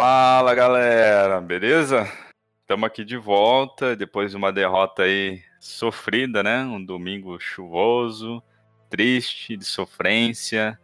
Fala 0.00 0.54
galera, 0.54 1.40
beleza? 1.40 2.08
Estamos 2.60 2.86
aqui 2.86 3.04
de 3.04 3.16
volta 3.16 3.96
depois 3.96 4.30
de 4.30 4.36
uma 4.36 4.52
derrota 4.52 5.02
aí 5.02 5.42
sofrida, 5.58 6.40
né? 6.40 6.62
Um 6.62 6.84
domingo 6.84 7.36
chuvoso, 7.40 8.40
triste, 8.88 9.56
de 9.56 9.64
sofrência. 9.64 10.78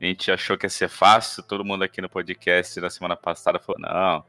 A 0.00 0.04
gente 0.04 0.30
achou 0.30 0.56
que 0.56 0.64
ia 0.64 0.70
ser 0.70 0.88
fácil, 0.88 1.42
todo 1.42 1.64
mundo 1.64 1.82
aqui 1.82 2.00
no 2.00 2.08
podcast 2.08 2.80
na 2.80 2.88
semana 2.88 3.16
passada 3.16 3.58
falou: 3.58 3.80
não, 3.80 4.24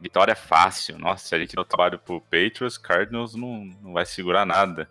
vitória 0.00 0.32
é 0.32 0.34
fácil. 0.34 0.98
Nossa, 0.98 1.28
se 1.28 1.34
a 1.36 1.38
gente 1.38 1.54
não 1.54 1.64
trabalha 1.64 1.96
pro 1.96 2.20
Patriots, 2.20 2.76
Cardinals 2.76 3.36
não, 3.36 3.66
não 3.80 3.92
vai 3.92 4.04
segurar 4.04 4.44
nada. 4.44 4.90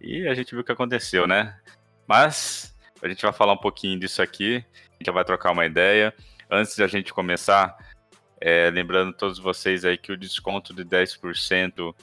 E 0.00 0.28
a 0.28 0.34
gente 0.34 0.52
viu 0.52 0.60
o 0.60 0.64
que 0.64 0.70
aconteceu, 0.70 1.26
né? 1.26 1.58
Mas 2.06 2.72
a 3.02 3.08
gente 3.08 3.22
vai 3.22 3.32
falar 3.32 3.54
um 3.54 3.58
pouquinho 3.58 3.98
disso 3.98 4.22
aqui, 4.22 4.64
a 4.92 5.02
gente 5.02 5.10
vai 5.12 5.24
trocar 5.24 5.50
uma 5.50 5.66
ideia. 5.66 6.14
Antes 6.48 6.76
de 6.76 6.84
a 6.84 6.86
gente 6.86 7.12
começar, 7.12 7.76
é, 8.40 8.70
lembrando 8.70 9.12
todos 9.12 9.38
vocês 9.38 9.84
aí 9.84 9.96
que 9.96 10.12
o 10.12 10.16
desconto 10.16 10.74
de 10.74 10.84
10% 10.84 11.94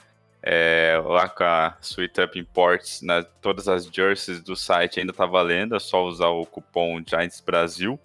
é, 0.42 1.00
lá 1.02 1.28
com 1.28 1.44
a 1.44 1.76
Sweet 1.80 2.20
Up 2.20 2.38
Imports, 2.38 3.00
na, 3.00 3.22
todas 3.22 3.66
as 3.66 3.86
jerseys 3.86 4.42
do 4.42 4.54
site 4.54 5.00
ainda 5.00 5.12
tá 5.12 5.24
valendo, 5.24 5.74
é 5.74 5.80
só 5.80 6.04
usar 6.04 6.28
o 6.28 6.44
cupom 6.44 7.02
Giants 7.06 7.40
Brasil. 7.40 7.98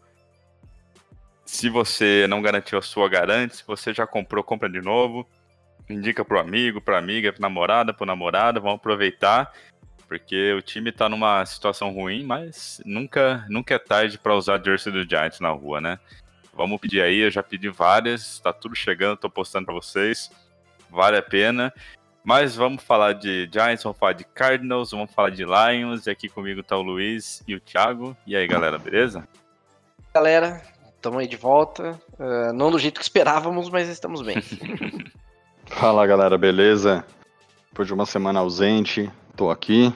Se 1.43 1.67
você 1.67 2.27
não 2.29 2.41
garantiu 2.41 2.77
a 2.77 2.81
sua, 2.81 3.09
garante. 3.09 3.57
Se 3.57 3.63
você 3.65 3.91
já 3.91 4.05
comprou, 4.05 4.43
compra 4.43 4.69
de 4.69 4.79
novo. 4.81 5.27
Indica 5.89 6.23
pro 6.23 6.39
amigo, 6.39 6.79
pra 6.79 6.99
amiga, 6.99 7.33
pra 7.33 7.41
namorada, 7.41 7.91
pro 7.91 8.05
namorado, 8.05 8.61
vamos 8.61 8.75
aproveitar. 8.75 9.51
Porque 10.07 10.53
o 10.53 10.61
time 10.61 10.91
tá 10.91 11.09
numa 11.09 11.43
situação 11.45 11.91
ruim, 11.91 12.23
mas 12.23 12.79
nunca, 12.85 13.45
nunca 13.49 13.73
é 13.73 13.79
tarde 13.79 14.17
para 14.19 14.35
usar 14.35 14.63
jersey 14.63 14.93
do 14.93 15.03
Giants 15.03 15.39
na 15.39 15.49
rua, 15.49 15.81
né? 15.81 15.99
Vamos 16.59 16.81
pedir 16.81 17.01
aí, 17.01 17.19
eu 17.19 17.31
já 17.31 17.41
pedi 17.41 17.69
várias, 17.69 18.37
tá 18.41 18.51
tudo 18.51 18.75
chegando, 18.75 19.15
tô 19.15 19.29
postando 19.29 19.67
para 19.67 19.75
vocês. 19.75 20.29
Vale 20.89 21.15
a 21.15 21.21
pena. 21.21 21.73
Mas 22.21 22.53
vamos 22.53 22.83
falar 22.83 23.13
de 23.13 23.49
Giants, 23.49 23.81
vamos 23.81 23.97
falar 23.97 24.11
de 24.11 24.25
Cardinals, 24.25 24.91
vamos 24.91 25.09
falar 25.09 25.29
de 25.29 25.45
Lions. 25.45 26.05
E 26.05 26.09
aqui 26.09 26.27
comigo 26.27 26.61
tá 26.61 26.75
o 26.75 26.81
Luiz 26.81 27.41
e 27.47 27.55
o 27.55 27.61
Thiago. 27.61 28.13
E 28.27 28.35
aí, 28.35 28.45
galera, 28.45 28.77
beleza? 28.77 29.25
Galera, 30.13 30.61
estamos 30.93 31.19
aí 31.19 31.27
de 31.29 31.37
volta. 31.37 31.97
Uh, 32.19 32.51
não 32.51 32.69
do 32.69 32.77
jeito 32.77 32.99
que 32.99 33.05
esperávamos, 33.05 33.69
mas 33.69 33.87
estamos 33.87 34.21
bem. 34.21 34.35
Fala 35.65 36.05
galera, 36.05 36.37
beleza? 36.37 37.05
Depois 37.69 37.87
de 37.87 37.93
uma 37.93 38.05
semana 38.05 38.41
ausente, 38.41 39.09
tô 39.33 39.49
aqui. 39.49 39.93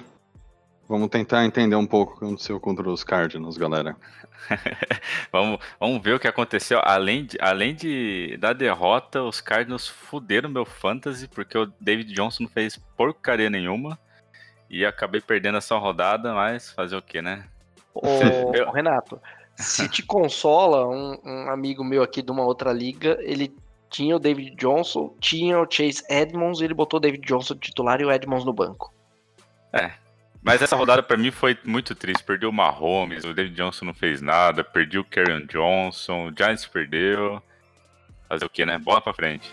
Vamos 0.87 1.07
tentar 1.09 1.45
entender 1.45 1.75
um 1.75 1.85
pouco 1.85 2.13
o 2.13 2.19
que 2.19 2.25
aconteceu 2.25 2.59
contra 2.59 2.89
os 2.89 3.03
Cardinals, 3.03 3.57
galera. 3.57 3.95
vamos, 5.31 5.59
vamos 5.79 6.01
ver 6.03 6.15
o 6.15 6.19
que 6.19 6.27
aconteceu. 6.27 6.79
Além, 6.83 7.25
de, 7.25 7.37
além 7.39 7.73
de, 7.73 8.37
da 8.37 8.51
derrota, 8.51 9.23
os 9.23 9.39
Cardinals 9.39 9.87
fuderam 9.87 10.49
meu 10.49 10.65
fantasy, 10.65 11.27
porque 11.27 11.57
o 11.57 11.71
David 11.79 12.13
Johnson 12.13 12.43
não 12.43 12.49
fez 12.49 12.77
porcaria 12.97 13.49
nenhuma. 13.49 13.97
E 14.69 14.85
acabei 14.85 15.21
perdendo 15.21 15.57
essa 15.57 15.77
rodada, 15.77 16.33
mas 16.33 16.71
fazer 16.71 16.97
o 16.97 17.01
que, 17.01 17.21
né? 17.21 17.45
Ô, 17.93 18.01
Renato, 18.73 19.21
se 19.55 19.87
te 19.87 20.03
consola, 20.03 20.87
um, 20.87 21.17
um, 21.23 21.49
amigo 21.49 21.83
meu 21.83 22.03
aqui 22.03 22.21
de 22.21 22.31
uma 22.31 22.43
outra 22.43 22.73
liga, 22.73 23.17
ele 23.21 23.55
tinha 23.89 24.15
o 24.15 24.19
David 24.19 24.55
Johnson, 24.55 25.15
tinha 25.19 25.59
o 25.61 25.67
Chase 25.69 26.03
Edmonds, 26.09 26.59
e 26.59 26.65
ele 26.65 26.73
botou 26.73 26.97
o 26.97 27.01
David 27.01 27.25
Johnson 27.25 27.55
titular 27.55 28.01
e 28.01 28.05
o 28.05 28.11
Edmonds 28.11 28.43
no 28.43 28.51
banco. 28.51 28.91
É, 29.71 29.91
mas 30.43 30.61
essa 30.61 30.75
rodada 30.75 31.01
para 31.01 31.15
mim 31.15 31.31
foi 31.31 31.57
muito 31.63 31.95
triste. 31.95 32.23
Perdeu 32.23 32.49
o 32.49 32.53
Mahomes, 32.53 33.23
o 33.23 33.33
David 33.33 33.55
Johnson 33.55 33.85
não 33.85 33.93
fez 33.93 34.21
nada, 34.21 34.63
perdeu 34.63 35.01
o 35.01 35.05
Karen 35.05 35.45
Johnson, 35.45 36.27
o 36.27 36.33
Giants 36.35 36.65
perdeu. 36.65 37.41
Fazer 38.27 38.45
o 38.45 38.49
que, 38.49 38.65
né? 38.65 38.77
Bola 38.77 38.99
pra 38.99 39.13
frente. 39.13 39.49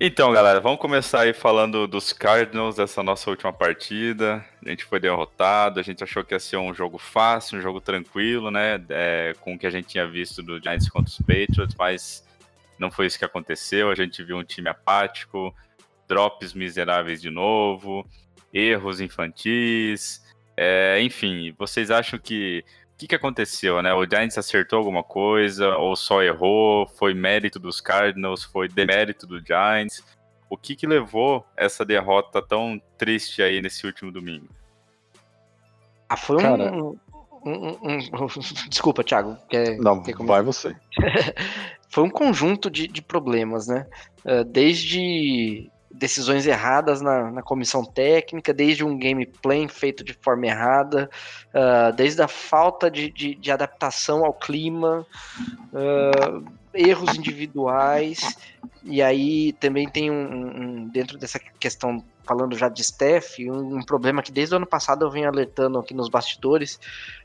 Então, 0.00 0.32
galera, 0.32 0.60
vamos 0.60 0.78
começar 0.78 1.22
aí 1.22 1.32
falando 1.32 1.86
dos 1.88 2.12
Cardinals, 2.12 2.76
dessa 2.76 3.02
nossa 3.02 3.30
última 3.30 3.52
partida. 3.52 4.44
A 4.64 4.68
gente 4.70 4.84
foi 4.84 5.00
derrotado, 5.00 5.80
a 5.80 5.82
gente 5.82 6.04
achou 6.04 6.22
que 6.24 6.34
ia 6.34 6.38
ser 6.38 6.56
um 6.56 6.72
jogo 6.72 6.98
fácil, 6.98 7.58
um 7.58 7.60
jogo 7.60 7.80
tranquilo, 7.80 8.48
né? 8.50 8.80
É, 8.88 9.34
com 9.40 9.54
o 9.54 9.58
que 9.58 9.66
a 9.66 9.70
gente 9.70 9.88
tinha 9.88 10.06
visto 10.06 10.40
do 10.40 10.60
Giants 10.60 10.88
contra 10.88 11.10
os 11.10 11.18
Patriots, 11.18 11.74
mas 11.76 12.27
não 12.78 12.90
foi 12.90 13.06
isso 13.06 13.18
que 13.18 13.24
aconteceu. 13.24 13.90
A 13.90 13.94
gente 13.94 14.22
viu 14.22 14.36
um 14.36 14.44
time 14.44 14.68
apático, 14.68 15.54
drops 16.06 16.54
miseráveis 16.54 17.20
de 17.20 17.30
novo, 17.30 18.06
erros 18.52 19.00
infantis. 19.00 20.22
É, 20.56 21.00
enfim, 21.02 21.54
vocês 21.58 21.90
acham 21.90 22.18
que. 22.18 22.64
O 22.94 22.98
que, 22.98 23.06
que 23.06 23.14
aconteceu, 23.14 23.80
né? 23.80 23.94
O 23.94 24.04
Giants 24.04 24.36
acertou 24.38 24.76
alguma 24.76 25.04
coisa 25.04 25.76
ou 25.76 25.94
só 25.94 26.20
errou? 26.20 26.88
Foi 26.88 27.14
mérito 27.14 27.60
dos 27.60 27.80
Cardinals? 27.80 28.42
Foi 28.42 28.68
demérito 28.68 29.24
do 29.24 29.38
Giants? 29.38 30.02
O 30.50 30.56
que, 30.56 30.74
que 30.74 30.84
levou 30.84 31.46
essa 31.56 31.84
derrota 31.84 32.42
tão 32.42 32.80
triste 32.96 33.40
aí 33.40 33.62
nesse 33.62 33.86
último 33.86 34.10
domingo? 34.10 34.48
Ah, 36.08 36.16
foi 36.16 36.42
um, 36.42 36.88
um, 36.88 36.98
um, 37.44 37.78
um, 37.84 37.98
Desculpa, 38.68 39.04
Thiago. 39.04 39.36
Quer, 39.48 39.78
Não, 39.78 40.02
quer 40.02 40.16
vai 40.16 40.42
você. 40.42 40.74
foi 41.88 42.04
um 42.04 42.10
conjunto 42.10 42.70
de, 42.70 42.86
de 42.86 43.00
problemas, 43.02 43.66
né? 43.66 43.86
Desde 44.46 45.70
decisões 45.90 46.46
erradas 46.46 47.00
na, 47.00 47.30
na, 47.30 47.42
comissão 47.42 47.84
técnica, 47.84 48.52
desde 48.52 48.84
um 48.84 48.98
gameplay 48.98 49.66
feito 49.68 50.04
de 50.04 50.12
forma 50.12 50.46
errada, 50.46 51.10
uh, 51.48 51.92
desde 51.94 52.22
a 52.22 52.28
falta 52.28 52.90
de, 52.90 53.10
de, 53.10 53.34
de 53.34 53.50
adaptação 53.50 54.24
ao 54.24 54.32
clima, 54.32 55.06
uh, 55.72 56.44
erros 56.72 57.16
individuais, 57.16 58.36
e 58.84 59.02
aí 59.02 59.52
também 59.54 59.88
tem 59.88 60.10
um, 60.10 60.14
um, 60.14 60.88
dentro 60.88 61.18
dessa 61.18 61.38
questão, 61.38 62.04
falando 62.28 62.54
já 62.56 62.68
de 62.68 62.82
staff, 62.82 63.50
um, 63.50 63.78
um, 63.78 63.82
problema 63.82 64.22
que 64.22 64.30
desde 64.30 64.54
o 64.54 64.58
ano 64.58 64.66
passado 64.66 65.04
eu 65.04 65.10
venho 65.10 65.26
alertando 65.26 65.78
aqui 65.78 65.94
nos 65.94 66.10
bastidores, 66.10 66.78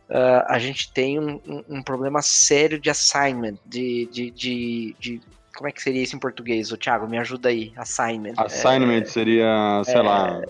uh, 0.09 0.46
a 0.47 0.58
gente 0.58 0.91
tem 0.94 1.19
um, 1.19 1.84
problema 1.84 2.22
sério 2.22 2.80
de 2.80 2.90
assignment, 2.90 3.56
de, 3.66 4.08
de, 4.09 4.31
de, 4.31 4.96
de 4.97 5.22
como 5.53 5.68
é 5.68 5.72
que 5.72 5.84
seria 5.84 6.02
isso 6.02 6.16
em 6.16 6.19
português? 6.19 6.72
O 6.72 6.78
Thiago, 6.78 7.08
me 7.08 7.18
ajuda 7.18 7.50
aí. 7.50 7.74
Assignment. 7.75 8.34
Assignment 8.38 9.02
é, 9.02 9.06
seria, 9.06 9.81
sei 9.84 9.96
é, 9.96 10.02
lá. 10.02 10.41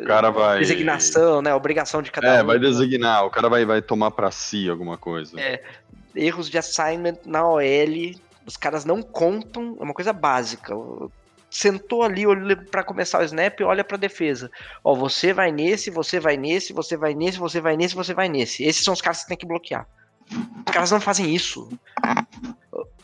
o 0.00 0.04
cara 0.04 0.30
vai. 0.30 0.58
Designação, 0.58 1.40
né? 1.40 1.54
Obrigação 1.54 2.02
de 2.02 2.12
cada 2.12 2.28
é, 2.28 2.32
um. 2.32 2.36
É, 2.36 2.44
vai 2.44 2.58
designar. 2.58 3.24
O 3.24 3.30
cara 3.30 3.48
vai, 3.48 3.64
vai 3.64 3.80
tomar 3.80 4.10
para 4.10 4.30
si 4.30 4.68
alguma 4.68 4.98
coisa. 4.98 5.40
É. 5.40 5.62
Erros 6.14 6.48
de 6.48 6.58
assignment 6.58 7.16
na 7.24 7.44
OL. 7.48 7.62
Os 8.46 8.56
caras 8.56 8.84
não 8.84 9.02
contam. 9.02 9.76
É 9.80 9.82
uma 9.82 9.94
coisa 9.94 10.12
básica. 10.12 10.74
Sentou 11.52 12.02
ali 12.02 12.24
para 12.70 12.82
começar 12.82 13.20
o 13.20 13.24
snap, 13.24 13.60
olha 13.60 13.84
para 13.84 13.98
defesa. 13.98 14.50
Ó, 14.82 14.94
você 14.94 15.34
vai 15.34 15.52
nesse, 15.52 15.90
você 15.90 16.18
vai 16.18 16.34
nesse, 16.34 16.72
você 16.72 16.96
vai 16.96 17.12
nesse, 17.12 17.38
você 17.38 17.60
vai 17.60 17.76
nesse, 17.76 17.94
você 17.94 18.14
vai 18.14 18.26
nesse. 18.26 18.64
Esses 18.64 18.82
são 18.82 18.94
os 18.94 19.02
caras 19.02 19.22
que 19.22 19.28
tem 19.28 19.36
que 19.36 19.44
bloquear. 19.44 19.86
Os 20.30 20.72
caras 20.72 20.90
não 20.90 20.98
fazem 20.98 21.34
isso. 21.34 21.68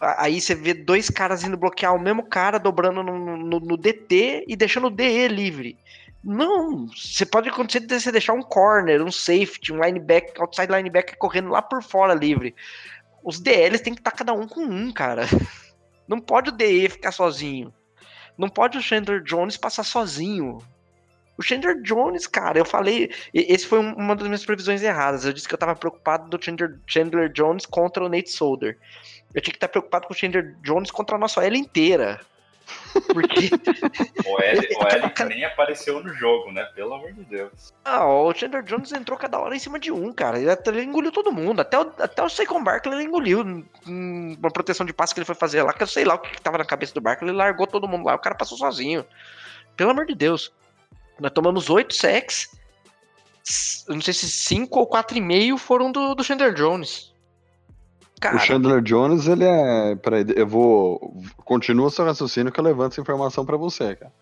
Aí 0.01 0.41
você 0.41 0.55
vê 0.55 0.73
dois 0.73 1.11
caras 1.11 1.45
indo 1.45 1.59
bloquear 1.59 1.95
o 1.95 2.01
mesmo 2.01 2.23
cara, 2.23 2.59
dobrando 2.59 3.03
no, 3.03 3.37
no, 3.37 3.61
no 3.61 3.77
DT 3.77 4.47
e 4.49 4.57
deixando 4.57 4.87
o 4.87 4.91
DE 4.91 5.29
livre. 5.29 5.79
Não, 6.25 6.87
você 6.87 7.27
pode 7.27 7.51
acontecer 7.51 7.81
de 7.81 8.01
você 8.01 8.11
deixar 8.11 8.33
um 8.33 8.43
corner, 8.43 9.03
um 9.03 9.13
safety, 9.13 9.75
um 9.75 9.85
linebacker, 9.85 10.41
outside 10.41 10.73
linebacker 10.73 11.19
correndo 11.19 11.51
lá 11.51 11.61
por 11.61 11.83
fora 11.83 12.15
livre. 12.15 12.55
Os 13.23 13.39
DLs 13.39 13.83
tem 13.83 13.95
que 13.95 14.01
estar 14.01 14.13
cada 14.13 14.33
um 14.33 14.49
com 14.49 14.63
um, 14.63 14.91
cara. 14.91 15.27
Não 16.09 16.19
pode 16.19 16.49
o 16.49 16.53
DE 16.53 16.89
ficar 16.89 17.13
sozinho. 17.13 17.75
Não 18.39 18.49
pode 18.49 18.79
o 18.79 18.83
Chandler 18.83 19.21
Jones 19.23 19.57
passar 19.57 19.83
sozinho. 19.83 20.59
O 21.37 21.43
Chandler 21.43 21.83
Jones, 21.83 22.27
cara, 22.27 22.59
eu 22.59 22.65
falei. 22.65 23.11
Esse 23.35 23.67
foi 23.67 23.81
uma 23.81 24.15
das 24.15 24.27
minhas 24.27 24.45
previsões 24.45 24.83
erradas. 24.83 25.25
Eu 25.25 25.33
disse 25.33 25.49
que 25.49 25.55
eu 25.55 25.59
tava 25.59 25.75
preocupado 25.75 26.29
do 26.29 26.43
Chandler, 26.43 26.79
Chandler 26.87 27.33
Jones 27.33 27.67
contra 27.67 28.05
o 28.05 28.09
Nate 28.09 28.31
Solder. 28.31 28.79
Eu 29.35 29.43
tinha 29.43 29.53
que 29.53 29.57
estar 29.57 29.69
preocupado 29.69 30.07
com 30.07 30.15
o 30.15 30.17
Chandler 30.17 30.57
Jones 30.63 30.91
contra 30.91 31.17
a 31.17 31.19
nossa 31.19 31.45
L 31.45 31.59
inteira. 31.59 32.21
Porque 33.13 33.49
O 34.27 34.41
L, 34.41 34.59
o 34.77 34.87
L 34.87 35.11
cara- 35.11 35.29
nem 35.31 35.45
apareceu 35.45 36.03
no 36.03 36.13
jogo, 36.15 36.51
né? 36.53 36.65
Pelo 36.75 36.95
amor 36.95 37.13
de 37.13 37.25
Deus. 37.25 37.73
ah, 37.85 38.07
o 38.07 38.33
Chandler 38.35 38.63
Jones 38.63 38.93
entrou 38.93 39.19
cada 39.19 39.39
hora 39.39 39.55
em 39.55 39.59
cima 39.59 39.79
de 39.79 39.91
um, 39.93 40.13
cara. 40.13 40.39
Ele, 40.39 40.51
ele 40.67 40.83
engoliu 40.83 41.11
todo 41.13 41.33
mundo. 41.33 41.61
Até 41.61 41.79
o, 41.79 41.93
até 41.99 42.23
o 42.23 42.29
Saquon 42.29 42.63
Barkley 42.63 42.95
ele 42.95 43.05
engoliu. 43.05 43.41
Hum, 43.87 44.37
Uma 44.39 44.51
proteção 44.51 44.85
de 44.85 44.93
passe 44.93 45.15
que 45.15 45.21
ele 45.21 45.25
foi 45.27 45.35
fazer 45.35 45.63
lá, 45.63 45.73
que 45.73 45.83
eu 45.83 45.87
sei 45.87 46.05
lá 46.05 46.15
o 46.15 46.19
que, 46.19 46.31
que 46.31 46.41
tava 46.43 46.59
na 46.59 46.65
cabeça 46.65 46.93
do 46.95 47.01
Barkley. 47.01 47.31
Ele 47.31 47.37
largou 47.39 47.67
todo 47.67 47.89
mundo 47.89 48.05
lá. 48.07 48.15
O 48.15 48.19
cara 48.19 48.35
passou 48.35 48.59
sozinho. 48.59 49.05
Pelo 49.77 49.91
amor 49.91 50.07
de 50.07 50.15
Deus. 50.15 50.53
Nós 51.21 51.33
tomamos 51.33 51.71
oito 51.71 51.95
sacks. 51.95 52.57
Eu 53.89 53.95
não 53.95 54.03
sei 54.03 54.13
se 54.13 54.31
cinco 54.31 54.79
ou 54.81 54.87
quatro 54.87 55.17
e 55.17 55.21
meio 55.21 55.57
foram 55.57 55.91
do, 55.91 56.15
do 56.15 56.23
Chandler 56.23 56.53
Jones. 56.53 57.15
Cara, 58.21 58.37
O 58.37 58.41
Chandler 58.41 58.81
Jones, 58.83 59.27
ele 59.29 59.45
é. 59.45 59.95
Peraí, 59.97 60.25
eu 60.35 60.47
vou. 60.47 61.23
Continua 61.45 61.91
seu 61.91 62.05
raciocínio 62.05 62.53
que 62.53 62.59
eu 62.59 62.65
levanto 62.65 62.93
essa 62.93 63.01
informação 63.01 63.45
pra 63.47 63.57
você, 63.57 63.95
cara. 63.97 64.13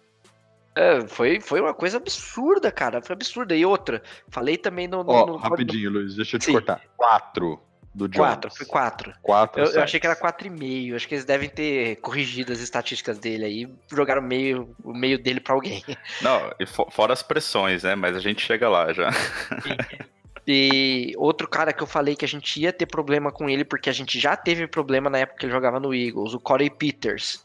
é, 0.75 1.01
foi, 1.09 1.41
foi 1.41 1.61
uma 1.61 1.73
coisa 1.73 1.97
absurda, 1.97 2.71
cara. 2.71 3.01
Foi 3.01 3.15
absurda. 3.15 3.55
E 3.57 3.65
outra, 3.65 4.03
falei 4.29 4.57
também 4.59 4.87
no. 4.87 5.05
Ó, 5.07 5.27
no- 5.27 5.37
rapidinho, 5.37 5.91
Luiz, 5.91 6.15
deixa 6.15 6.37
eu 6.37 6.41
te 6.41 6.47
Sim. 6.47 6.53
cortar. 6.53 6.81
Quatro 6.97 7.59
do 7.95 8.07
Jones. 8.07 8.29
Quatro, 8.29 8.51
foi 8.55 8.67
quatro. 8.67 9.13
Quatro. 9.23 9.63
Eu, 9.63 9.71
eu 9.73 9.83
achei 9.83 9.99
que 9.99 10.07
era 10.07 10.15
4,5. 10.15 10.95
Acho 10.95 11.09
que 11.09 11.15
eles 11.15 11.25
devem 11.25 11.49
ter 11.49 11.97
corrigido 11.97 12.53
as 12.53 12.61
estatísticas 12.61 13.19
dele 13.19 13.45
aí. 13.47 13.75
Jogaram 13.91 14.21
meio, 14.21 14.77
o 14.85 14.93
meio 14.93 15.19
dele 15.19 15.41
pra 15.41 15.55
alguém. 15.55 15.83
Não, 16.21 16.53
e 16.61 16.67
fo- 16.67 16.89
fora 16.91 17.15
as 17.15 17.23
pressões, 17.23 17.85
né? 17.85 17.95
Mas 17.95 18.15
a 18.15 18.21
gente 18.21 18.45
chega 18.45 18.69
lá 18.69 18.93
já. 18.93 19.09
E 20.47 21.13
outro 21.17 21.49
cara 21.49 21.73
que 21.73 21.83
eu 21.83 21.87
falei 21.87 22.15
que 22.15 22.25
a 22.25 22.29
gente 22.29 22.61
ia 22.61 22.73
ter 22.73 22.87
problema 22.87 23.33
com 23.33 23.51
ele, 23.51 23.65
porque 23.65 23.91
a 23.91 23.93
gente 23.93 24.19
já 24.19 24.37
teve 24.37 24.67
problema 24.67 25.11
na 25.11 25.19
época 25.19 25.41
que 25.41 25.47
ele 25.47 25.53
jogava 25.53 25.81
no 25.81 25.93
Eagles, 25.93 26.35
o 26.35 26.41
Corey 26.41 26.71
Peters. 26.71 27.45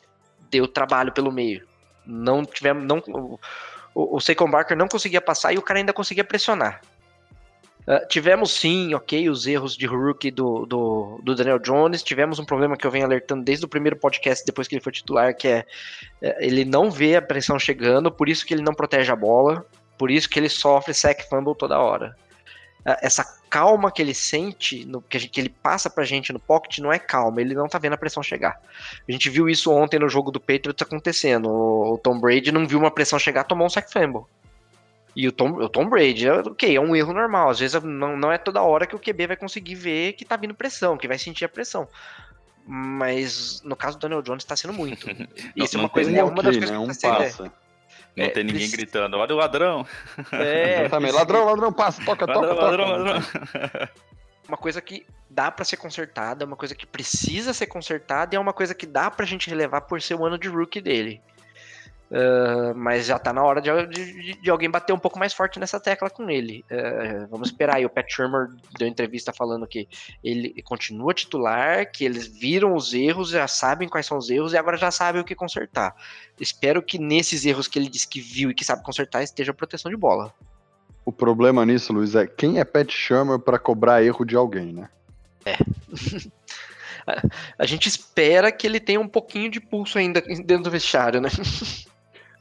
Deu 0.52 0.68
trabalho 0.68 1.12
pelo 1.12 1.32
meio. 1.32 1.66
Não 2.06 2.46
tivemos. 2.46 2.84
Não, 2.84 3.02
o, 3.96 4.18
o 4.18 4.48
Barker 4.48 4.78
não 4.78 4.88
conseguia 4.88 5.22
passar 5.22 5.54
e 5.54 5.58
o 5.58 5.62
cara 5.62 5.80
ainda 5.80 5.94
conseguia 5.94 6.24
pressionar. 6.24 6.82
Ah, 7.88 8.06
tivemos 8.06 8.52
sim, 8.52 8.94
ok, 8.94 9.28
os 9.30 9.48
erros 9.48 9.76
de 9.76 9.88
rookie 9.88 10.30
do, 10.30 10.66
do, 10.66 11.20
do 11.24 11.36
Daniel 11.36 11.58
Jones. 11.58 12.04
Tivemos 12.04 12.38
um 12.38 12.46
problema 12.46 12.78
que 12.78 12.86
eu 12.86 12.92
venho 12.92 13.06
alertando 13.06 13.44
desde 13.44 13.66
o 13.66 13.68
primeiro 13.68 13.96
podcast, 13.96 14.46
depois 14.46 14.68
que 14.68 14.76
ele 14.76 14.84
foi 14.84 14.92
titular, 14.92 15.36
que 15.36 15.48
é, 15.48 15.66
é, 16.22 16.46
ele 16.46 16.64
não 16.64 16.92
vê 16.92 17.16
a 17.16 17.22
pressão 17.22 17.58
chegando, 17.58 18.12
por 18.12 18.30
isso 18.30 18.46
que 18.46 18.54
ele 18.54 18.62
não 18.62 18.74
protege 18.74 19.12
a 19.12 19.16
bola, 19.16 19.66
por 19.98 20.12
isso 20.12 20.30
que 20.30 20.40
ele 20.40 20.50
sofre 20.50 20.94
sack 20.94 21.28
fumble 21.28 21.56
toda 21.56 21.80
hora. 21.80 22.16
Ah, 22.86 22.98
Essa 23.02 23.24
calma 23.50 23.92
que 23.92 24.02
ele 24.02 24.14
sente, 24.14 24.86
no, 24.86 25.02
que, 25.02 25.20
gente- 25.20 25.30
que 25.32 25.40
ele 25.42 25.50
passa 25.50 25.90
pra 25.90 26.04
gente 26.04 26.32
no 26.34 26.40
pocket, 26.40 26.80
não 26.80 26.92
é 26.92 26.98
calma, 26.98 27.42
ele 27.42 27.54
não 27.54 27.68
tá 27.68 27.78
vendo 27.78 27.94
a 27.94 27.98
pressão 27.98 28.24
chegar. 28.24 28.60
A 29.08 29.12
gente 29.12 29.30
viu 29.30 29.48
isso 29.50 29.72
ontem 29.72 30.00
no 30.00 30.08
jogo 30.10 30.32
do 30.32 30.40
Patriots 30.40 30.82
acontecendo. 30.82 31.50
O, 31.50 31.94
o 31.94 31.98
Tom 31.98 32.20
Brady 32.20 32.52
não 32.52 32.66
viu 32.68 32.80
uma 32.80 32.90
pressão 32.92 33.20
chegar, 33.20 33.44
tomou 33.44 33.68
um 33.68 33.70
sack 33.70 33.92
fumble. 33.92 34.24
E 35.14 35.28
o 35.28 35.32
Tom, 35.34 35.50
o 35.52 35.68
Tom 35.68 35.90
Brady, 35.90 36.26
é, 36.28 36.34
ok, 36.34 36.74
é 36.76 36.80
um 36.80 36.96
erro 36.96 37.12
normal. 37.14 37.50
Às 37.50 37.60
vezes 37.60 37.84
não, 37.84 38.16
não 38.16 38.32
é 38.32 38.38
toda 38.38 38.62
hora 38.62 38.88
que 38.88 38.96
o 38.96 39.00
QB 39.00 39.28
vai 39.28 39.36
conseguir 39.36 39.76
ver 39.76 40.14
que 40.14 40.24
tá 40.24 40.38
vindo 40.38 40.54
pressão, 40.56 40.98
que 40.98 41.08
vai 41.08 41.18
sentir 41.20 41.44
a 41.44 41.50
pressão. 41.50 41.86
Mas 42.66 43.62
no 43.64 43.76
caso 43.76 43.98
do 43.98 44.02
Daniel 44.02 44.22
Jones 44.22 44.44
tá 44.46 44.56
sendo 44.56 44.74
muito. 44.74 45.08
Isso 45.56 45.76
é 45.76 45.80
uma 45.80 45.90
coisa, 45.90 46.12
é 46.16 46.24
Um 46.24 46.30
uma 46.30 46.42
das 46.44 46.56
coisas 46.58 46.72
né? 46.72 46.78
que 46.78 46.84
Um 46.84 46.88
tá 46.88 46.94
sendo. 46.94 47.18
passa. 47.18 47.54
Não 48.16 48.26
É, 48.26 48.30
tem 48.30 48.44
ninguém 48.44 48.70
gritando, 48.70 49.18
olha 49.18 49.34
o 49.34 49.38
ladrão. 49.38 49.86
É, 50.32 50.82
Exatamente. 50.86 50.90
precisa- 51.14 51.18
Ladrão, 51.20 51.46
ladrão, 51.46 51.74
passa, 51.74 52.04
toca, 52.04 52.28
toca, 52.28 52.40
Ladrão, 52.40 52.56
toca. 52.56 52.66
ladrão, 52.66 52.88
ladrão. 53.04 53.22
uma 54.48 54.58
coisa 54.58 54.82
que 54.82 55.06
dá 55.30 55.50
pra 55.50 55.64
ser 55.64 55.78
consertada, 55.78 56.44
é 56.44 56.46
uma 56.48 56.58
coisa 56.58 56.76
que 56.76 56.86
precisa 56.86 57.54
ser 57.54 57.68
consertada 57.68 58.36
e 58.36 58.38
é 58.38 58.40
uma 58.40 58.52
coisa 58.52 58.76
que 58.76 58.86
dá 58.86 59.10
pra 59.10 59.26
gente 59.26 59.50
relevar 59.50 59.82
por 59.82 60.02
ser 60.02 60.16
o 60.16 60.26
ano 60.26 60.38
de 60.38 60.50
rookie 60.50 60.82
dele. 60.82 61.22
Ah, 62.14 62.74
mas 62.76 63.06
já 63.06 63.18
tá 63.18 63.32
na 63.32 63.42
hora 63.42 63.62
de, 63.62 63.70
de- 63.88 64.34
de 64.42 64.50
alguém 64.50 64.70
bater 64.70 64.92
um 64.92 65.00
pouco 65.00 65.18
mais 65.18 65.34
forte 65.34 65.60
nessa 65.60 65.80
tecla 65.80 66.10
com 66.10 66.30
ele. 66.30 66.66
Ah, 66.70 67.26
vamos 67.30 67.48
esperar 67.50 67.78
aí. 67.78 67.86
O 67.86 67.90
Pat 67.90 68.06
Shermer 68.12 68.48
deu 68.78 68.88
entrevista 68.88 69.32
falando 69.32 69.66
que 69.66 69.88
ele 70.24 70.62
continua 70.64 71.14
titular, 71.14 71.90
que 71.90 72.04
eles 72.04 72.28
viram 72.28 72.76
os 72.76 72.94
erros, 72.94 73.30
já 73.30 73.48
sabem 73.48 73.88
quais 73.88 74.06
são 74.06 74.18
os 74.18 74.30
erros 74.30 74.52
e 74.54 74.58
agora 74.58 74.76
já 74.78 74.92
sabem 74.92 75.22
o 75.22 75.26
que 75.26 75.34
consertar. 75.36 75.96
Espero 76.40 76.82
que 76.84 76.98
nesses 77.00 77.46
erros 77.46 77.68
que 77.68 77.80
ele 77.80 77.88
disse 77.90 78.08
que 78.08 78.20
viu 78.20 78.52
e 78.52 78.54
que 78.54 78.66
sabe 78.66 78.84
consertar 78.84 79.24
esteja 79.24 79.52
a 79.52 79.56
proteção 79.56 79.90
de 79.90 79.96
bola. 79.96 80.34
O 81.06 81.12
problema 81.12 81.66
nisso, 81.66 81.94
Luiz, 81.94 82.14
é 82.14 82.28
quem 82.28 82.60
é 82.60 82.64
Pat 82.66 82.92
Shermer 82.92 83.40
pra 83.40 83.58
cobrar 83.58 84.04
erro 84.04 84.26
de 84.26 84.36
alguém, 84.36 84.74
né? 84.74 84.90
A 87.58 87.66
gente 87.66 87.88
espera 87.88 88.52
que 88.52 88.68
ele 88.68 88.80
tenha 88.80 89.00
um 89.00 89.08
pouquinho 89.08 89.50
de 89.50 89.60
pulso 89.60 89.98
ainda 89.98 90.22
dentro 90.22 90.64
do 90.64 90.72
vestiário, 90.72 91.20
né? 91.20 91.30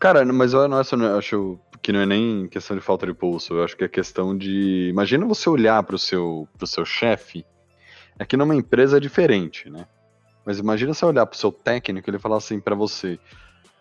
Cara, 0.01 0.25
mas 0.25 0.55
eu 0.55 0.63
acho, 0.75 0.97
eu 0.97 1.19
acho 1.19 1.61
que 1.83 1.93
não 1.93 2.01
é 2.01 2.07
nem 2.07 2.49
questão 2.49 2.75
de 2.75 2.83
falta 2.83 3.07
de 3.07 3.13
pulso, 3.13 3.53
eu 3.53 3.63
acho 3.63 3.77
que 3.77 3.85
é 3.85 3.89
questão 3.89 4.37
de. 4.37 4.89
Imagina 4.89 5.27
você 5.27 5.51
olhar 5.51 5.83
pro 5.83 5.99
seu, 5.99 6.49
pro 6.57 6.67
seu 6.67 6.87
chefe. 6.87 7.45
Aqui 8.19 8.35
numa 8.35 8.57
empresa 8.57 8.97
é 8.97 9.01
diferente, 9.01 9.69
né? 9.69 9.87
Mas 10.45 10.59
imagina 10.59 10.95
você 10.95 11.05
olhar 11.05 11.27
pro 11.27 11.39
seu 11.39 11.53
técnico 11.53 12.09
e 12.09 12.11
ele 12.11 12.19
falar 12.19 12.39
assim 12.39 12.59
pra 12.59 12.75
você: 12.75 13.19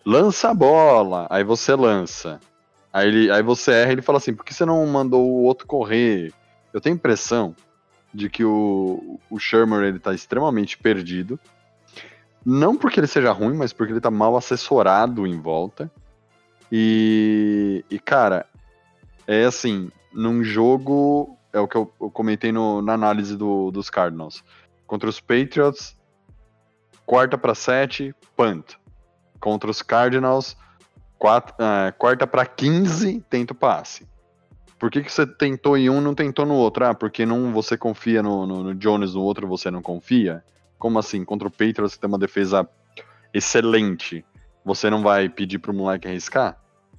lança 0.05 0.49
a 0.49 0.53
bola, 0.53 1.25
aí 1.29 1.45
você 1.45 1.73
lança. 1.73 2.41
Aí, 2.91 3.07
ele, 3.07 3.31
aí 3.31 3.41
você 3.41 3.71
erra 3.71 3.93
ele 3.93 4.01
fala 4.01 4.17
assim: 4.17 4.33
por 4.33 4.43
que 4.43 4.53
você 4.53 4.65
não 4.65 4.85
mandou 4.87 5.25
o 5.25 5.43
outro 5.43 5.65
correr? 5.65 6.33
Eu 6.73 6.81
tenho 6.81 6.95
impressão 6.95 7.55
de 8.13 8.29
que 8.29 8.43
o, 8.43 9.17
o 9.29 9.39
Shermer 9.39 9.83
ele 9.83 9.99
tá 9.99 10.13
extremamente 10.13 10.77
perdido. 10.77 11.39
Não 12.45 12.75
porque 12.75 12.99
ele 12.99 13.07
seja 13.07 13.31
ruim, 13.31 13.55
mas 13.55 13.71
porque 13.71 13.93
ele 13.93 14.01
tá 14.01 14.11
mal 14.11 14.35
assessorado 14.35 15.25
em 15.25 15.39
volta. 15.39 15.89
E, 16.71 17.83
e, 17.89 17.97
cara, 17.99 18.45
é 19.27 19.45
assim, 19.45 19.91
num 20.13 20.43
jogo, 20.43 21.37
é 21.53 21.59
o 21.59 21.67
que 21.67 21.75
eu, 21.75 21.91
eu 21.99 22.11
comentei 22.11 22.51
no- 22.51 22.81
na 22.81 22.93
análise 22.93 23.35
do- 23.35 23.71
dos 23.71 23.89
Cardinals. 23.89 24.43
Contra 24.85 25.09
os 25.09 25.19
Patriots, 25.19 25.95
quarta 27.05 27.37
para 27.37 27.55
sete, 27.55 28.13
punt. 28.35 28.73
Contra 29.39 29.69
os 29.69 29.81
Cardinals, 29.81 30.55
quat- 31.17 31.53
ah, 31.59 31.93
quarta 31.97 32.27
para 32.27 32.45
15, 32.45 33.21
tenta 33.29 33.53
o 33.53 33.55
passe. 33.55 34.07
Por 34.77 34.89
que, 34.89 35.03
que 35.03 35.11
você 35.11 35.27
tentou 35.27 35.77
em 35.77 35.89
um 35.89 35.99
não 35.99 36.15
tentou 36.15 36.45
no 36.45 36.53
outro? 36.55 36.85
Ah, 36.85 36.93
porque 36.93 37.25
num 37.25 37.51
você 37.51 37.77
confia 37.77 38.23
no, 38.23 38.45
no, 38.45 38.63
no 38.63 38.75
Jones, 38.75 39.13
no 39.13 39.21
outro 39.21 39.47
você 39.47 39.69
não 39.69 39.81
confia? 39.81 40.43
Como 40.77 40.97
assim? 40.97 41.25
Contra 41.25 41.47
o 41.47 41.51
Patriots, 41.51 41.95
que 41.95 41.99
tem 41.99 42.07
uma 42.07 42.17
defesa 42.17 42.67
excelente, 43.33 44.25
você 44.63 44.89
não 44.89 45.01
vai 45.01 45.29
pedir 45.29 45.59
pro 45.59 45.73
moleque 45.73 46.07
arriscar? 46.07 46.57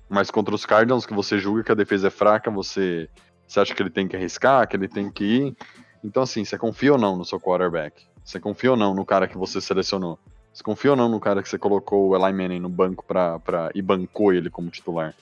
Mas 0.09 0.31
contra 0.31 0.55
os 0.55 0.67
Cardinals, 0.67 1.07
que 1.07 1.15
você 1.15 1.39
julga 1.39 1.62
que 1.62 1.73
a 1.73 1.75
defesa 1.75 2.09
é 2.09 2.11
fraca, 2.11 2.51
você, 2.51 3.09
você 3.47 3.61
acha 3.61 3.75
que 3.75 3.83
ele 3.83 3.91
tem 3.91 4.09
que 4.09 4.17
arriscar, 4.17 4.67
que 4.67 4.77
ele 4.77 4.89
tem 4.89 5.11
que 5.11 5.25
ir. 5.25 5.57
Então, 6.03 6.23
assim, 6.23 6.45
você 6.45 6.59
confia 6.59 6.93
ou 6.93 6.99
não 6.99 7.17
no 7.17 7.25
seu 7.25 7.39
quarterback? 7.39 8.05
Você 8.25 8.40
confia 8.40 8.73
ou 8.73 8.76
não 8.76 8.95
no 8.95 9.05
cara 9.05 9.29
que 9.29 9.38
você 9.38 9.61
selecionou? 9.61 10.19
Você 10.52 10.64
confia 10.64 10.90
ou 10.90 10.97
não 10.97 11.09
no 11.09 11.21
cara 11.21 11.43
que 11.43 11.49
você 11.49 11.59
colocou 11.59 12.09
o 12.09 12.17
Eli 12.17 12.33
Manning 12.33 12.59
no 12.59 12.69
banco 12.69 13.05
pra, 13.05 13.38
pra, 13.38 13.71
e 13.75 13.81
bancou 13.81 14.33
ele 14.33 14.50
como 14.50 14.69
titular? 14.69 15.14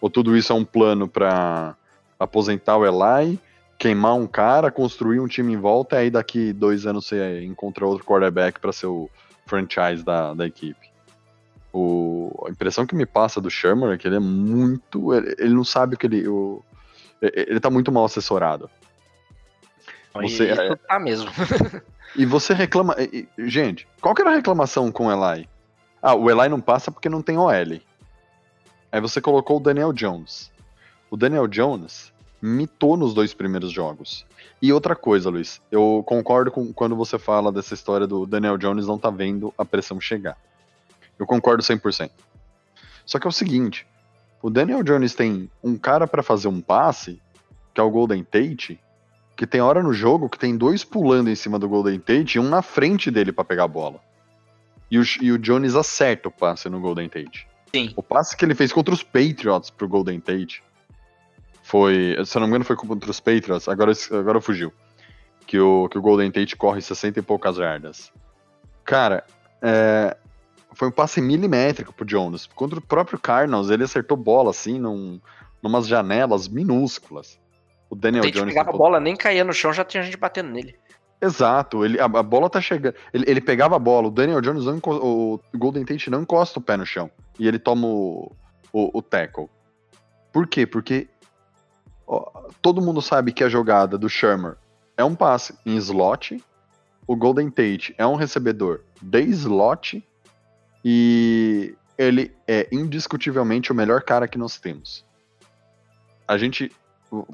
Ou 0.00 0.08
tudo 0.08 0.36
isso 0.36 0.52
é 0.52 0.56
um 0.56 0.64
plano 0.64 1.08
pra 1.08 1.76
aposentar 2.18 2.76
o 2.76 2.86
Eli, 2.86 3.38
queimar 3.78 4.14
um 4.14 4.26
cara, 4.26 4.70
construir 4.70 5.20
um 5.20 5.26
time 5.26 5.54
em 5.54 5.56
volta, 5.56 5.96
e 5.96 5.98
aí 5.98 6.10
daqui 6.10 6.52
dois 6.52 6.86
anos 6.86 7.06
você 7.06 7.44
encontra 7.44 7.86
outro 7.86 8.06
quarterback 8.06 8.60
pra 8.60 8.72
ser 8.72 8.86
o 8.86 9.10
franchise 9.46 10.04
da, 10.04 10.34
da 10.34 10.46
equipe? 10.46 10.89
O, 11.72 12.44
a 12.46 12.50
impressão 12.50 12.84
que 12.86 12.94
me 12.94 13.06
passa 13.06 13.40
do 13.40 13.48
Shermer 13.50 13.92
é 13.92 13.98
que 13.98 14.08
ele 14.08 14.16
é 14.16 14.20
muito. 14.20 15.14
Ele, 15.14 15.34
ele 15.38 15.54
não 15.54 15.64
sabe 15.64 15.94
o 15.94 15.98
que 15.98 16.06
ele. 16.06 16.26
O, 16.26 16.62
ele 17.22 17.60
tá 17.60 17.70
muito 17.70 17.92
mal 17.92 18.04
assessorado. 18.04 18.68
Você- 20.14 20.50
isso 20.52 20.76
tá 20.88 20.98
mesmo. 20.98 21.30
E 22.16 22.26
você 22.26 22.52
reclama. 22.52 22.96
e- 22.98 23.28
Gente, 23.38 23.86
qual 24.00 24.12
que 24.16 24.20
era 24.20 24.32
a 24.32 24.34
reclamação 24.34 24.90
com 24.90 25.06
o 25.06 25.12
Eli? 25.12 25.48
Ah, 26.02 26.12
o 26.16 26.28
Eli 26.28 26.48
não 26.48 26.60
passa 26.60 26.90
porque 26.90 27.08
não 27.08 27.22
tem 27.22 27.38
OL. 27.38 27.52
Aí 28.90 29.00
você 29.00 29.20
colocou 29.20 29.58
o 29.58 29.60
Daniel 29.60 29.92
Jones. 29.92 30.50
O 31.08 31.16
Daniel 31.16 31.46
Jones 31.46 32.12
mitou 32.42 32.96
nos 32.96 33.14
dois 33.14 33.32
primeiros 33.32 33.70
jogos. 33.70 34.26
E 34.60 34.72
outra 34.72 34.96
coisa, 34.96 35.30
Luiz, 35.30 35.62
eu 35.70 36.02
concordo 36.04 36.50
com 36.50 36.72
quando 36.72 36.96
você 36.96 37.16
fala 37.16 37.52
dessa 37.52 37.74
história 37.74 38.08
do 38.08 38.26
Daniel 38.26 38.58
Jones 38.58 38.88
não 38.88 38.98
tá 38.98 39.08
vendo 39.08 39.54
a 39.56 39.64
pressão 39.64 40.00
chegar. 40.00 40.36
Eu 41.20 41.26
concordo 41.26 41.62
100%. 41.62 42.10
Só 43.04 43.18
que 43.18 43.26
é 43.26 43.28
o 43.28 43.32
seguinte, 43.32 43.86
o 44.42 44.48
Daniel 44.48 44.82
Jones 44.82 45.14
tem 45.14 45.50
um 45.62 45.76
cara 45.76 46.06
pra 46.06 46.22
fazer 46.22 46.48
um 46.48 46.62
passe, 46.62 47.20
que 47.74 47.80
é 47.80 47.84
o 47.84 47.90
Golden 47.90 48.24
Tate, 48.24 48.80
que 49.36 49.46
tem 49.46 49.60
hora 49.60 49.82
no 49.82 49.92
jogo 49.92 50.30
que 50.30 50.38
tem 50.38 50.56
dois 50.56 50.82
pulando 50.82 51.28
em 51.28 51.34
cima 51.34 51.58
do 51.58 51.68
Golden 51.68 51.98
Tate 52.00 52.36
e 52.36 52.40
um 52.40 52.48
na 52.48 52.62
frente 52.62 53.10
dele 53.10 53.32
pra 53.32 53.44
pegar 53.44 53.64
a 53.64 53.68
bola. 53.68 54.00
E 54.90 54.98
o, 54.98 55.02
e 55.20 55.30
o 55.30 55.38
Jones 55.38 55.74
acerta 55.74 56.28
o 56.28 56.32
passe 56.32 56.68
no 56.70 56.80
Golden 56.80 57.08
Tate. 57.08 57.46
Sim. 57.74 57.92
O 57.94 58.02
passe 58.02 58.36
que 58.36 58.44
ele 58.44 58.54
fez 58.54 58.72
contra 58.72 58.92
os 58.94 59.02
Patriots 59.02 59.70
pro 59.70 59.88
Golden 59.88 60.18
Tate 60.20 60.62
foi, 61.62 62.16
se 62.24 62.36
eu 62.36 62.40
não 62.40 62.48
me 62.48 62.52
engano, 62.52 62.64
foi 62.64 62.76
contra 62.76 63.10
os 63.10 63.20
Patriots, 63.20 63.68
agora, 63.68 63.92
agora 64.12 64.40
fugiu. 64.40 64.72
Que 65.46 65.58
o, 65.58 65.88
que 65.88 65.98
o 65.98 66.02
Golden 66.02 66.30
Tate 66.30 66.56
corre 66.56 66.80
60 66.80 67.18
e 67.18 67.22
poucas 67.22 67.56
jardas. 67.56 68.10
Cara, 68.84 69.24
é, 69.62 70.16
foi 70.74 70.88
um 70.88 70.92
passe 70.92 71.20
milimétrico 71.20 71.92
pro 71.92 72.04
Jones. 72.04 72.46
Contra 72.54 72.78
o 72.78 72.82
próprio 72.82 73.18
Cardinals, 73.18 73.70
ele 73.70 73.84
acertou 73.84 74.16
bola 74.16 74.50
assim, 74.50 74.78
num, 74.78 75.20
numas 75.62 75.86
janelas 75.86 76.48
minúsculas. 76.48 77.38
O 77.88 77.96
Daniel 77.96 78.22
Jones. 78.30 78.54
pegava 78.54 78.70
a 78.70 78.72
bola, 78.72 79.00
nem 79.00 79.16
caía 79.16 79.44
no 79.44 79.52
chão, 79.52 79.72
já 79.72 79.84
tinha 79.84 80.02
gente 80.02 80.16
batendo 80.16 80.50
nele. 80.50 80.76
Exato, 81.20 81.84
ele, 81.84 82.00
a, 82.00 82.04
a 82.04 82.22
bola 82.22 82.48
tá 82.48 82.60
chegando. 82.60 82.94
Ele, 83.12 83.24
ele 83.26 83.40
pegava 83.40 83.76
a 83.76 83.78
bola, 83.78 84.08
o 84.08 84.10
Daniel 84.10 84.40
Jones, 84.40 84.64
não 84.64 84.80
o 84.82 85.38
Golden 85.54 85.84
Tate 85.84 86.08
não 86.08 86.22
encosta 86.22 86.58
o 86.58 86.62
pé 86.62 86.76
no 86.76 86.86
chão. 86.86 87.10
E 87.38 87.46
ele 87.46 87.58
toma 87.58 87.86
o, 87.86 88.32
o, 88.72 88.98
o 88.98 89.02
tackle. 89.02 89.48
Por 90.32 90.46
quê? 90.46 90.66
Porque 90.66 91.08
ó, 92.06 92.48
todo 92.62 92.80
mundo 92.80 93.02
sabe 93.02 93.32
que 93.32 93.44
a 93.44 93.48
jogada 93.48 93.98
do 93.98 94.08
Shermer 94.08 94.56
é 94.96 95.04
um 95.04 95.14
passe 95.14 95.54
em 95.66 95.76
slot. 95.76 96.42
O 97.06 97.16
Golden 97.16 97.50
Tate 97.50 97.94
é 97.98 98.06
um 98.06 98.14
recebedor 98.14 98.82
de 99.02 99.22
slot. 99.22 100.02
E 100.84 101.74
ele 101.98 102.34
é 102.48 102.66
indiscutivelmente 102.72 103.70
o 103.72 103.74
melhor 103.74 104.02
cara 104.02 104.26
que 104.26 104.38
nós 104.38 104.58
temos. 104.58 105.04
A 106.26 106.36
gente. 106.38 106.72
O, 107.10 107.26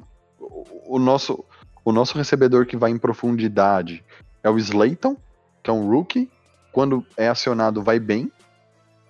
o- 0.86 0.98
nosso 0.98 1.44
o 1.84 1.92
nosso 1.92 2.16
recebedor 2.18 2.66
que 2.66 2.76
vai 2.76 2.90
em 2.90 2.98
profundidade 2.98 4.04
é 4.42 4.50
o 4.50 4.58
Slayton, 4.58 5.16
que 5.62 5.70
é 5.70 5.72
um 5.72 5.88
rookie. 5.88 6.28
Quando 6.72 7.06
é 7.16 7.28
acionado, 7.28 7.82
vai 7.82 7.98
bem. 8.00 8.30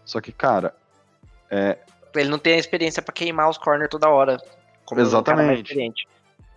Só 0.05 0.21
que, 0.21 0.31
cara, 0.31 0.75
Ele 2.15 2.29
não 2.29 2.39
tem 2.39 2.55
a 2.55 2.59
experiência 2.59 3.03
pra 3.03 3.13
queimar 3.13 3.49
os 3.49 3.59
corner 3.59 3.89
toda 3.89 4.09
hora. 4.09 4.37
Exatamente. 5.09 5.75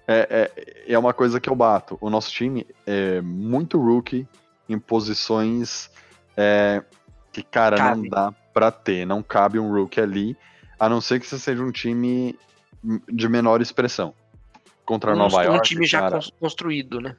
é, 0.08 0.52
é, 0.88 0.94
é 0.94 1.00
uma 1.00 1.14
coisa 1.14 1.40
que 1.40 1.50
eu 1.50 1.56
bato. 1.56 1.98
O 2.02 2.10
nosso 2.10 2.32
time 2.32 2.66
é 2.86 3.22
muito 3.22 3.80
rookie 3.80 4.28
em 4.68 4.78
posições 4.78 5.90
é, 6.38 6.84
que, 7.32 7.44
cara, 7.44 7.78
não 7.78 7.86
Cabe. 7.96 8.10
dá 8.10 8.32
pra 8.54 8.72
ter. 8.72 9.06
Não 9.06 9.22
cabe 9.24 9.60
um 9.60 9.72
rookie 9.74 10.02
ali, 10.02 10.38
a 10.80 10.90
não 10.90 11.00
ser 11.02 11.20
que 11.20 11.28
você 11.28 11.38
seja 11.40 11.64
um 11.64 11.72
time 11.72 12.38
de 13.12 13.28
menor 13.30 13.62
expressão. 13.62 14.14
Contra 14.86 15.14
Um, 15.14 15.18
Nova 15.18 15.38
um 15.38 15.44
York, 15.44 15.68
time 15.68 15.86
já 15.86 16.00
cara, 16.00 16.16
cons- 16.16 16.32
construído, 16.40 17.00
né? 17.00 17.16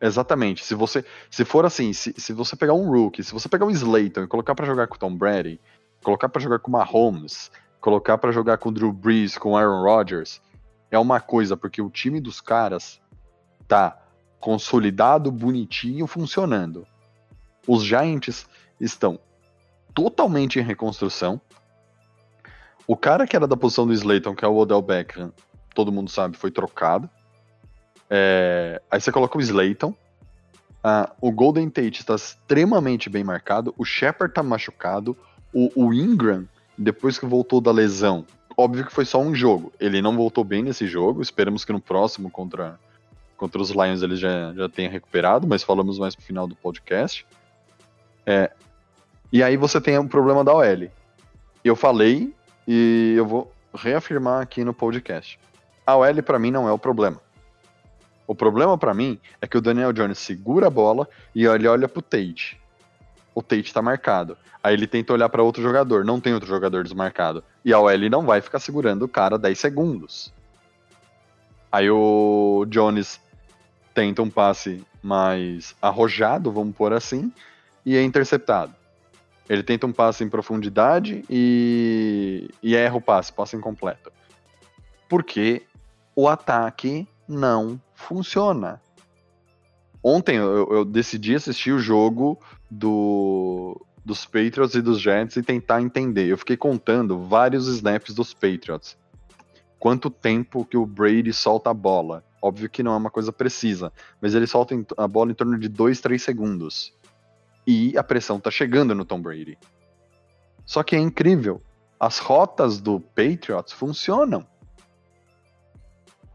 Exatamente. 0.00 0.64
Se 0.64 0.74
você 0.74 1.04
se 1.30 1.44
for 1.44 1.64
assim, 1.64 1.92
se, 1.92 2.12
se 2.16 2.32
você 2.32 2.56
pegar 2.56 2.74
um 2.74 2.90
rookie, 2.90 3.22
se 3.22 3.32
você 3.32 3.48
pegar 3.48 3.66
um 3.66 3.70
Slayton 3.70 4.24
e 4.24 4.26
colocar 4.26 4.54
pra 4.54 4.66
jogar 4.66 4.88
com 4.88 4.96
o 4.96 4.98
Tom 4.98 5.14
Brady, 5.14 5.60
colocar 6.02 6.28
pra 6.28 6.42
jogar 6.42 6.58
com 6.58 6.68
o 6.68 6.72
Mahomes, 6.72 7.52
colocar 7.80 8.18
pra 8.18 8.32
jogar 8.32 8.58
com 8.58 8.70
o 8.70 8.72
Drew 8.72 8.92
Brees, 8.92 9.38
com 9.38 9.52
o 9.52 9.56
Aaron 9.56 9.82
Rodgers, 9.82 10.40
é 10.90 10.98
uma 10.98 11.20
coisa, 11.20 11.56
porque 11.56 11.80
o 11.80 11.88
time 11.88 12.20
dos 12.20 12.40
caras 12.40 13.00
tá 13.68 13.96
consolidado, 14.40 15.30
bonitinho, 15.30 16.06
funcionando. 16.08 16.84
Os 17.68 17.84
Giants 17.84 18.48
estão 18.80 19.20
totalmente 19.94 20.58
em 20.58 20.62
reconstrução. 20.62 21.40
O 22.86 22.96
cara 22.96 23.26
que 23.26 23.36
era 23.36 23.46
da 23.46 23.56
posição 23.56 23.86
do 23.86 23.92
Slayton, 23.92 24.34
que 24.34 24.44
é 24.44 24.48
o 24.48 24.56
Odell 24.56 24.82
Beckham, 24.82 25.32
todo 25.74 25.92
mundo 25.92 26.10
sabe, 26.10 26.36
foi 26.36 26.50
trocado. 26.50 27.08
É, 28.10 28.82
aí 28.90 29.00
você 29.00 29.10
coloca 29.10 29.38
o 29.38 29.40
Slayton. 29.40 29.94
ah, 30.82 31.10
o 31.20 31.30
Golden 31.30 31.70
Tate 31.70 32.00
está 32.00 32.14
extremamente 32.14 33.08
bem 33.08 33.24
marcado. 33.24 33.74
O 33.78 33.84
Shepard 33.84 34.34
tá 34.34 34.42
machucado. 34.42 35.16
O, 35.52 35.70
o 35.74 35.94
Ingram, 35.94 36.46
depois 36.76 37.18
que 37.18 37.24
voltou 37.24 37.60
da 37.60 37.70
lesão, 37.70 38.26
óbvio 38.56 38.84
que 38.84 38.92
foi 38.92 39.04
só 39.04 39.20
um 39.20 39.34
jogo. 39.34 39.72
Ele 39.78 40.02
não 40.02 40.16
voltou 40.16 40.44
bem 40.44 40.62
nesse 40.62 40.86
jogo. 40.86 41.22
Esperamos 41.22 41.64
que 41.64 41.72
no 41.72 41.80
próximo 41.80 42.30
contra, 42.30 42.78
contra 43.36 43.62
os 43.62 43.70
Lions 43.70 44.02
ele 44.02 44.16
já, 44.16 44.52
já 44.54 44.68
tenha 44.68 44.90
recuperado, 44.90 45.46
mas 45.46 45.62
falamos 45.62 45.98
mais 45.98 46.14
pro 46.14 46.24
final 46.24 46.46
do 46.46 46.56
podcast. 46.56 47.26
É, 48.26 48.52
e 49.32 49.42
aí 49.42 49.56
você 49.56 49.80
tem 49.80 49.98
o 49.98 50.06
problema 50.06 50.44
da 50.44 50.52
OL. 50.52 50.90
Eu 51.64 51.74
falei 51.74 52.34
e 52.68 53.14
eu 53.16 53.26
vou 53.26 53.52
reafirmar 53.74 54.42
aqui 54.42 54.62
no 54.62 54.74
podcast. 54.74 55.40
A 55.86 55.96
OL 55.96 56.22
para 56.22 56.38
mim 56.38 56.50
não 56.50 56.68
é 56.68 56.72
o 56.72 56.78
problema. 56.78 57.18
O 58.26 58.34
problema 58.34 58.76
pra 58.76 58.92
mim 58.92 59.18
é 59.40 59.46
que 59.46 59.56
o 59.56 59.60
Daniel 59.60 59.92
Jones 59.92 60.18
segura 60.18 60.66
a 60.66 60.70
bola 60.70 61.08
e 61.34 61.46
ele 61.46 61.66
olha 61.66 61.88
pro 61.88 62.02
Tate. 62.02 62.60
O 63.34 63.42
Tate 63.42 63.72
tá 63.72 63.80
marcado. 63.80 64.36
Aí 64.62 64.74
ele 64.74 64.86
tenta 64.86 65.12
olhar 65.12 65.28
pra 65.28 65.42
outro 65.42 65.62
jogador, 65.62 66.04
não 66.04 66.20
tem 66.20 66.34
outro 66.34 66.48
jogador 66.48 66.84
desmarcado. 66.84 67.42
E 67.64 67.72
a 67.72 67.80
OL 67.80 68.10
não 68.10 68.26
vai 68.26 68.40
ficar 68.40 68.58
segurando 68.58 69.04
o 69.04 69.08
cara 69.08 69.38
10 69.38 69.58
segundos. 69.58 70.32
Aí 71.70 71.90
o 71.90 72.66
Jones 72.68 73.18
tenta 73.94 74.20
um 74.20 74.28
passe 74.28 74.84
mais 75.02 75.74
arrojado, 75.80 76.52
vamos 76.52 76.76
pôr 76.76 76.92
assim, 76.92 77.32
e 77.84 77.96
é 77.96 78.02
interceptado. 78.02 78.81
Ele 79.48 79.62
tenta 79.62 79.86
um 79.86 79.92
passe 79.92 80.22
em 80.24 80.28
profundidade 80.28 81.24
e, 81.28 82.48
e 82.62 82.76
erra 82.76 82.96
o 82.96 83.00
passe, 83.00 83.32
passe 83.32 83.56
incompleto. 83.56 84.12
Porque 85.08 85.62
o 86.14 86.28
ataque 86.28 87.06
não 87.28 87.80
funciona. 87.94 88.80
Ontem 90.02 90.36
eu, 90.36 90.68
eu 90.70 90.84
decidi 90.84 91.34
assistir 91.34 91.72
o 91.72 91.78
jogo 91.78 92.38
do, 92.70 93.80
dos 94.04 94.24
Patriots 94.24 94.74
e 94.74 94.82
dos 94.82 95.00
Giants 95.00 95.36
e 95.36 95.42
tentar 95.42 95.80
entender. 95.80 96.26
Eu 96.26 96.38
fiquei 96.38 96.56
contando 96.56 97.18
vários 97.18 97.66
snaps 97.68 98.14
dos 98.14 98.34
Patriots. 98.34 98.96
Quanto 99.78 100.10
tempo 100.10 100.64
que 100.64 100.76
o 100.76 100.86
Brady 100.86 101.32
solta 101.32 101.70
a 101.70 101.74
bola. 101.74 102.24
Óbvio 102.40 102.68
que 102.68 102.82
não 102.82 102.92
é 102.92 102.96
uma 102.96 103.10
coisa 103.10 103.32
precisa, 103.32 103.92
mas 104.20 104.34
ele 104.34 104.48
solta 104.48 104.74
a 104.96 105.06
bola 105.06 105.30
em 105.30 105.34
torno 105.34 105.56
de 105.56 105.68
2, 105.68 106.00
3 106.00 106.20
segundos. 106.20 106.92
E 107.66 107.96
a 107.96 108.02
pressão 108.02 108.40
tá 108.40 108.50
chegando 108.50 108.94
no 108.94 109.04
Tom 109.04 109.20
Brady. 109.20 109.58
Só 110.64 110.82
que 110.82 110.96
é 110.96 110.98
incrível. 110.98 111.62
As 111.98 112.18
rotas 112.18 112.80
do 112.80 112.98
Patriots 112.98 113.72
funcionam. 113.72 114.46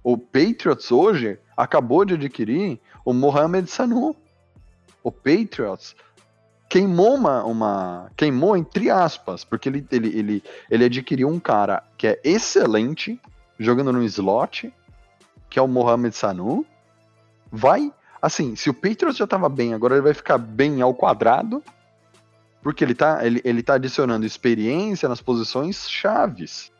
O 0.03 0.17
Patriots 0.17 0.91
hoje 0.91 1.37
acabou 1.55 2.05
de 2.05 2.13
adquirir 2.13 2.79
o 3.03 3.11
Mohamed 3.13 3.69
Sanu. 3.69 4.15
O 5.03 5.11
Patriots 5.11 5.95
queimou 6.69 7.15
uma, 7.15 7.43
uma 7.43 8.11
queimou 8.15 8.55
entre 8.55 8.89
aspas, 8.89 9.43
porque 9.43 9.69
ele, 9.69 9.85
ele, 9.91 10.07
ele, 10.17 10.43
ele 10.69 10.85
adquiriu 10.85 11.27
um 11.27 11.39
cara 11.39 11.83
que 11.97 12.07
é 12.07 12.21
excelente 12.23 13.19
jogando 13.59 13.91
no 13.91 14.03
slot, 14.03 14.73
que 15.49 15.59
é 15.59 15.61
o 15.61 15.67
Mohamed 15.67 16.15
Sanu. 16.15 16.65
Vai, 17.51 17.91
assim, 18.21 18.55
se 18.55 18.69
o 18.69 18.73
Patriots 18.73 19.17
já 19.17 19.27
tava 19.27 19.47
bem, 19.49 19.73
agora 19.73 19.95
ele 19.95 20.01
vai 20.03 20.13
ficar 20.13 20.37
bem 20.37 20.81
ao 20.81 20.93
quadrado, 20.93 21.63
porque 22.61 22.83
ele 22.83 22.93
tá, 22.95 23.25
ele, 23.25 23.41
ele 23.45 23.63
tá 23.63 23.75
adicionando 23.75 24.25
experiência 24.25 25.07
nas 25.07 25.21
posições 25.21 25.89
chaves. 25.89 26.71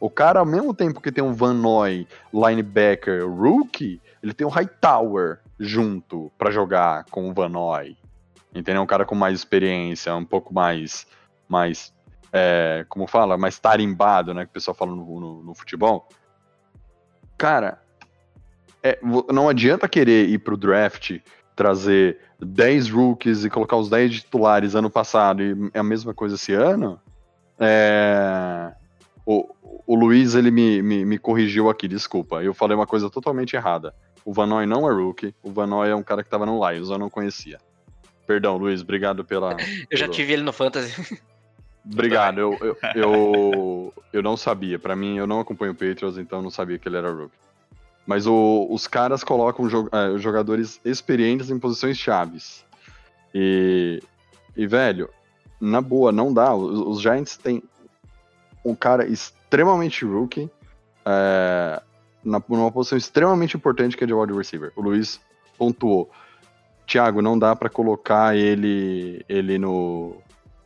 O 0.00 0.08
cara, 0.08 0.38
ao 0.40 0.46
mesmo 0.46 0.72
tempo 0.72 1.00
que 1.00 1.10
tem 1.10 1.24
um 1.24 1.32
Van 1.32 1.54
Noy, 1.54 2.06
linebacker, 2.32 3.26
rookie, 3.28 4.00
ele 4.22 4.32
tem 4.32 4.46
um 4.46 4.50
Hightower 4.50 5.40
junto 5.58 6.30
pra 6.38 6.50
jogar 6.52 7.04
com 7.10 7.28
o 7.28 7.34
Van 7.34 7.48
Noy. 7.48 7.96
Entendeu? 8.54 8.80
Um 8.82 8.86
cara 8.86 9.04
com 9.04 9.14
mais 9.14 9.34
experiência, 9.34 10.14
um 10.14 10.24
pouco 10.24 10.54
mais, 10.54 11.06
mais 11.48 11.92
é, 12.32 12.84
como 12.88 13.06
fala, 13.08 13.36
mais 13.36 13.58
tarimbado, 13.58 14.32
né? 14.32 14.44
Que 14.44 14.50
o 14.50 14.54
pessoal 14.54 14.74
fala 14.74 14.92
no, 14.94 15.20
no- 15.20 15.42
no 15.42 15.54
futebol. 15.54 16.08
Cara, 17.36 17.80
é, 18.82 18.98
não 19.32 19.48
adianta 19.48 19.88
querer 19.88 20.28
ir 20.28 20.38
pro 20.38 20.56
draft, 20.56 21.18
trazer 21.56 22.18
10 22.40 22.90
rookies 22.90 23.44
e 23.44 23.50
colocar 23.50 23.76
os 23.76 23.90
10 23.90 24.22
titulares 24.22 24.74
ano 24.74 24.88
passado 24.90 25.42
e 25.42 25.70
é 25.74 25.80
a 25.80 25.84
mesma 25.84 26.14
coisa 26.14 26.36
esse 26.36 26.52
ano. 26.52 27.00
É, 27.58 28.72
o, 29.26 29.48
o 29.86 29.94
Luiz, 29.96 30.34
ele 30.34 30.50
me, 30.50 30.80
me, 30.80 31.04
me 31.04 31.18
corrigiu 31.18 31.68
aqui, 31.68 31.88
desculpa. 31.88 32.42
Eu 32.42 32.54
falei 32.54 32.76
uma 32.76 32.86
coisa 32.86 33.10
totalmente 33.10 33.56
errada. 33.56 33.94
O 34.24 34.32
Vanoy 34.32 34.66
não 34.66 34.88
é 34.88 34.92
rookie, 34.92 35.34
o 35.42 35.50
Vanoy 35.50 35.88
é 35.88 35.94
um 35.94 36.02
cara 36.02 36.22
que 36.22 36.30
tava 36.30 36.46
no 36.46 36.68
Lions, 36.68 36.90
eu 36.90 36.98
não 36.98 37.10
conhecia. 37.10 37.58
Perdão, 38.26 38.56
Luiz, 38.58 38.82
obrigado 38.82 39.24
pela. 39.24 39.56
Eu 39.90 39.96
já 39.96 40.04
pelo- 40.04 40.14
tive 40.14 40.34
ele 40.34 40.42
no 40.42 40.52
Fantasy. 40.52 41.18
Obrigado, 41.90 42.38
eu, 42.38 42.58
eu, 42.60 42.76
eu, 42.94 43.94
eu 44.12 44.22
não 44.22 44.36
sabia. 44.36 44.78
Pra 44.78 44.94
mim, 44.94 45.16
eu 45.16 45.26
não 45.26 45.40
acompanho 45.40 45.72
o 45.72 45.74
Patriots, 45.74 46.18
então 46.18 46.40
eu 46.40 46.42
não 46.42 46.50
sabia 46.50 46.78
que 46.78 46.86
ele 46.86 46.98
era 46.98 47.10
rookie. 47.10 47.38
Mas 48.08 48.26
o- 48.26 48.66
os 48.70 48.86
caras 48.86 49.22
colocam 49.22 49.68
jo- 49.68 49.90
eh, 49.92 50.16
jogadores 50.16 50.80
experientes 50.82 51.50
em 51.50 51.58
posições 51.58 51.98
chaves. 51.98 52.64
E, 53.34 54.02
e, 54.56 54.66
velho, 54.66 55.10
na 55.60 55.82
boa, 55.82 56.10
não 56.10 56.32
dá. 56.32 56.54
Os, 56.54 56.80
os 56.96 57.02
Giants 57.02 57.36
têm 57.36 57.62
um 58.64 58.74
cara 58.74 59.06
extremamente 59.06 60.06
rookie 60.06 60.50
eh, 61.04 61.82
na, 62.24 62.42
numa 62.48 62.72
posição 62.72 62.96
extremamente 62.96 63.58
importante 63.58 63.94
que 63.94 64.04
é 64.04 64.06
de 64.06 64.14
wide 64.14 64.32
receiver. 64.32 64.72
O 64.74 64.80
Luiz 64.80 65.20
pontuou. 65.58 66.10
Thiago, 66.86 67.20
não 67.20 67.38
dá 67.38 67.54
pra 67.54 67.68
colocar 67.68 68.34
ele, 68.34 69.22
ele 69.28 69.58
no, 69.58 70.16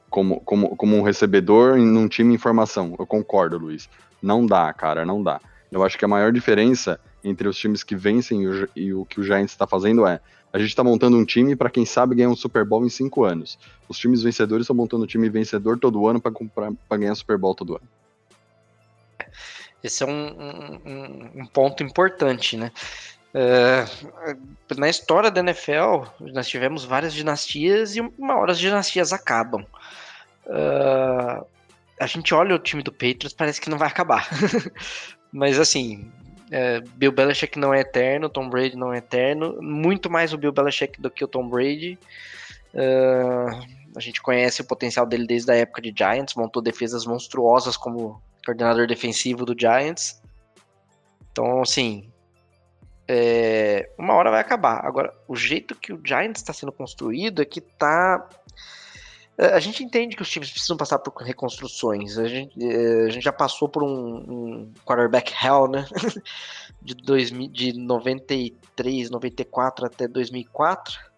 como, 0.08 0.38
como, 0.42 0.76
como 0.76 0.96
um 0.96 1.02
recebedor 1.02 1.76
em 1.76 1.96
um 1.98 2.06
time 2.06 2.34
em 2.36 2.38
formação. 2.38 2.94
Eu 2.96 3.04
concordo, 3.04 3.58
Luiz. 3.58 3.88
Não 4.22 4.46
dá, 4.46 4.72
cara, 4.72 5.04
não 5.04 5.20
dá. 5.20 5.40
Eu 5.72 5.82
acho 5.82 5.98
que 5.98 6.04
a 6.04 6.08
maior 6.08 6.30
diferença 6.30 7.00
entre 7.24 7.48
os 7.48 7.56
times 7.56 7.82
que 7.82 7.94
vencem 7.94 8.42
e 8.42 8.48
o, 8.48 8.68
e 8.74 8.94
o 8.94 9.04
que 9.04 9.20
o 9.20 9.24
Giants 9.24 9.52
está 9.52 9.66
fazendo 9.66 10.06
é: 10.06 10.20
a 10.52 10.58
gente 10.58 10.68
está 10.68 10.84
montando 10.84 11.16
um 11.16 11.24
time 11.24 11.56
para 11.56 11.70
quem 11.70 11.86
sabe 11.86 12.14
ganhar 12.14 12.28
um 12.28 12.36
Super 12.36 12.64
Bowl 12.64 12.84
em 12.84 12.90
cinco 12.90 13.24
anos. 13.24 13.58
Os 13.88 13.98
times 13.98 14.22
vencedores 14.22 14.64
estão 14.64 14.76
montando 14.76 15.04
um 15.04 15.06
time 15.06 15.28
vencedor 15.30 15.78
todo 15.78 16.06
ano 16.06 16.20
para 16.20 16.98
ganhar 16.98 17.14
Super 17.14 17.38
Bowl 17.38 17.54
todo 17.54 17.76
ano. 17.76 17.88
Esse 19.82 20.04
é 20.04 20.06
um, 20.06 20.80
um, 20.86 21.30
um 21.42 21.46
ponto 21.46 21.82
importante, 21.82 22.56
né? 22.56 22.70
É, 23.34 23.86
na 24.76 24.88
história 24.88 25.30
da 25.30 25.40
NFL, 25.40 26.04
nós 26.32 26.46
tivemos 26.46 26.84
várias 26.84 27.14
dinastias 27.14 27.96
e 27.96 28.00
uma 28.00 28.36
hora 28.36 28.52
as 28.52 28.58
dinastias 28.58 29.12
acabam. 29.12 29.64
Uh, 30.46 31.44
a 31.98 32.06
gente 32.06 32.34
olha 32.34 32.54
o 32.54 32.58
time 32.58 32.82
do 32.82 32.92
Patriots, 32.92 33.32
parece 33.32 33.60
que 33.60 33.70
não 33.70 33.78
vai 33.78 33.88
acabar. 33.88 34.28
Mas 35.32 35.58
assim, 35.58 36.12
é, 36.52 36.80
Bill 36.80 37.10
Belichick 37.10 37.58
não 37.58 37.72
é 37.72 37.80
eterno, 37.80 38.28
Tom 38.28 38.50
Brady 38.50 38.76
não 38.76 38.92
é 38.92 38.98
eterno, 38.98 39.56
muito 39.62 40.10
mais 40.10 40.34
o 40.34 40.38
Bill 40.38 40.52
Belichick 40.52 41.00
do 41.00 41.10
que 41.10 41.24
o 41.24 41.28
Tom 41.28 41.48
Brady. 41.48 41.98
Uh, 42.74 43.66
a 43.96 44.00
gente 44.00 44.20
conhece 44.20 44.60
o 44.60 44.64
potencial 44.66 45.06
dele 45.06 45.26
desde 45.26 45.50
a 45.50 45.56
época 45.56 45.80
de 45.80 45.94
Giants, 45.96 46.34
montou 46.34 46.60
defesas 46.60 47.06
monstruosas 47.06 47.74
como 47.74 48.20
coordenador 48.44 48.86
defensivo 48.86 49.46
do 49.46 49.58
Giants. 49.58 50.20
Então, 51.30 51.62
assim, 51.62 52.10
é, 53.08 53.90
uma 53.96 54.12
hora 54.12 54.30
vai 54.30 54.40
acabar. 54.40 54.84
Agora, 54.84 55.14
o 55.26 55.34
jeito 55.34 55.74
que 55.74 55.90
o 55.90 56.00
Giants 56.04 56.42
está 56.42 56.52
sendo 56.52 56.72
construído 56.72 57.40
é 57.40 57.46
que 57.46 57.62
tá. 57.62 58.28
É, 59.38 59.46
a 59.46 59.60
gente 59.60 59.82
entende 59.82 60.14
que 60.14 60.22
os 60.22 60.30
times 60.30 60.50
precisam 60.50 60.76
passar 60.76 60.98
por 60.98 61.14
reconstruções. 61.22 62.18
A 62.18 62.26
gente, 62.26 62.52
é, 62.62 63.06
a 63.06 63.10
gente 63.10 63.24
já 63.24 63.32
passou 63.32 63.68
por 63.68 63.82
um, 63.82 63.88
um 63.88 64.72
quarterback 64.84 65.32
hell, 65.42 65.68
né? 65.68 65.86
De, 66.82 66.94
2000, 66.94 67.48
de 67.52 67.72
93, 67.78 69.08
94 69.08 69.86
até 69.86 70.08
2004 70.08 71.12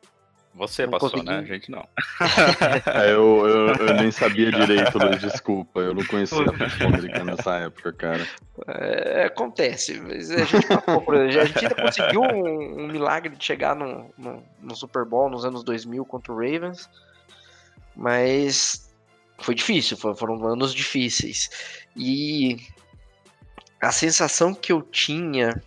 você 0.54 0.85
não 0.85 0.92
passou, 0.92 1.11
consegui... 1.11 1.28
né? 1.28 1.38
A 1.38 1.42
gente 1.42 1.71
não. 1.71 1.80
é, 2.94 3.12
eu, 3.12 3.47
eu, 3.47 3.75
eu, 3.75 3.94
nem 3.94 4.11
sabia 4.12 4.52
direito, 4.52 4.97
Luiz, 4.99 5.21
desculpa. 5.21 5.80
Eu 5.80 5.94
não 5.94 6.04
conhecia 6.04 6.42
a 6.42 6.52
futebol 6.54 6.88
americano 6.88 7.25
nessa 7.25 7.56
época, 7.56 7.92
cara. 7.92 8.26
É, 8.68 9.25
acontece, 9.25 10.00
mas 10.00 10.30
a 10.30 10.44
gente 10.44 10.66
passou 10.68 11.00
por... 11.00 11.16
A 11.16 11.28
gente 11.28 11.59
ainda 11.59 11.75
conseguiu 11.75 12.23
um, 12.23 12.85
um 12.85 12.87
milagre 12.87 13.35
de 13.35 13.44
chegar 13.44 13.75
no, 13.75 14.09
no, 14.16 14.44
no, 14.61 14.76
Super 14.76 15.04
Bowl 15.04 15.28
nos 15.28 15.44
anos 15.44 15.64
2000 15.64 16.04
contra 16.04 16.33
o 16.33 16.37
Ravens, 16.37 16.88
mas 17.97 18.91
foi 19.39 19.55
difícil, 19.55 19.97
foram 19.97 20.45
anos 20.47 20.75
difíceis. 20.75 21.51
E 21.97 22.57
a 23.81 23.93
sensação 23.93 24.55
que 24.55 24.73
eu 24.73 24.83
tinha 24.83 25.63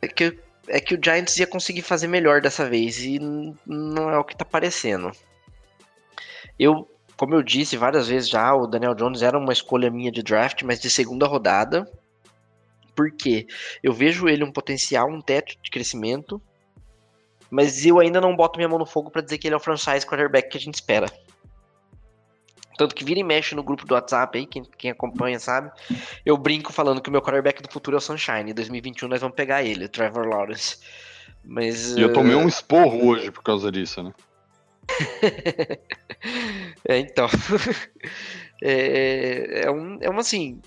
é 0.00 0.08
que 0.08 0.38
é 0.68 0.80
que 0.80 0.94
o 0.94 1.00
Giants 1.02 1.36
ia 1.36 1.46
conseguir 1.46 1.82
fazer 1.82 2.08
melhor 2.08 2.40
dessa 2.40 2.68
vez 2.68 2.98
e 2.98 3.18
não 3.66 4.10
é 4.10 4.18
o 4.18 4.24
que 4.24 4.36
tá 4.36 4.44
parecendo. 4.44 5.12
Eu, 6.58 6.90
como 7.16 7.34
eu 7.34 7.42
disse 7.42 7.76
várias 7.76 8.08
vezes 8.08 8.28
já, 8.28 8.54
o 8.54 8.66
Daniel 8.66 8.94
Jones 8.94 9.22
era 9.22 9.38
uma 9.38 9.52
escolha 9.52 9.90
minha 9.90 10.10
de 10.10 10.22
draft, 10.22 10.62
mas 10.62 10.80
de 10.80 10.90
segunda 10.90 11.26
rodada. 11.26 11.90
Porque 12.94 13.46
eu 13.82 13.92
vejo 13.92 14.28
ele 14.28 14.42
um 14.42 14.50
potencial, 14.50 15.08
um 15.08 15.20
teto 15.20 15.54
de 15.62 15.70
crescimento, 15.70 16.40
mas 17.50 17.84
eu 17.84 17.98
ainda 18.00 18.20
não 18.20 18.34
boto 18.34 18.58
minha 18.58 18.68
mão 18.68 18.78
no 18.78 18.86
fogo 18.86 19.10
para 19.10 19.22
dizer 19.22 19.38
que 19.38 19.46
ele 19.48 19.54
é 19.54 19.56
o 19.56 19.60
franchise 19.60 20.06
quarterback 20.06 20.48
que 20.48 20.58
a 20.58 20.60
gente 20.60 20.74
espera. 20.74 21.06
Tanto 22.76 22.94
que 22.94 23.04
vira 23.04 23.18
e 23.18 23.24
mexe 23.24 23.54
no 23.54 23.62
grupo 23.62 23.86
do 23.86 23.94
WhatsApp 23.94 24.38
aí, 24.38 24.46
quem, 24.46 24.62
quem 24.76 24.90
acompanha 24.90 25.38
sabe. 25.40 25.70
Eu 26.24 26.36
brinco 26.36 26.72
falando 26.72 27.00
que 27.00 27.08
o 27.08 27.12
meu 27.12 27.22
quarterback 27.22 27.62
do 27.62 27.72
futuro 27.72 27.96
é 27.96 27.98
o 27.98 28.00
Sunshine. 28.00 28.50
Em 28.50 28.54
2021 28.54 29.08
nós 29.08 29.20
vamos 29.20 29.34
pegar 29.34 29.62
ele, 29.62 29.86
o 29.86 29.88
Trevor 29.88 30.26
Lawrence. 30.26 30.78
Mas. 31.42 31.96
E 31.96 32.02
eu 32.02 32.12
tomei 32.12 32.34
uh... 32.34 32.38
um 32.38 32.48
esporro 32.48 33.06
hoje 33.06 33.30
por 33.30 33.42
causa 33.42 33.72
disso, 33.72 34.02
né? 34.02 34.12
é, 36.86 36.98
então. 36.98 37.28
é, 38.62 39.62
é, 39.64 39.70
um, 39.70 39.98
é 40.00 40.10
um 40.10 40.18
assim. 40.18 40.60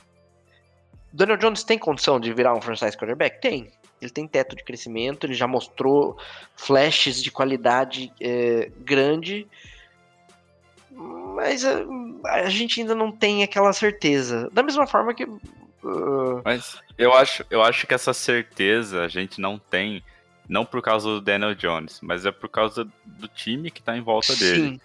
Daniel 1.14 1.38
Jones 1.38 1.64
tem 1.64 1.78
condição 1.78 2.20
de 2.20 2.34
virar 2.34 2.56
um 2.56 2.62
franchise 2.62 2.98
quarterback? 2.98 3.40
Tem. 3.40 3.70
Ele 4.02 4.12
tem 4.12 4.28
teto 4.28 4.56
de 4.56 4.64
crescimento, 4.64 5.26
ele 5.26 5.34
já 5.34 5.48
mostrou 5.48 6.18
flashes 6.56 7.22
de 7.22 7.32
qualidade 7.32 8.12
é, 8.22 8.72
grande 8.80 9.48
mas 11.40 11.64
a, 11.64 11.86
a, 12.26 12.50
gente 12.50 12.82
ainda 12.82 12.94
não 12.94 13.12
tem 13.12 13.44
aquela 13.44 13.72
certeza. 13.72 14.50
Da 14.52 14.62
mesma 14.62 14.86
forma 14.86 15.14
que. 15.14 15.24
Uh... 15.24 16.42
Mas 16.44 16.78
eu 16.98 17.14
acho, 17.14 17.46
eu 17.50 17.64
acho 17.64 17.88
que 17.88 17.94
essa 17.94 18.14
certeza 18.14 19.04
a 19.04 19.08
gente 19.08 19.40
não 19.40 19.58
tem, 19.58 20.04
não 20.48 20.66
por 20.66 20.82
causa 20.82 21.08
do 21.08 21.22
Daniel 21.22 21.56
Jones, 21.56 22.02
mas 22.02 22.26
é 22.26 22.32
por 22.32 22.50
causa 22.50 22.86
do 23.06 23.28
time 23.30 23.72
que 23.72 23.82
tá 23.82 23.96
em 23.96 24.02
volta 24.02 24.34
Sim. 24.34 24.40
dele. 24.40 24.82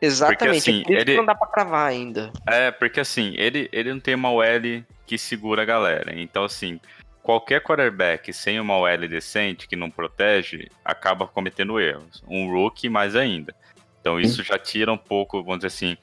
Exatamente, 0.00 0.38
porque, 0.38 0.56
assim, 0.56 0.82
é 0.88 1.00
ele 1.02 1.16
não 1.18 1.26
dá 1.26 1.34
pra 1.34 1.46
cravar 1.46 1.86
ainda. 1.86 2.32
É, 2.46 2.70
porque 2.70 3.00
assim, 3.00 3.34
ele, 3.36 3.68
ele 3.70 3.92
não 3.92 4.00
tem 4.00 4.14
uma 4.14 4.32
OL 4.32 4.82
que 5.06 5.18
segura 5.18 5.60
a 5.60 5.66
galera. 5.66 6.18
Então, 6.18 6.44
assim, 6.44 6.80
qualquer 7.22 7.62
quarterback 7.62 8.32
sem 8.32 8.58
uma 8.58 8.76
OL 8.76 9.08
decente 9.08 9.68
que 9.68 9.76
não 9.76 9.90
protege, 9.90 10.68
acaba 10.84 11.26
cometendo 11.26 11.80
erros. 11.80 12.22
Um 12.26 12.50
rookie 12.50 12.88
mais 12.88 13.14
ainda. 13.14 13.54
Então 14.00 14.18
isso 14.18 14.42
já 14.42 14.58
tira 14.58 14.92
um 14.92 14.98
pouco, 14.98 15.42
vamos 15.42 15.58
dizer 15.58 15.68
assim, 15.68 15.96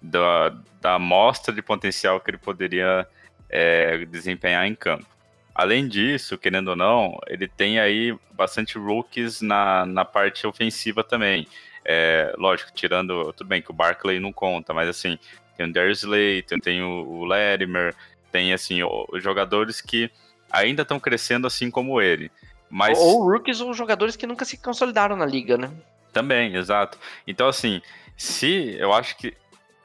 da, 0.00 0.50
da 0.80 0.94
amostra 0.94 1.54
de 1.54 1.60
potencial 1.60 2.20
que 2.20 2.30
ele 2.30 2.38
poderia 2.38 3.06
é, 3.48 4.04
desempenhar 4.06 4.66
em 4.66 4.74
campo. 4.74 5.06
Além 5.54 5.88
disso, 5.88 6.38
querendo 6.38 6.68
ou 6.68 6.76
não, 6.76 7.18
ele 7.26 7.48
tem 7.48 7.78
aí 7.80 8.16
bastante 8.32 8.78
rookies 8.78 9.42
na, 9.42 9.84
na 9.84 10.04
parte 10.04 10.46
ofensiva 10.46 11.02
também. 11.02 11.46
É, 11.84 12.32
lógico, 12.38 12.72
tirando. 12.72 13.32
Tudo 13.32 13.48
bem 13.48 13.60
que 13.60 13.70
o 13.70 13.74
Barkley 13.74 14.20
não 14.20 14.32
conta, 14.32 14.72
mas 14.72 14.88
assim, 14.88 15.18
tem 15.56 15.66
o 15.66 15.72
Darius 15.72 16.02
Slayton, 16.02 16.58
tem 16.58 16.82
o, 16.82 17.06
o 17.06 17.24
Latimer, 17.24 17.94
tem 18.30 18.52
assim, 18.52 18.80
os 18.82 19.22
jogadores 19.22 19.80
que 19.80 20.10
ainda 20.50 20.82
estão 20.82 21.00
crescendo 21.00 21.46
assim 21.46 21.70
como 21.70 22.00
ele. 22.00 22.30
Mas... 22.68 22.98
Ou, 22.98 23.20
ou 23.20 23.30
rookies 23.30 23.60
ou 23.60 23.72
jogadores 23.74 24.16
que 24.16 24.26
nunca 24.26 24.44
se 24.44 24.56
consolidaram 24.56 25.16
na 25.16 25.26
liga, 25.26 25.56
né? 25.56 25.70
Também, 26.12 26.54
exato. 26.54 26.98
Então, 27.26 27.48
assim, 27.48 27.80
se 28.16 28.76
eu 28.78 28.92
acho 28.92 29.16
que 29.16 29.34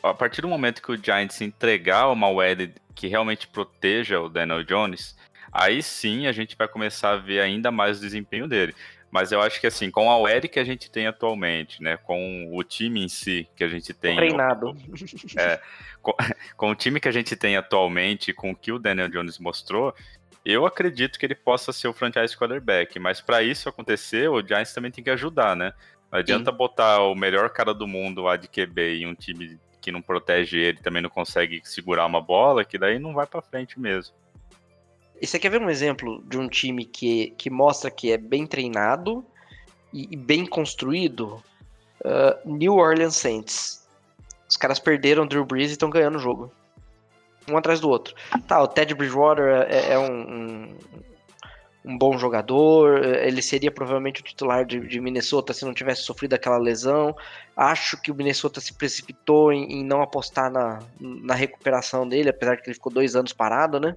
a 0.03 0.13
partir 0.13 0.41
do 0.41 0.47
momento 0.47 0.81
que 0.81 0.91
o 0.91 1.03
Giants 1.03 1.41
entregar 1.41 2.09
uma 2.09 2.29
OL 2.29 2.43
que 2.93 3.07
realmente 3.07 3.47
proteja 3.47 4.19
o 4.19 4.29
Daniel 4.29 4.63
Jones, 4.63 5.15
aí 5.51 5.81
sim 5.81 6.27
a 6.27 6.31
gente 6.31 6.55
vai 6.55 6.67
começar 6.67 7.11
a 7.11 7.17
ver 7.17 7.41
ainda 7.41 7.71
mais 7.71 7.97
o 7.97 8.01
desempenho 8.01 8.47
dele. 8.47 8.75
Mas 9.09 9.31
eu 9.31 9.41
acho 9.41 9.59
que 9.61 9.67
assim, 9.67 9.89
com 9.89 10.11
a 10.11 10.17
OL 10.17 10.41
que 10.51 10.59
a 10.59 10.63
gente 10.63 10.91
tem 10.91 11.07
atualmente, 11.07 11.81
né, 11.81 11.97
com 11.97 12.49
o 12.53 12.63
time 12.63 13.03
em 13.03 13.07
si 13.07 13.47
que 13.55 13.63
a 13.63 13.67
gente 13.67 13.93
tem, 13.93 14.15
treinado, 14.15 14.75
é, 15.37 15.59
com, 16.01 16.13
com, 16.57 16.71
o 16.71 16.75
time 16.75 16.99
que 16.99 17.07
a 17.07 17.11
gente 17.11 17.35
tem 17.35 17.55
atualmente, 17.55 18.33
com 18.33 18.51
o 18.51 18.55
que 18.55 18.71
o 18.71 18.79
Daniel 18.79 19.09
Jones 19.09 19.39
mostrou, 19.39 19.95
eu 20.45 20.65
acredito 20.65 21.17
que 21.17 21.25
ele 21.25 21.35
possa 21.35 21.73
ser 21.73 21.87
o 21.87 21.93
franchise 21.93 22.37
quarterback. 22.37 22.99
Mas 22.99 23.19
para 23.19 23.41
isso 23.41 23.67
acontecer, 23.67 24.29
o 24.29 24.45
Giants 24.45 24.73
também 24.73 24.91
tem 24.91 25.03
que 25.03 25.09
ajudar, 25.09 25.55
né? 25.55 25.73
Não 26.11 26.19
adianta 26.19 26.51
Sim. 26.51 26.57
botar 26.57 27.01
o 27.01 27.15
melhor 27.15 27.49
cara 27.49 27.73
do 27.73 27.87
mundo 27.87 28.21
lá 28.21 28.37
de 28.37 28.47
QB 28.47 29.01
em 29.01 29.07
um 29.07 29.15
time 29.15 29.59
que 29.81 29.91
não 29.91 30.01
protege 30.01 30.57
ele, 30.59 30.79
também 30.79 31.01
não 31.01 31.09
consegue 31.09 31.61
segurar 31.63 32.05
uma 32.05 32.21
bola, 32.21 32.65
que 32.65 32.77
daí 32.77 32.97
não 32.97 33.13
vai 33.13 33.25
para 33.25 33.41
frente 33.41 33.79
mesmo. 33.79 34.15
E 35.21 35.25
você 35.25 35.39
quer 35.39 35.49
ver 35.49 35.61
um 35.61 35.69
exemplo 35.69 36.23
de 36.27 36.37
um 36.37 36.47
time 36.47 36.85
que, 36.85 37.33
que 37.37 37.49
mostra 37.49 37.89
que 37.89 38.11
é 38.11 38.17
bem 38.17 38.45
treinado 38.45 39.25
e, 39.93 40.07
e 40.11 40.15
bem 40.15 40.45
construído? 40.45 41.41
Uh, 42.03 42.51
New 42.57 42.75
Orleans 42.75 43.15
Saints. 43.15 43.87
Os 44.47 44.57
caras 44.57 44.79
perderam 44.79 45.25
Drew 45.25 45.45
Brees 45.45 45.69
e 45.69 45.73
estão 45.73 45.89
ganhando 45.89 46.17
o 46.17 46.21
jogo. 46.21 46.51
Um 47.49 47.57
atrás 47.57 47.79
do 47.79 47.89
outro. 47.89 48.15
Tá, 48.47 48.61
o 48.61 48.67
Ted 48.67 48.93
Bridgewater 48.93 49.67
é, 49.69 49.93
é 49.93 49.99
um, 49.99 50.11
um 50.11 50.75
um 51.85 51.95
bom 51.97 52.17
jogador, 52.17 53.05
ele 53.05 53.43
seria 53.43 53.69
provavelmente 53.69 54.19
o 54.19 54.23
titular 54.23 54.65
de, 54.65 54.79
de, 54.79 54.99
Minnesota 54.99 55.53
se 55.53 55.63
não 55.63 55.73
tivesse 55.73 56.01
sofrido 56.01 56.33
aquela 56.33 56.57
lesão. 56.57 57.15
Acho 57.55 58.01
que 58.01 58.11
o 58.11 58.15
Minnesota 58.15 58.59
se 58.59 58.73
precipitou 58.73 59.53
em, 59.53 59.71
em 59.71 59.85
não 59.85 60.01
apostar 60.01 60.49
na, 60.49 60.79
na, 60.99 61.35
recuperação 61.35 62.09
dele, 62.09 62.29
apesar 62.29 62.55
de 62.55 62.63
que 62.63 62.69
ele 62.69 62.73
ficou 62.73 62.91
dois 62.91 63.15
anos 63.15 63.31
parado, 63.31 63.79
né? 63.79 63.95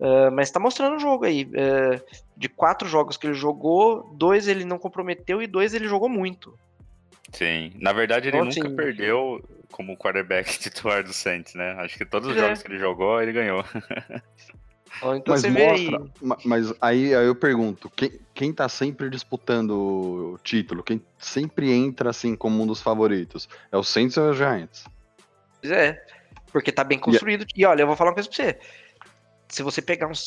Uh, 0.00 0.32
mas 0.32 0.50
tá 0.50 0.58
mostrando 0.58 0.96
o 0.96 0.98
jogo 0.98 1.26
aí. 1.26 1.44
Uh, 1.44 2.00
de 2.34 2.48
quatro 2.48 2.88
jogos 2.88 3.18
que 3.18 3.26
ele 3.26 3.34
jogou, 3.34 4.10
dois 4.14 4.48
ele 4.48 4.64
não 4.64 4.78
comprometeu 4.78 5.42
e 5.42 5.46
dois 5.46 5.74
ele 5.74 5.86
jogou 5.86 6.08
muito. 6.08 6.58
Sim, 7.34 7.72
na 7.80 7.92
verdade 7.92 8.28
ele 8.28 8.36
então, 8.36 8.46
nunca 8.48 8.66
assim, 8.66 8.76
perdeu 8.76 9.42
como 9.70 9.96
quarterback 9.96 10.48
titular 10.58 11.02
do 11.02 11.12
Saints, 11.12 11.54
né? 11.54 11.72
Acho 11.78 11.98
que 11.98 12.04
todos 12.04 12.28
os 12.30 12.36
é. 12.36 12.40
jogos 12.40 12.62
que 12.62 12.68
ele 12.68 12.78
jogou, 12.78 13.20
ele 13.20 13.32
ganhou. 13.32 13.64
Então 14.96 15.22
mas 15.26 15.44
mostra, 15.44 15.98
aí. 15.98 16.36
mas 16.44 16.74
aí, 16.80 17.14
aí 17.14 17.26
eu 17.26 17.34
pergunto, 17.34 17.90
quem, 17.90 18.12
quem 18.32 18.52
tá 18.52 18.68
sempre 18.68 19.10
disputando 19.10 19.72
o 19.72 20.38
título, 20.42 20.84
quem 20.84 21.02
sempre 21.18 21.72
entra 21.72 22.10
assim 22.10 22.36
como 22.36 22.62
um 22.62 22.66
dos 22.66 22.80
favoritos, 22.80 23.48
é 23.72 23.76
o 23.76 23.82
Saints 23.82 24.16
ou 24.16 24.28
é 24.28 24.30
o 24.30 24.34
Giants? 24.34 24.84
Pois 25.60 25.72
é, 25.72 26.00
porque 26.52 26.70
tá 26.70 26.84
bem 26.84 26.98
construído. 26.98 27.44
E, 27.56 27.62
e 27.62 27.66
olha, 27.66 27.82
eu 27.82 27.86
vou 27.88 27.96
falar 27.96 28.10
uma 28.10 28.14
coisa 28.14 28.28
pra 28.28 28.36
você. 28.36 28.58
Se 29.48 29.64
você 29.64 29.82
pegar 29.82 30.06
uns 30.06 30.26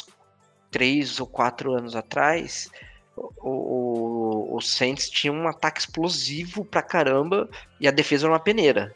três 0.69 1.19
ou 1.21 1.25
quatro 1.25 1.73
anos 1.73 1.95
atrás, 1.95 2.69
o, 3.17 3.31
o, 3.41 4.55
o 4.57 4.61
Saints 4.61 5.09
tinha 5.09 5.33
um 5.33 5.47
ataque 5.47 5.79
explosivo 5.79 6.63
pra 6.63 6.81
caramba 6.81 7.49
e 7.79 7.87
a 7.87 7.91
defesa 7.91 8.25
era 8.25 8.33
uma 8.33 8.39
peneira. 8.39 8.95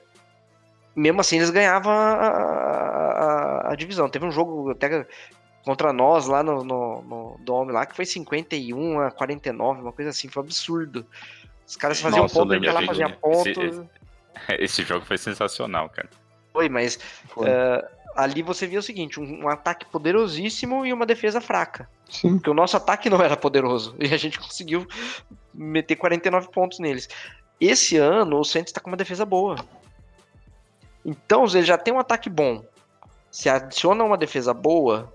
Mesmo 0.96 1.22
assim, 1.22 1.38
eles 1.38 1.50
ganhavam 1.50 1.92
a, 1.92 2.14
a, 2.14 3.72
a- 3.72 3.76
divisão. 3.76 4.10
Teve 4.10 4.26
um 4.26 4.32
jogo 4.32 4.72
até 4.72 5.08
contra 5.64 5.94
nós 5.94 6.28
lá 6.28 6.44
no, 6.44 6.64
no, 6.64 7.02
no 7.02 7.38
Dome 7.46 7.72
lá 7.72 7.86
que 7.86 7.96
foi 7.96 8.06
51 8.06 9.00
a 9.00 9.12
49, 9.12 9.82
uma 9.82 9.94
coisa 9.94 10.12
assim, 10.12 10.28
foi 10.28 10.44
um 10.44 10.46
absurdo. 10.46 11.06
Os 11.66 11.76
caras 11.76 12.00
faziam 12.02 12.24
Nossa, 12.24 12.40
ponto, 12.40 12.66
lá 12.74 12.82
fazia 12.86 13.10
ponto. 13.10 13.48
Esse- 13.64 13.90
Esse 14.60 14.84
jogo 14.84 15.06
foi 15.06 15.18
sensacional, 15.18 15.90
cara. 15.90 16.10
Foi, 16.54 16.68
mas 16.68 16.98
Foi. 17.28 17.48
eh, 17.50 17.90
ali 18.16 18.42
você 18.42 18.68
via 18.68 18.80
o 18.80 18.84
seguinte: 18.84 19.20
um, 19.20 19.44
um 19.44 19.50
ataque 19.50 19.86
poderosíssimo 19.86 20.86
e 20.86 20.94
uma 20.94 21.06
defesa 21.06 21.40
fraca. 21.42 21.90
Sim. 22.10 22.36
Porque 22.36 22.50
o 22.50 22.54
nosso 22.54 22.76
ataque 22.78 23.10
não 23.10 23.22
era 23.22 23.38
poderoso. 23.38 23.96
E 24.00 24.14
a 24.14 24.18
gente 24.18 24.40
conseguiu 24.40 24.88
meter 25.54 25.96
49 25.96 26.50
pontos 26.50 26.80
neles. 26.80 27.08
Esse 27.60 27.98
ano 27.98 28.40
o 28.40 28.44
Saints 28.44 28.72
está 28.72 28.82
com 28.82 28.90
uma 28.90 28.98
defesa 28.98 29.26
boa. 29.26 29.56
Então, 31.06 31.46
ele 31.46 31.64
já 31.64 31.78
tem 31.78 31.94
um 31.94 32.00
ataque 32.00 32.30
bom. 32.30 32.64
Se 33.30 33.50
adiciona 33.50 34.04
uma 34.04 34.18
defesa 34.18 34.54
boa, 34.54 35.12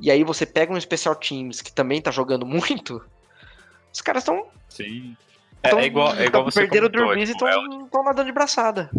e 0.00 0.10
aí 0.10 0.24
você 0.24 0.46
pega 0.46 0.72
um 0.72 0.80
Special 0.80 1.14
Teams 1.14 1.60
que 1.60 1.72
também 1.72 2.00
tá 2.00 2.10
jogando 2.10 2.46
muito, 2.46 3.04
os 3.92 4.00
caras 4.00 4.22
estão. 4.22 4.46
Sim. 4.68 5.16
É, 5.62 5.74
é 5.74 5.86
igual, 5.86 6.14
é 6.14 6.26
igual 6.26 6.44
você 6.44 6.60
perderam 6.60 6.86
o 6.86 6.90
comentou, 6.90 7.06
Drew 7.06 7.14
Brees 7.16 7.30
e 7.30 7.32
tipo, 7.32 7.46
é, 7.46 7.84
estão 7.84 8.04
nadando 8.04 8.26
de 8.26 8.32
braçada. 8.32 8.90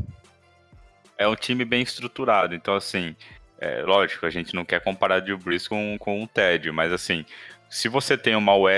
é 1.17 1.27
um 1.27 1.35
time 1.35 1.63
bem 1.63 1.81
estruturado. 1.81 2.53
Então, 2.53 2.75
assim, 2.75 3.15
é, 3.59 3.81
lógico, 3.83 4.25
a 4.25 4.29
gente 4.29 4.53
não 4.55 4.63
quer 4.65 4.81
comparar 4.81 5.19
Drew 5.19 5.37
Brees 5.37 5.67
com, 5.67 5.97
com 5.99 6.23
o 6.23 6.27
Ted, 6.27 6.71
mas 6.71 6.91
assim, 6.91 7.25
se 7.69 7.87
você 7.87 8.17
tem 8.17 8.35
uma 8.35 8.55
OL 8.55 8.69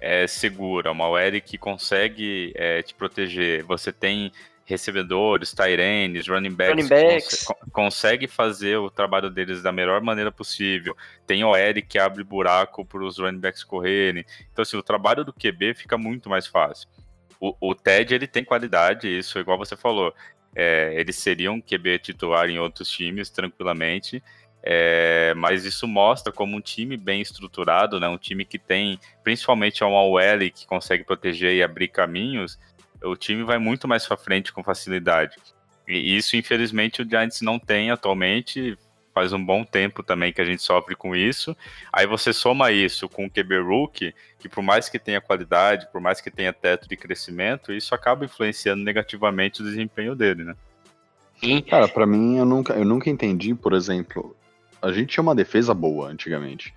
é, 0.00 0.26
segura, 0.26 0.92
uma 0.92 1.08
OL 1.08 1.40
que 1.44 1.56
consegue 1.58 2.52
é, 2.54 2.82
te 2.82 2.94
proteger, 2.94 3.62
você 3.64 3.92
tem 3.92 4.30
recebedores, 4.66 5.52
Tyrenes, 5.52 6.26
running 6.26 6.52
backs, 6.54 6.88
Running 6.88 6.88
backs. 6.88 7.44
conse- 7.44 7.46
con- 7.46 7.70
consegue 7.70 8.26
fazer 8.26 8.76
o 8.78 8.90
trabalho 8.90 9.28
deles 9.30 9.62
da 9.62 9.70
melhor 9.70 10.00
maneira 10.00 10.32
possível. 10.32 10.96
Tem 11.26 11.44
OL 11.44 11.54
que 11.86 11.98
abre 11.98 12.24
buraco 12.24 12.84
para 12.84 13.04
os 13.04 13.18
running 13.18 13.38
backs 13.40 13.62
correrem. 13.62 14.24
Então, 14.52 14.62
assim, 14.62 14.76
o 14.76 14.82
trabalho 14.82 15.24
do 15.24 15.32
QB 15.34 15.74
fica 15.74 15.98
muito 15.98 16.28
mais 16.30 16.46
fácil. 16.46 16.88
O, 17.38 17.54
o 17.60 17.74
Ted, 17.74 18.14
ele 18.14 18.26
tem 18.26 18.42
qualidade, 18.42 19.06
isso, 19.06 19.38
igual 19.38 19.58
você 19.58 19.76
falou. 19.76 20.14
É, 20.54 20.94
ele 20.96 21.12
seria 21.12 21.50
QB 21.60 21.98
titular 21.98 22.48
em 22.48 22.58
outros 22.58 22.88
times, 22.88 23.30
tranquilamente. 23.30 24.22
É, 24.66 25.34
mas 25.36 25.64
isso 25.66 25.86
mostra 25.86 26.32
como 26.32 26.56
um 26.56 26.60
time 26.60 26.96
bem 26.96 27.20
estruturado, 27.20 28.00
né? 28.00 28.08
Um 28.08 28.16
time 28.16 28.46
que 28.46 28.58
tem, 28.58 28.98
principalmente 29.22 29.84
uma 29.84 30.02
OL 30.02 30.50
que 30.54 30.66
consegue 30.66 31.04
proteger 31.04 31.54
e 31.54 31.62
abrir 31.62 31.88
caminhos, 31.88 32.58
o 33.02 33.14
time 33.14 33.42
vai 33.42 33.58
muito 33.58 33.86
mais 33.86 34.06
para 34.06 34.16
frente 34.16 34.52
com 34.52 34.64
facilidade. 34.64 35.36
E 35.86 36.16
isso, 36.16 36.34
infelizmente, 36.36 37.02
o 37.02 37.08
Giants 37.08 37.42
não 37.42 37.58
tem 37.58 37.90
atualmente. 37.90 38.78
Faz 39.14 39.32
um 39.32 39.42
bom 39.42 39.64
tempo 39.64 40.02
também 40.02 40.32
que 40.32 40.40
a 40.40 40.44
gente 40.44 40.60
sofre 40.60 40.96
com 40.96 41.14
isso. 41.14 41.56
Aí 41.92 42.04
você 42.04 42.32
soma 42.32 42.72
isso 42.72 43.08
com 43.08 43.26
o 43.26 43.30
QB 43.30 43.60
Rookie, 43.60 44.12
que 44.40 44.48
por 44.48 44.60
mais 44.60 44.88
que 44.88 44.98
tenha 44.98 45.20
qualidade, 45.20 45.86
por 45.92 46.00
mais 46.00 46.20
que 46.20 46.32
tenha 46.32 46.52
teto 46.52 46.88
de 46.88 46.96
crescimento, 46.96 47.72
isso 47.72 47.94
acaba 47.94 48.24
influenciando 48.24 48.82
negativamente 48.82 49.62
o 49.62 49.64
desempenho 49.64 50.16
dele, 50.16 50.42
né? 50.42 50.56
Cara, 51.68 51.86
pra 51.86 52.06
mim, 52.06 52.38
eu 52.38 52.44
nunca, 52.44 52.72
eu 52.72 52.84
nunca 52.84 53.08
entendi, 53.08 53.54
por 53.54 53.72
exemplo, 53.72 54.36
a 54.82 54.90
gente 54.90 55.10
tinha 55.10 55.22
uma 55.22 55.34
defesa 55.34 55.72
boa 55.72 56.08
antigamente. 56.08 56.74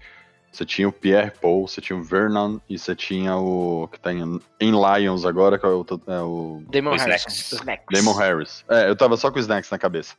Você 0.52 0.66
tinha 0.66 0.88
o 0.88 0.92
Pierre 0.92 1.32
Paul, 1.42 1.68
você 1.68 1.82
tinha 1.82 1.98
o 1.98 2.04
Vernon 2.04 2.60
e 2.70 2.78
você 2.80 2.96
tinha 2.96 3.36
o 3.36 3.88
que 3.92 4.00
tá 4.00 4.14
em, 4.14 4.40
em 4.60 4.72
Lions 4.72 5.26
agora, 5.26 5.60
que 5.60 5.66
é 5.66 5.70
o, 5.70 5.86
é 6.08 6.20
o 6.22 6.64
Damon 6.70 6.92
O 6.92 6.98
Harrison. 6.98 7.30
Snacks. 7.30 7.52
Snacks. 7.52 7.86
Damon 7.92 8.18
Harris. 8.18 8.66
É, 8.70 8.90
eu 8.90 8.96
tava 8.96 9.18
só 9.18 9.30
com 9.30 9.38
o 9.38 9.40
Snacks 9.40 9.70
na 9.70 9.78
cabeça. 9.78 10.16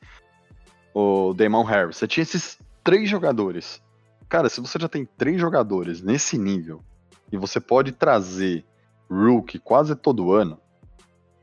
O 1.00 1.32
Damon 1.32 1.62
Harris. 1.62 1.96
Você 1.96 2.08
tinha 2.08 2.22
esses 2.22 2.58
três 2.82 3.08
jogadores. 3.08 3.80
Cara, 4.28 4.48
se 4.48 4.60
você 4.60 4.80
já 4.80 4.88
tem 4.88 5.04
três 5.04 5.40
jogadores 5.40 6.02
nesse 6.02 6.36
nível 6.36 6.82
e 7.30 7.36
você 7.36 7.60
pode 7.60 7.92
trazer 7.92 8.64
Rookie 9.08 9.60
quase 9.60 9.94
todo 9.94 10.32
ano, 10.32 10.60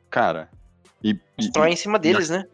cara, 0.09 0.49
e, 1.01 1.11
e, 1.11 1.19
Constrói 1.37 1.69
em 1.69 1.75
cima 1.77 1.97
deles, 1.97 2.29
né? 2.29 2.45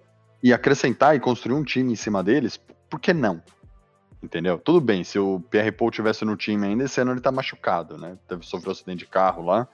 e 0.43 0.53
acrescentar 0.53 1.15
e 1.15 1.19
construir 1.19 1.55
um 1.55 1.63
time 1.63 1.91
em 1.91 1.95
cima 1.95 2.23
deles, 2.23 2.59
por 2.87 2.99
que 2.99 3.13
não? 3.13 3.41
Entendeu? 4.21 4.59
Tudo 4.59 4.79
bem, 4.79 5.03
se 5.03 5.17
o 5.17 5.39
Pierre 5.49 5.71
Paul 5.71 5.89
tivesse 5.89 6.23
no 6.23 6.37
time 6.37 6.67
ainda, 6.67 6.83
esse 6.83 7.01
ano 7.01 7.13
ele 7.13 7.19
tá 7.19 7.31
machucado, 7.31 7.97
né? 7.97 8.15
Teve, 8.27 8.45
sofreu 8.45 8.69
um 8.69 8.73
acidente 8.73 8.99
de 8.99 9.07
carro 9.07 9.43
lá, 9.43 9.67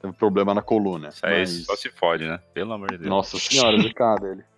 teve 0.00 0.14
problema 0.14 0.54
na 0.54 0.62
coluna. 0.62 1.10
Isso 1.10 1.26
aí 1.26 1.40
mas- 1.40 1.66
só 1.66 1.76
se 1.76 1.90
fode, 1.90 2.26
né? 2.26 2.40
Pelo 2.54 2.72
amor 2.72 2.90
de 2.92 2.96
Deus. 2.96 3.10
nossa 3.10 3.38
senhora, 3.38 3.76
de 3.78 3.92
cada 3.92 4.26
ele. 4.26 4.51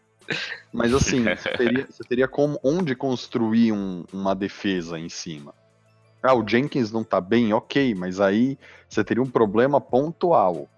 Mas 0.73 0.93
assim, 0.95 1.25
você 1.37 1.51
teria, 1.57 1.87
você 1.89 2.05
teria 2.05 2.29
como 2.29 2.59
onde 2.63 2.95
construir 2.95 3.73
um- 3.73 4.05
uma 4.13 4.35
defesa 4.35 4.99
em 4.99 5.09
cima. 5.09 5.55
Ah, 6.23 6.35
o 6.35 6.47
Jenkins 6.47 6.91
não 6.91 7.05
tá 7.05 7.21
bem, 7.21 7.53
ok, 7.53 7.95
mas 7.95 8.19
aí 8.19 8.59
você 8.89 9.05
teria 9.05 9.23
um 9.23 9.31
problema 9.31 9.81
pontual. 9.81 10.69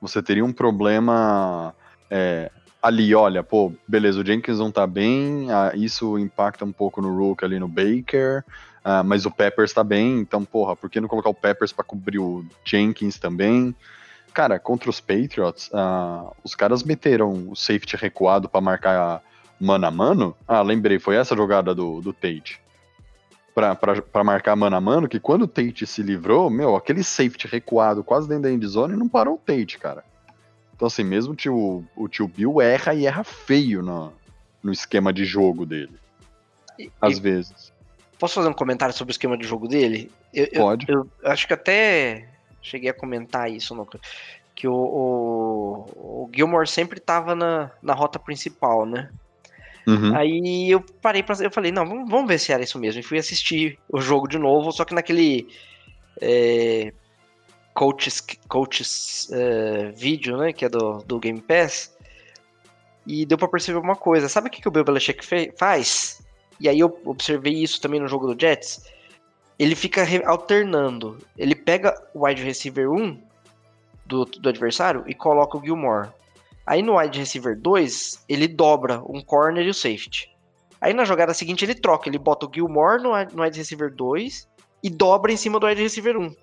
Você 0.00 0.22
teria 0.22 0.44
um 0.44 0.52
problema 0.52 1.74
é, 2.10 2.50
ali, 2.82 3.14
olha, 3.14 3.42
pô, 3.42 3.72
beleza, 3.86 4.20
o 4.20 4.26
Jenkins 4.26 4.58
não 4.58 4.72
tá 4.72 4.86
bem, 4.86 5.50
ah, 5.52 5.72
isso 5.74 6.18
impacta 6.18 6.64
um 6.64 6.72
pouco 6.72 7.00
no 7.00 7.16
Rook 7.16 7.44
ali 7.44 7.58
no 7.58 7.68
Baker, 7.68 8.44
ah, 8.82 9.02
mas 9.04 9.26
o 9.26 9.30
Peppers 9.30 9.72
tá 9.72 9.84
bem, 9.84 10.18
então, 10.18 10.44
porra, 10.44 10.74
por 10.74 10.88
que 10.90 11.00
não 11.00 11.08
colocar 11.08 11.28
o 11.28 11.34
Peppers 11.34 11.72
pra 11.72 11.84
cobrir 11.84 12.18
o 12.18 12.44
Jenkins 12.64 13.18
também? 13.18 13.74
Cara, 14.32 14.58
contra 14.58 14.88
os 14.88 15.00
Patriots, 15.00 15.70
ah, 15.72 16.30
os 16.44 16.54
caras 16.54 16.82
meteram 16.82 17.48
o 17.50 17.56
safety 17.56 17.96
recuado 17.96 18.48
pra 18.48 18.60
marcar 18.60 19.22
mano 19.60 19.86
a 19.86 19.90
mano. 19.90 20.36
Ah, 20.46 20.62
lembrei, 20.62 20.98
foi 20.98 21.16
essa 21.16 21.36
jogada 21.36 21.74
do, 21.74 22.00
do 22.00 22.12
Tate. 22.12 22.60
Pra, 23.54 23.74
pra, 23.74 24.00
pra 24.00 24.22
marcar 24.24 24.54
mano 24.54 24.76
a 24.76 24.80
mano, 24.80 25.08
que 25.08 25.18
quando 25.18 25.42
o 25.42 25.48
Tate 25.48 25.84
se 25.86 26.02
livrou, 26.02 26.48
meu, 26.48 26.76
aquele 26.76 27.02
safety 27.02 27.46
recuado 27.48 28.04
quase 28.04 28.28
dentro 28.28 28.44
da 28.44 28.52
endzone 28.52 28.96
não 28.96 29.08
parou 29.08 29.34
o 29.34 29.38
Tate, 29.38 29.76
cara. 29.78 30.04
Então, 30.74 30.86
assim, 30.86 31.02
mesmo 31.04 31.32
o 31.32 31.36
tio, 31.36 31.84
o 31.96 32.08
tio 32.08 32.26
Bill 32.28 32.60
erra 32.60 32.94
e 32.94 33.04
erra 33.06 33.24
feio 33.24 33.82
no, 33.82 34.12
no 34.62 34.72
esquema 34.72 35.12
de 35.12 35.24
jogo 35.24 35.66
dele, 35.66 35.92
E- 36.78 36.90
às 37.00 37.18
e 37.18 37.20
vezes. 37.20 37.72
posso 38.18 38.34
fazer 38.36 38.48
um 38.48 38.52
comentário 38.54 38.94
sobre 38.94 39.10
o 39.10 39.12
esquema 39.14 39.36
de 39.36 39.46
jogo 39.46 39.66
dele? 39.68 40.10
Eu, 40.32 40.48
eu- 40.52 40.60
Pode. 40.62 40.86
eu 40.88 41.06
acho 41.24 41.46
que 41.46 41.52
até 41.52 42.28
cheguei 42.62 42.90
a 42.90 42.94
comentar 42.94 43.50
isso, 43.50 43.74
no, 43.74 43.86
que 44.54 44.68
o, 44.68 44.74
o, 44.74 46.24
o 46.24 46.30
Gilmore 46.34 46.68
sempre 46.68 47.00
tava 47.00 47.34
na, 47.34 47.70
na 47.82 47.94
rota 47.94 48.18
principal, 48.18 48.84
né? 48.84 49.10
Uhum. 49.86 50.14
Aí 50.14 50.70
eu 50.70 50.80
parei 51.00 51.22
pra. 51.22 51.34
Eu 51.40 51.50
falei, 51.50 51.72
não, 51.72 51.86
vamos, 51.86 52.10
vamos 52.10 52.28
ver 52.28 52.38
se 52.38 52.52
era 52.52 52.62
isso 52.62 52.78
mesmo. 52.78 53.00
E 53.00 53.02
fui 53.02 53.18
assistir 53.18 53.78
o 53.88 54.00
jogo 54.00 54.28
de 54.28 54.38
novo, 54.38 54.70
só 54.72 54.84
que 54.84 54.94
naquele. 54.94 55.48
É, 56.20 56.92
coaches 57.72 58.20
coaches 58.46 59.30
é, 59.32 59.90
vídeo, 59.92 60.36
né? 60.36 60.52
Que 60.52 60.66
é 60.66 60.68
do, 60.68 60.98
do 60.98 61.18
Game 61.18 61.40
Pass. 61.40 61.96
E 63.06 63.24
deu 63.24 63.38
pra 63.38 63.48
perceber 63.48 63.78
uma 63.78 63.96
coisa. 63.96 64.28
Sabe 64.28 64.48
o 64.48 64.50
que, 64.50 64.60
que 64.60 64.68
o 64.68 64.70
Bill 64.70 64.84
Belichick 64.84 65.24
faz? 65.56 66.22
E 66.60 66.68
aí 66.68 66.78
eu 66.78 67.00
observei 67.06 67.54
isso 67.54 67.80
também 67.80 67.98
no 67.98 68.06
jogo 68.06 68.32
do 68.32 68.38
Jets. 68.38 68.84
Ele 69.60 69.74
fica 69.74 70.02
alternando. 70.24 71.18
Ele 71.36 71.54
pega 71.54 71.94
o 72.14 72.24
wide 72.24 72.42
receiver 72.42 72.90
1 72.90 73.22
do, 74.06 74.24
do 74.24 74.48
adversário 74.48 75.04
e 75.06 75.14
coloca 75.14 75.58
o 75.58 75.62
Gilmore. 75.62 76.08
Aí 76.66 76.80
no 76.80 76.96
wide 76.96 77.18
receiver 77.18 77.54
2, 77.60 78.24
ele 78.26 78.48
dobra 78.48 79.02
um 79.06 79.20
corner 79.20 79.66
e 79.66 79.68
o 79.68 79.74
safety. 79.74 80.34
Aí 80.80 80.94
na 80.94 81.04
jogada 81.04 81.34
seguinte 81.34 81.62
ele 81.62 81.74
troca, 81.74 82.08
ele 82.08 82.18
bota 82.18 82.46
o 82.46 82.50
Gilmore 82.50 83.02
no, 83.02 83.10
no 83.36 83.42
wide 83.42 83.58
receiver 83.58 83.94
2 83.94 84.48
e 84.82 84.88
dobra 84.88 85.30
em 85.30 85.36
cima 85.36 85.60
do 85.60 85.66
wide 85.66 85.82
receiver 85.82 86.16
1. 86.16 86.34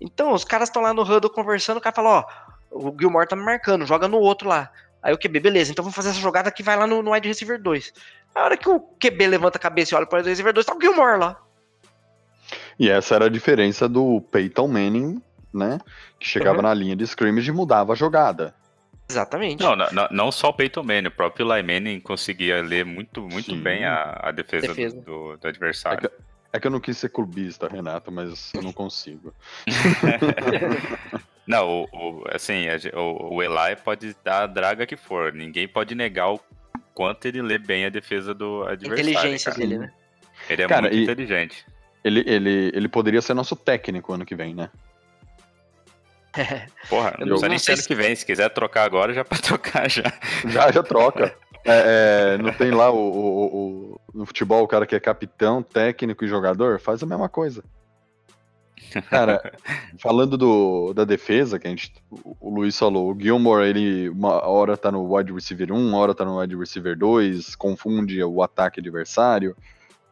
Então 0.00 0.32
os 0.32 0.42
caras 0.42 0.68
estão 0.68 0.82
lá 0.82 0.92
no 0.92 1.02
huddle 1.02 1.30
conversando, 1.30 1.76
o 1.76 1.80
cara 1.80 1.94
fala, 1.94 2.18
ó, 2.18 2.24
o 2.72 2.92
Gilmore 2.98 3.28
tá 3.28 3.36
me 3.36 3.44
marcando, 3.44 3.86
joga 3.86 4.08
no 4.08 4.18
outro 4.18 4.48
lá. 4.48 4.72
Aí 5.00 5.14
o 5.14 5.18
QB, 5.18 5.38
beleza, 5.38 5.70
então 5.70 5.84
vamos 5.84 5.94
fazer 5.94 6.08
essa 6.08 6.18
jogada 6.18 6.50
que 6.50 6.64
vai 6.64 6.76
lá 6.76 6.84
no, 6.84 7.00
no 7.00 7.12
wide 7.12 7.28
receiver 7.28 7.62
2. 7.62 7.92
A 8.34 8.42
hora 8.42 8.56
que 8.56 8.68
o 8.68 8.80
QB 8.80 9.28
levanta 9.28 9.56
a 9.56 9.60
cabeça 9.60 9.94
e 9.94 9.96
olha 9.96 10.04
pro 10.04 10.18
wide 10.18 10.28
receiver 10.28 10.52
2, 10.52 10.66
tá 10.66 10.74
o 10.74 10.80
Gilmore 10.80 11.16
lá. 11.16 11.45
E 12.78 12.90
essa 12.90 13.14
era 13.14 13.26
a 13.26 13.28
diferença 13.30 13.88
do 13.88 14.20
Peyton 14.30 14.68
Manning, 14.68 15.22
né? 15.52 15.78
Que 16.20 16.26
chegava 16.28 16.56
Uhum. 16.58 16.62
na 16.62 16.74
linha 16.74 16.94
de 16.96 17.04
scrimmage 17.04 17.48
e 17.50 17.52
mudava 17.54 17.92
a 17.92 17.96
jogada. 17.96 18.54
Exatamente. 19.08 19.62
Não, 19.62 19.76
não, 19.76 20.08
não- 20.10 20.32
só 20.32 20.48
o 20.48 20.52
Peyton 20.52 20.82
Manning, 20.82 21.08
o 21.08 21.10
próprio 21.12 21.50
Eli 21.52 21.62
Manning 21.62 22.00
conseguia 22.00 22.60
ler 22.62 22.84
muito, 22.84 23.22
muito 23.22 23.52
Sim. 23.52 23.60
bem 23.62 23.84
a, 23.84 24.18
a 24.24 24.30
defesa, 24.32 24.66
do- 24.66 24.74
Defesa. 24.74 25.00
Do, 25.00 25.36
do 25.36 25.48
adversário. 25.48 26.10
É 26.52 26.58
que 26.60 26.66
eu 26.66 26.70
não 26.70 26.80
quis 26.80 26.96
ser 26.98 27.10
clubista, 27.10 27.68
Renato, 27.68 28.10
mas 28.10 28.50
eu 28.54 28.62
não 28.62 28.72
consigo. 28.72 29.32
Não, 31.46 31.68
o, 31.68 31.84
o- 31.92 32.24
assim, 32.32 32.66
o, 32.94 33.34
o 33.36 33.42
Eli 33.42 33.76
pode 33.84 34.16
dar 34.24 34.42
a 34.42 34.46
draga 34.46 34.84
que 34.86 34.96
for, 34.96 35.32
ninguém 35.32 35.68
pode 35.68 35.94
negar 35.94 36.32
o 36.32 36.40
quanto 36.92 37.26
ele 37.26 37.40
lê 37.40 37.56
bem 37.58 37.84
a 37.84 37.88
defesa 37.88 38.34
do 38.34 38.64
A 38.64 38.72
adversário. 38.72 39.10
inteligência 39.12 39.52
cara. 39.52 39.62
dele, 39.64 39.78
né? 39.78 39.92
Ele 40.50 40.62
é 40.62 40.66
Cara, 40.68 40.82
muito 40.82 40.96
e- 40.96 41.02
inteligente. 41.04 41.64
Ele, 42.06 42.22
ele, 42.26 42.70
ele 42.74 42.88
poderia 42.88 43.20
ser 43.20 43.34
nosso 43.34 43.56
técnico 43.56 44.12
ano 44.12 44.24
que 44.24 44.34
vem, 44.36 44.54
né? 44.54 44.70
Porra, 46.88 47.14
Eu 47.18 47.26
não 47.26 47.36
não 47.40 47.48
nem 47.48 47.58
sei 47.58 47.58
ser 47.58 47.72
ano 47.72 47.82
se- 47.82 47.88
que 47.88 47.94
vem. 47.94 48.14
Se 48.14 48.26
quiser 48.26 48.48
trocar 48.50 48.84
agora, 48.84 49.12
já 49.14 49.24
pra 49.24 49.38
trocar 49.42 49.90
já. 49.90 50.02
Já, 50.46 50.70
já 50.70 50.82
troca. 50.82 51.34
É, 51.64 52.34
é, 52.36 52.38
não 52.42 52.52
tem 52.52 52.70
lá 52.70 52.90
o, 52.90 52.96
o- 52.96 53.56
o- 53.56 54.00
no 54.14 54.26
futebol 54.26 54.62
o 54.62 54.68
cara 54.68 54.86
que 54.86 54.94
é 54.94 55.00
capitão, 55.00 55.62
técnico 55.62 56.24
e 56.24 56.28
jogador? 56.28 56.78
Faz 56.78 57.02
a 57.02 57.06
mesma 57.06 57.28
coisa. 57.28 57.64
Cara, 59.10 59.52
falando 59.98 60.36
do, 60.36 60.92
da 60.94 61.04
defesa, 61.04 61.58
que 61.58 61.66
a 61.66 61.70
gente, 61.70 61.92
o, 62.10 62.36
o 62.40 62.54
Luiz 62.54 62.78
falou, 62.78 63.10
o 63.12 63.18
Gilmore, 63.20 63.66
ele 63.66 64.08
uma 64.10 64.46
hora 64.46 64.76
tá 64.76 64.92
no 64.92 65.12
wide 65.16 65.32
receiver 65.32 65.72
1, 65.72 65.88
uma 65.88 65.98
hora 65.98 66.14
tá 66.14 66.24
no 66.24 66.38
wide 66.38 66.54
receiver 66.54 66.96
2, 66.96 67.56
confunde 67.56 68.22
o 68.22 68.42
ataque 68.42 68.78
adversário. 68.80 69.56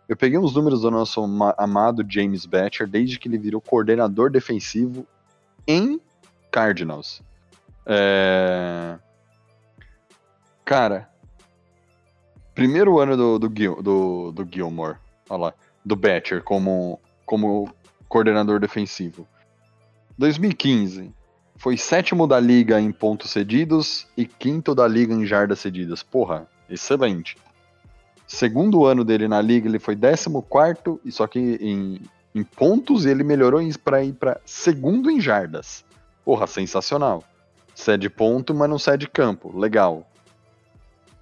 Eu 0.09 0.17
peguei 0.17 0.38
uns 0.38 0.55
números 0.55 0.83
do 0.83 0.90
nosso 0.90 1.23
ama- 1.23 1.55
amado 1.57 2.05
James 2.09 2.45
Batcher 2.45 2.87
desde 2.87 3.19
que 3.19 3.29
ele 3.29 3.38
virou 3.38 3.61
coordenador 3.61 4.31
defensivo 4.31 5.07
em 5.67 6.01
Cardinals. 6.51 7.23
É... 7.87 8.99
Cara, 10.64 11.09
primeiro 12.55 12.99
ano 12.99 13.17
do, 13.17 13.38
do, 13.38 13.53
Gil, 13.55 13.83
do, 13.83 14.33
do 14.33 14.49
Gilmore, 14.51 14.97
olha 15.29 15.40
lá, 15.40 15.55
do 15.85 15.97
Batcher 15.97 16.43
como, 16.43 17.01
como 17.27 17.73
coordenador 18.09 18.61
defensivo. 18.61 19.27
2015, 20.17 21.12
foi 21.57 21.77
sétimo 21.77 22.27
da 22.27 22.38
liga 22.38 22.81
em 22.81 22.93
pontos 22.93 23.31
cedidos 23.31 24.07
e 24.17 24.27
quinto 24.27 24.75
da 24.75 24.87
liga 24.87 25.12
em 25.12 25.27
jardas 25.27 25.59
cedidas. 25.59 26.03
Porra, 26.03 26.47
excelente. 26.69 27.37
Segundo 28.27 28.85
ano 28.87 29.05
dele 29.05 29.29
na 29.29 29.41
liga, 29.41 29.69
ele 29.69 29.79
foi 29.79 29.95
décimo 29.95 30.43
quarto, 30.43 31.01
e 31.05 31.13
só 31.13 31.27
que 31.27 31.39
em, 31.61 32.01
em 32.35 32.43
pontos 32.43 33.05
ele 33.07 33.23
melhorou 33.23 33.61
para 33.83 34.03
ir 34.03 34.13
para 34.15 34.41
segundo 34.45 35.11
em 35.11 35.21
jardas. 35.21 35.85
Porra, 36.25 36.47
sensacional. 36.47 37.23
Cede 37.75 38.09
ponto, 38.09 38.55
mas 38.55 38.71
não 38.71 38.79
cede 38.79 39.07
campo. 39.09 39.57
Legal. 39.59 40.07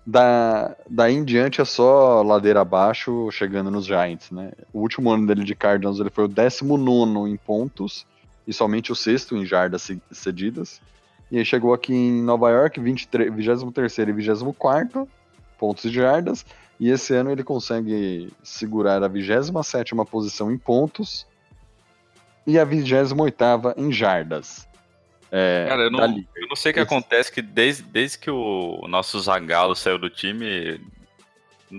Da, 0.05 0.75
daí 0.91 1.15
em 1.15 1.25
diante 1.25 1.61
é 1.61 1.65
só 1.65 2.23
ladeira 2.23 2.61
abaixo, 2.61 3.31
chegando 3.31 3.71
nos 3.71 3.87
Giants, 3.87 4.31
né? 4.31 4.53
O 4.73 4.81
último 4.81 5.11
ano 5.11 5.27
dele 5.27 5.45
de 5.45 5.55
Cardinals 5.55 6.01
ele 6.01 6.11
foi 6.11 6.25
o 6.25 6.29
19 6.29 7.31
em 7.31 7.37
pontos 7.37 8.05
e 8.47 8.53
somente 8.53 8.91
o 8.91 8.97
sexto 8.97 9.37
em 9.37 9.47
jardas 9.47 9.83
ce- 9.83 10.03
cedidas. 10.11 10.81
E 11.31 11.38
aí 11.38 11.45
chegou 11.45 11.73
aqui 11.73 11.95
em 11.95 12.21
Nova 12.23 12.51
York, 12.51 12.81
23, 12.81 13.33
23 13.33 13.99
e 13.99 14.12
24 14.12 15.09
pontos 15.57 15.91
de 15.91 15.97
jardas. 15.97 16.45
E 16.83 16.90
esse 16.90 17.14
ano 17.14 17.31
ele 17.31 17.45
consegue 17.45 18.33
segurar 18.42 19.05
a 19.05 19.07
27 19.07 19.95
posição 20.11 20.51
em 20.51 20.59
pontos 20.59 21.25
e 22.45 22.59
a 22.59 22.64
28 22.64 23.14
em 23.77 23.92
jardas. 23.92 24.66
É, 25.31 25.66
Cara, 25.68 25.83
eu 25.83 25.92
não, 25.92 26.01
eu 26.35 26.49
não 26.49 26.57
sei 26.57 26.73
o 26.73 26.75
que 26.75 26.81
Esse- 26.81 26.92
acontece, 26.92 27.31
que 27.31 27.40
desde, 27.40 27.85
desde 27.85 28.18
que 28.18 28.29
o 28.33 28.85
nosso 28.88 29.21
Zagalo 29.21 29.77
saiu 29.77 29.97
do 29.97 30.11
time, 30.11 30.81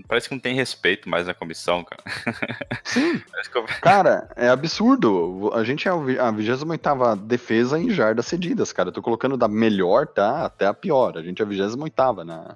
parece 0.07 0.29
que 0.29 0.35
não 0.35 0.39
tem 0.39 0.55
respeito 0.55 1.09
mais 1.09 1.27
na 1.27 1.33
comissão, 1.33 1.83
cara. 1.83 2.01
Sim. 2.85 3.21
Eu- 3.53 3.65
Cara, 3.81 4.29
é 4.37 4.47
absurdo. 4.47 5.51
A 5.53 5.65
gente 5.65 5.85
é 5.85 5.91
a 5.91 6.31
28 6.31 7.17
defesa 7.27 7.77
em 7.77 7.89
jardas 7.89 8.25
cedidas, 8.25 8.71
cara. 8.71 8.87
Eu 8.87 8.93
tô 8.93 9.01
colocando 9.01 9.35
da 9.35 9.49
melhor, 9.49 10.07
tá? 10.07 10.45
Até 10.45 10.65
a 10.65 10.73
pior. 10.73 11.17
A 11.17 11.21
gente 11.21 11.41
é 11.41 11.45
a 11.45 11.47
28 11.49 12.23
na, 12.23 12.55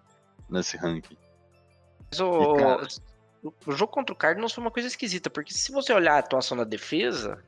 nesse 0.49 0.77
ranking. 0.77 1.17
Mas 2.11 2.19
o, 2.19 2.53
cara- 2.55 2.87
o- 3.43 3.71
jogo 3.73 3.91
contra 3.91 4.13
o 4.13 4.17
Cardinals 4.17 4.53
foi 4.53 4.63
uma 4.63 4.71
coisa 4.71 4.87
esquisita, 4.87 5.29
porque 5.29 5.53
se 5.53 5.71
você 5.71 5.93
olhar 5.93 6.13
a 6.15 6.19
atuação 6.19 6.57
da 6.57 6.63
defesa, 6.63 7.43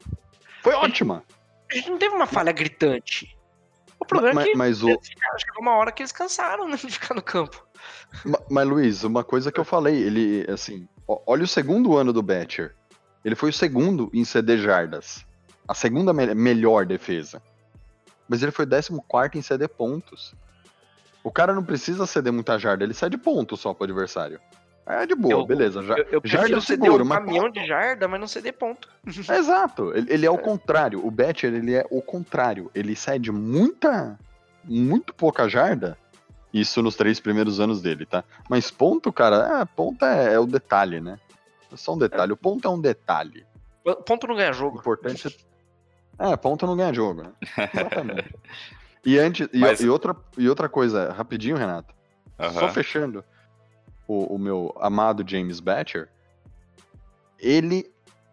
Foi 0.63 0.73
ótima. 0.73 1.23
a 1.71 1.75
gente 1.75 1.89
não 1.89 1.97
teve 1.97 2.15
uma 2.15 2.27
falha 2.27 2.51
gritante. 2.51 3.35
O 3.99 4.05
problema 4.05 4.35
Ma- 4.35 4.41
é 4.43 4.45
que 4.45 4.55
mas 4.55 4.81
o, 4.81 4.87
chegou 4.87 5.61
uma 5.61 5.75
hora 5.75 5.91
que 5.91 6.01
eles 6.01 6.11
cansaram 6.11 6.67
né, 6.67 6.75
de 6.77 6.87
ficar 6.91 7.13
no 7.13 7.21
campo. 7.21 7.65
Ma- 8.25 8.39
Mas, 8.49 8.67
Luiz, 8.67 9.03
uma 9.03 9.23
coisa 9.23 9.51
que 9.51 9.59
eu 9.59 9.65
falei, 9.65 9.95
ele, 10.01 10.45
assim, 10.51 10.87
olha 11.07 11.43
o 11.43 11.47
segundo 11.47 11.95
ano 11.97 12.13
do 12.13 12.21
Betcher. 12.23 12.75
Ele 13.25 13.35
foi 13.35 13.49
o 13.49 13.53
segundo 13.53 14.09
em 14.13 14.23
ceder 14.23 14.57
jardas. 14.59 15.25
A 15.67 15.73
segunda 15.73 16.13
me- 16.13 16.33
melhor 16.33 16.85
defesa. 16.85 17.41
Mas 18.27 18.41
ele 18.41 18.51
foi 18.51 18.65
o 18.65 18.69
14 18.69 19.37
em 19.37 19.41
ceder 19.41 19.67
pontos. 19.69 20.33
O 21.29 21.31
cara 21.31 21.53
não 21.53 21.63
precisa 21.63 22.07
ceder 22.07 22.33
muita 22.33 22.57
jarda, 22.57 22.83
ele 22.83 22.93
cede 22.95 23.15
pontos 23.15 23.59
só 23.59 23.71
pro 23.71 23.83
adversário. 23.83 24.39
É 24.83 25.05
de 25.05 25.13
boa, 25.13 25.35
Eu- 25.35 25.45
beleza. 25.45 25.83
Já, 25.83 25.95
Eu, 25.95 26.05
eu 26.13 26.21
jarda 26.23 26.59
ceder 26.59 26.85
seguro, 26.85 27.03
um 27.03 27.07
mas 27.07 27.19
caminhão 27.19 27.51
de 27.51 27.63
jarda, 27.67 28.07
mas 28.07 28.19
não 28.19 28.25
ceder 28.27 28.53
ponto. 28.53 28.89
É, 29.27 29.37
Exato, 29.37 29.95
ele, 29.95 30.11
ele 30.11 30.25
é 30.25 30.31
o 30.31 30.39
contrário. 30.39 31.05
O 31.05 31.11
Betcher, 31.11 31.53
ele 31.53 31.75
é 31.75 31.85
o 31.91 32.01
contrário. 32.01 32.71
Ele 32.73 32.95
cede 32.95 33.31
muita, 33.31 34.17
muito 34.65 35.13
pouca 35.13 35.47
jarda. 35.47 35.95
Isso 36.51 36.81
nos 36.81 36.95
três 36.95 37.19
primeiros 37.19 37.59
anos 37.59 37.79
dele, 37.79 38.07
tá? 38.07 38.23
Mas 38.49 38.71
ponto, 38.71 39.13
cara, 39.13 39.61
é, 39.61 39.65
ponto 39.65 40.03
é, 40.03 40.33
é 40.33 40.39
o 40.39 40.47
detalhe, 40.47 40.99
né? 40.99 41.19
É 41.71 41.77
só 41.77 41.93
um 41.93 41.97
detalhe. 41.99 42.31
O 42.33 42.37
ponto 42.37 42.67
é 42.67 42.71
um 42.71 42.81
detalhe. 42.81 43.45
Ponto 44.07 44.25
não 44.25 44.35
ganha 44.35 44.49
O 44.49 44.53
jogo. 44.53 44.79
importante 44.79 45.27
é. 46.19 46.31
É, 46.31 46.35
ponto 46.35 46.65
não 46.65 46.75
ganha 46.75 46.91
jogo, 46.91 47.21
né? 47.21 47.31
Exatamente. 47.71 48.35
E, 49.05 49.17
antes, 49.17 49.47
e, 49.53 49.59
Mas- 49.59 49.79
e 49.81 49.87
outra, 49.89 50.15
e 50.37 50.49
outra 50.49 50.67
coisa, 50.69 51.11
rapidinho, 51.11 51.55
Renato. 51.57 51.93
Só 52.53 52.69
fechando 52.69 53.23
o, 54.07 54.35
o 54.35 54.37
meu 54.39 54.73
amado 54.79 55.23
James 55.27 55.59
Batcher, 55.59 56.09
ele. 57.39 57.89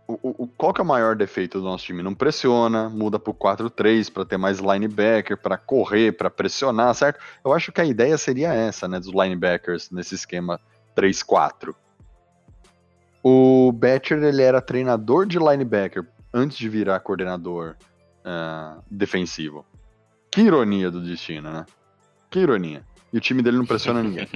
O, 0.08 0.44
o- 0.44 0.48
qual 0.56 0.72
que 0.72 0.80
é 0.80 0.84
o 0.84 0.86
maior 0.86 1.16
defeito 1.16 1.58
do 1.58 1.64
nosso 1.64 1.84
time? 1.84 2.00
Não 2.02 2.14
pressiona, 2.14 2.88
muda 2.88 3.18
pro 3.18 3.34
4-3 3.34 4.08
para 4.12 4.24
ter 4.24 4.36
mais 4.36 4.58
linebacker, 4.60 5.36
para 5.36 5.56
correr, 5.58 6.12
para 6.12 6.30
pressionar, 6.30 6.94
certo? 6.94 7.18
Eu 7.44 7.52
acho 7.52 7.72
que 7.72 7.80
a 7.80 7.84
ideia 7.84 8.16
seria 8.16 8.54
essa, 8.54 8.86
né, 8.86 9.00
dos 9.00 9.08
linebackers 9.12 9.90
nesse 9.90 10.14
esquema 10.14 10.60
3-4. 10.96 11.74
O 13.20 13.72
Batcher, 13.72 14.22
ele 14.22 14.42
era 14.42 14.60
treinador 14.62 15.26
de 15.26 15.38
linebacker 15.40 16.06
antes 16.32 16.56
de 16.56 16.68
virar 16.68 17.00
coordenador 17.00 17.74
ah, 18.24 18.78
defensivo. 18.88 19.66
Que 20.36 20.42
ironia 20.42 20.90
do 20.90 21.00
destino, 21.00 21.50
né? 21.50 21.64
Que 22.28 22.40
ironia. 22.40 22.84
E 23.10 23.16
o 23.16 23.20
time 23.22 23.40
dele 23.40 23.56
não 23.56 23.64
pressiona 23.64 24.02
ninguém. 24.02 24.28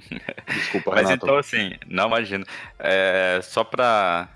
Desculpa, 0.48 0.92
Mas 0.92 1.10
Renato. 1.10 1.26
então, 1.26 1.36
assim, 1.36 1.74
não 1.86 2.06
imagino. 2.06 2.46
É, 2.78 3.38
só 3.42 3.62
pra, 3.62 4.30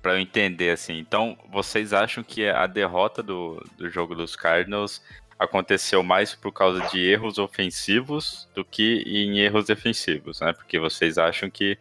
pra 0.00 0.14
eu 0.14 0.18
entender, 0.18 0.70
assim, 0.70 0.98
então 0.98 1.36
vocês 1.52 1.92
acham 1.92 2.24
que 2.24 2.48
a 2.48 2.66
derrota 2.66 3.22
do, 3.22 3.62
do 3.76 3.90
jogo 3.90 4.14
dos 4.14 4.34
Cardinals 4.34 5.02
aconteceu 5.38 6.02
mais 6.02 6.34
por 6.34 6.52
causa 6.52 6.80
de 6.88 7.00
erros 7.00 7.36
ofensivos 7.36 8.48
do 8.54 8.64
que 8.64 9.02
em 9.04 9.40
erros 9.40 9.66
defensivos, 9.66 10.40
né? 10.40 10.54
Porque 10.54 10.78
vocês 10.78 11.18
acham 11.18 11.50
que 11.50 11.76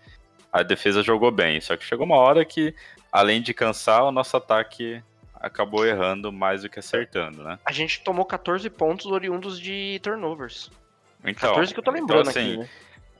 a 0.52 0.64
defesa 0.64 1.02
jogou 1.02 1.32
bem, 1.32 1.62
só 1.62 1.78
que 1.78 1.86
chegou 1.86 2.06
uma 2.06 2.18
hora 2.18 2.44
que, 2.44 2.76
além 3.10 3.42
de 3.42 3.54
cansar, 3.54 4.04
o 4.04 4.12
nosso 4.12 4.36
ataque 4.36 5.02
acabou 5.44 5.86
errando 5.86 6.32
mais 6.32 6.62
do 6.62 6.70
que 6.70 6.80
acertando, 6.80 7.44
né? 7.44 7.60
A 7.66 7.74
gente 7.74 8.02
tomou 8.02 8.24
14 8.24 8.68
pontos 8.70 9.08
oriundos 9.08 9.60
de 9.60 10.00
turnovers. 10.02 10.72
Então, 11.20 11.50
14 11.50 11.74
que 11.74 11.80
eu 11.80 11.84
tô 11.84 11.92
então, 11.92 12.02
lembrando 12.02 12.30
assim, 12.30 12.52
aqui, 12.54 12.58
né? 12.58 12.70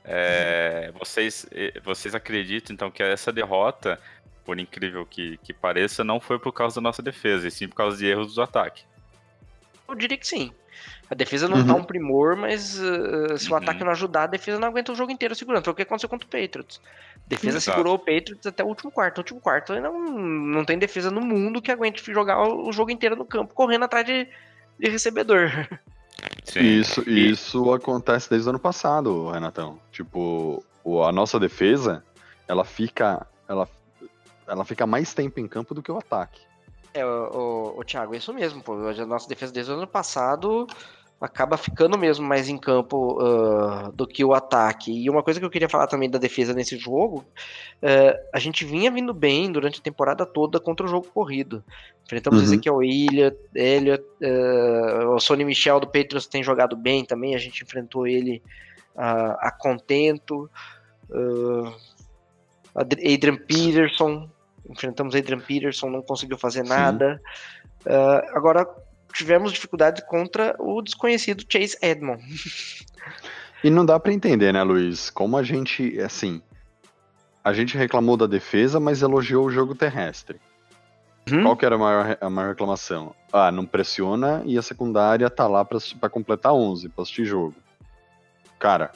É, 0.06 0.92
vocês, 0.98 1.46
eh, 1.52 1.80
vocês 1.84 2.14
acreditam, 2.14 2.74
então, 2.74 2.90
que 2.90 3.02
essa 3.02 3.30
derrota, 3.30 4.00
por 4.44 4.58
incrível 4.58 5.04
que, 5.04 5.38
que 5.38 5.52
pareça, 5.52 6.02
não 6.02 6.18
foi 6.18 6.38
por 6.38 6.52
causa 6.52 6.76
da 6.76 6.80
nossa 6.80 7.02
defesa, 7.02 7.46
e 7.46 7.50
sim 7.50 7.68
por 7.68 7.76
causa 7.76 7.98
de 7.98 8.06
erros 8.06 8.34
do 8.34 8.42
ataque. 8.42 8.84
Eu 9.86 9.94
diria 9.94 10.16
que 10.16 10.26
sim. 10.26 10.52
A 11.10 11.14
defesa 11.14 11.48
não 11.48 11.64
tá 11.66 11.74
Uhum. 11.74 11.80
um 11.80 11.84
primor, 11.84 12.34
mas 12.36 12.78
uh, 12.78 13.36
se 13.38 13.48
o 13.48 13.52
Uhum. 13.52 13.58
ataque 13.58 13.84
não 13.84 13.90
ajudar, 13.92 14.22
a 14.24 14.26
defesa 14.28 14.58
não 14.58 14.68
aguenta 14.68 14.90
o 14.92 14.94
jogo 14.94 15.12
inteiro 15.12 15.34
segurando. 15.34 15.64
Foi 15.64 15.72
o 15.72 15.76
que 15.76 15.82
aconteceu 15.82 16.08
contra 16.08 16.26
o 16.26 16.30
Patriots. 16.30 16.80
A 17.16 17.28
defesa 17.28 17.58
Exato. 17.58 17.76
segurou 17.76 17.94
o 17.94 17.98
Patriots 17.98 18.46
até 18.46 18.64
o 18.64 18.66
último 18.66 18.90
quarto. 18.90 19.18
O 19.18 19.20
último 19.20 19.40
quarto 19.40 19.78
não, 19.80 19.98
não 20.08 20.64
tem 20.64 20.78
defesa 20.78 21.10
no 21.10 21.20
mundo 21.20 21.60
que 21.62 21.70
aguente 21.70 22.02
jogar 22.12 22.42
o 22.42 22.72
jogo 22.72 22.90
inteiro 22.90 23.16
no 23.16 23.24
campo, 23.24 23.52
correndo 23.54 23.84
atrás 23.84 24.04
de, 24.06 24.26
de 24.78 24.88
recebedor. 24.90 25.50
Sim. 26.44 26.60
Isso, 26.60 27.02
E- 27.08 27.30
isso 27.30 27.72
acontece 27.72 28.30
desde 28.30 28.48
o 28.48 28.50
ano 28.50 28.58
passado, 28.58 29.30
Renatão. 29.30 29.78
Tipo, 29.92 30.64
o- 30.82 31.02
a 31.02 31.12
nossa 31.12 31.38
defesa, 31.38 32.02
ela 32.48 32.64
fica, 32.64 33.26
ela, 33.48 33.68
ela 34.46 34.64
fica 34.64 34.86
mais 34.86 35.12
tempo 35.12 35.38
em 35.40 35.46
campo 35.48 35.74
do 35.74 35.82
que 35.82 35.90
o 35.92 35.98
ataque. 35.98 36.40
É, 36.94 37.04
o, 37.04 37.08
o, 37.08 37.80
o 37.80 37.84
Thiago, 37.84 38.14
é 38.14 38.18
isso 38.18 38.32
mesmo, 38.32 38.62
pô. 38.62 38.74
A 38.74 39.06
nossa 39.06 39.28
defesa 39.28 39.52
desde 39.52 39.72
o 39.72 39.74
ano 39.74 39.86
passado 39.86 40.66
acaba 41.20 41.56
ficando 41.56 41.96
mesmo 41.98 42.26
mais 42.26 42.48
em 42.48 42.58
campo 42.58 43.18
ah, 43.20 43.90
do 43.94 44.06
que 44.06 44.24
o 44.24 44.34
ataque. 44.34 44.92
E 44.92 45.10
uma 45.10 45.22
coisa 45.22 45.40
que 45.40 45.46
eu 45.46 45.50
queria 45.50 45.68
falar 45.68 45.86
também 45.86 46.08
da 46.08 46.18
defesa 46.18 46.52
nesse 46.52 46.76
jogo, 46.76 47.24
eh, 47.82 48.16
a 48.32 48.38
gente 48.38 48.64
vinha 48.64 48.90
vindo 48.90 49.14
bem 49.14 49.50
durante 49.50 49.80
a 49.80 49.82
temporada 49.82 50.26
toda 50.26 50.60
contra 50.60 50.84
o 50.86 50.88
jogo 50.88 51.08
corrido. 51.12 51.64
Enfrentamos 52.04 52.40
Uhum. 52.40 52.46
Ezequiel 52.46 52.82
Elliott, 52.82 53.38
Elliott 53.54 54.04
eh, 54.20 55.04
o 55.06 55.18
Sonny 55.18 55.44
Michel 55.44 55.80
do 55.80 55.86
Patriots 55.86 56.26
tem 56.26 56.42
jogado 56.42 56.76
bem 56.76 57.04
também, 57.04 57.34
a 57.34 57.38
gente 57.38 57.62
enfrentou 57.64 58.06
ele 58.06 58.42
ah, 58.96 59.36
a 59.40 59.50
contento. 59.50 60.48
ah, 61.12 61.74
Adri- 62.76 63.14
Adrian 63.14 63.36
Peterson, 63.36 64.28
enfrentamos 64.68 65.14
Adrian 65.14 65.40
Peterson, 65.40 65.90
não 65.90 66.02
conseguiu 66.02 66.38
fazer 66.38 66.62
nada. 66.62 67.20
Uh, 67.86 68.36
agora 68.36 68.66
tivemos 69.12 69.52
dificuldade 69.52 70.04
contra 70.06 70.56
o 70.58 70.82
desconhecido 70.82 71.44
Chase 71.48 71.76
Edmond. 71.80 72.22
E 73.62 73.70
não 73.70 73.86
dá 73.86 73.98
para 73.98 74.12
entender, 74.12 74.52
né, 74.52 74.62
Luiz? 74.62 75.08
Como 75.08 75.36
a 75.36 75.42
gente, 75.42 75.98
assim, 76.00 76.42
a 77.42 77.52
gente 77.52 77.78
reclamou 77.78 78.16
da 78.16 78.26
defesa, 78.26 78.78
mas 78.78 79.02
elogiou 79.02 79.46
o 79.46 79.50
jogo 79.50 79.74
terrestre. 79.74 80.40
Hum? 81.30 81.42
Qual 81.42 81.56
que 81.56 81.64
era 81.64 81.76
a 81.76 81.78
maior, 81.78 82.18
a 82.20 82.30
maior 82.30 82.48
reclamação? 82.50 83.14
Ah, 83.32 83.50
não 83.50 83.64
pressiona 83.64 84.42
e 84.44 84.58
a 84.58 84.62
secundária 84.62 85.30
tá 85.30 85.46
lá 85.46 85.64
para 85.64 86.10
completar 86.10 86.52
11, 86.52 86.88
pra 86.90 87.02
assistir 87.02 87.24
jogo. 87.24 87.54
Cara, 88.58 88.92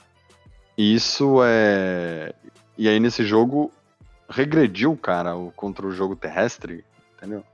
isso 0.77 1.41
é. 1.45 2.35
E 2.77 2.89
aí 2.89 3.01
nesse 3.01 3.25
jogo 3.25 3.73
regrediu, 4.29 4.97
cara, 4.97 5.33
contra 5.57 5.87
o 5.87 5.93
jogo 5.93 6.15
terrestre, 6.15 6.85
entendeu? 7.17 7.45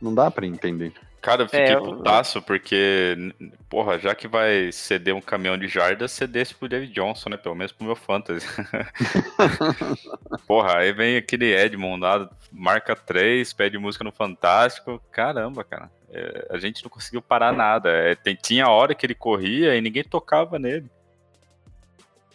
Não 0.00 0.14
dá 0.14 0.30
para 0.30 0.46
entender. 0.46 0.92
Cara, 1.22 1.42
eu 1.42 1.48
fiquei 1.48 1.74
é, 1.74 1.76
putaço 1.76 2.42
porque, 2.42 3.32
porra, 3.68 3.96
já 3.96 4.12
que 4.12 4.26
vai 4.26 4.72
ceder 4.72 5.14
um 5.14 5.20
caminhão 5.20 5.56
de 5.56 5.68
jardas, 5.68 6.10
cedesse 6.10 6.52
pro 6.52 6.68
David 6.68 6.92
Johnson, 6.92 7.30
né? 7.30 7.36
Pelo 7.36 7.54
menos 7.54 7.70
pro 7.70 7.86
meu 7.86 7.94
fantasy. 7.94 8.44
porra, 10.48 10.78
aí 10.78 10.92
vem 10.92 11.16
aquele 11.16 11.54
Edmond 11.54 12.00
lá, 12.00 12.28
marca 12.50 12.96
3, 12.96 13.52
pede 13.52 13.78
música 13.78 14.02
no 14.02 14.10
Fantástico. 14.10 15.00
Caramba, 15.12 15.62
cara. 15.62 15.88
É, 16.12 16.48
a 16.50 16.58
gente 16.58 16.82
não 16.82 16.90
conseguiu 16.90 17.22
parar 17.22 17.52
nada. 17.52 17.88
É, 17.88 18.16
tem, 18.16 18.34
tinha 18.34 18.68
hora 18.68 18.92
que 18.92 19.06
ele 19.06 19.14
corria 19.14 19.76
e 19.76 19.80
ninguém 19.80 20.02
tocava 20.02 20.58
nele. 20.58 20.90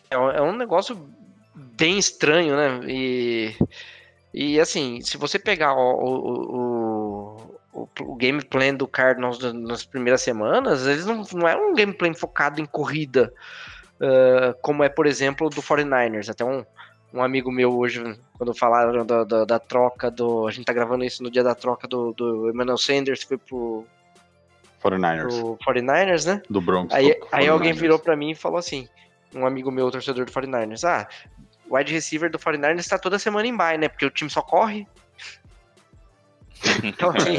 É, 0.10 0.16
é 0.16 0.42
um 0.42 0.56
negócio 0.56 1.10
bem 1.58 1.98
estranho, 1.98 2.56
né? 2.56 2.80
E, 2.88 3.56
e 4.34 4.60
assim, 4.60 5.02
se 5.02 5.18
você 5.18 5.40
pegar 5.40 5.74
o, 5.74 5.94
o, 6.04 7.48
o, 7.74 7.90
o 8.02 8.16
game 8.16 8.44
plan 8.44 8.76
do 8.76 8.88
Cardinals 8.88 9.40
nas 9.54 9.84
primeiras 9.84 10.22
semanas, 10.22 10.86
eles 10.86 11.06
não, 11.06 11.24
não 11.34 11.48
é 11.48 11.56
um 11.56 11.74
game 11.74 11.94
plan 11.94 12.14
focado 12.14 12.62
em 12.62 12.66
corrida, 12.66 13.34
uh, 13.96 14.56
como 14.62 14.84
é, 14.84 14.90
por 14.90 15.08
exemplo, 15.08 15.50
do 15.50 15.62
49ers. 15.62 16.30
Até 16.30 16.46
um, 16.46 16.64
um 17.12 17.24
amigo 17.24 17.52
meu 17.52 17.76
hoje, 17.76 18.04
quando 18.38 18.54
falaram 18.54 19.06
da, 19.06 19.24
da, 19.24 19.46
da, 19.46 19.60
troca 19.60 20.12
do. 20.12 20.48
A 20.48 20.52
gente 20.52 20.66
tá 20.66 20.74
gravando 20.74 21.04
isso 21.04 21.24
no 21.24 21.32
dia 21.32 21.44
da 21.44 21.56
troca 21.56 21.88
do, 21.88 22.14
do 22.14 22.50
Emmanuel 22.50 22.78
Sanders, 22.78 23.24
foi 23.24 23.38
pro. 23.38 23.86
49ers. 24.84 25.28
Pro 25.28 25.58
49ers, 25.66 26.28
né? 26.28 26.42
Do 26.48 26.62
Broncos. 26.62 26.94
Aí, 26.94 27.20
aí 27.32 27.48
alguém 27.48 27.74
virou 27.74 27.98
para 27.98 28.16
mim 28.16 28.32
e 28.32 28.36
falou 28.36 28.60
assim: 28.60 28.88
um 29.34 29.46
amigo 29.46 29.72
meu, 29.72 29.90
torcedor 29.92 30.26
do 30.26 30.32
49ers, 30.32 30.84
ah, 30.88 31.08
o 31.70 31.76
wide 31.76 31.94
receiver 31.94 32.30
do 32.30 32.40
49ers 32.40 32.80
está 32.80 32.98
toda 32.98 33.20
semana 33.20 33.48
em 33.48 33.56
bye, 33.56 33.78
né? 33.78 33.88
Porque 33.88 34.06
o 34.06 34.10
time 34.10 34.30
só 34.30 34.42
corre. 34.42 34.88
então, 36.84 37.12
assim. 37.16 37.38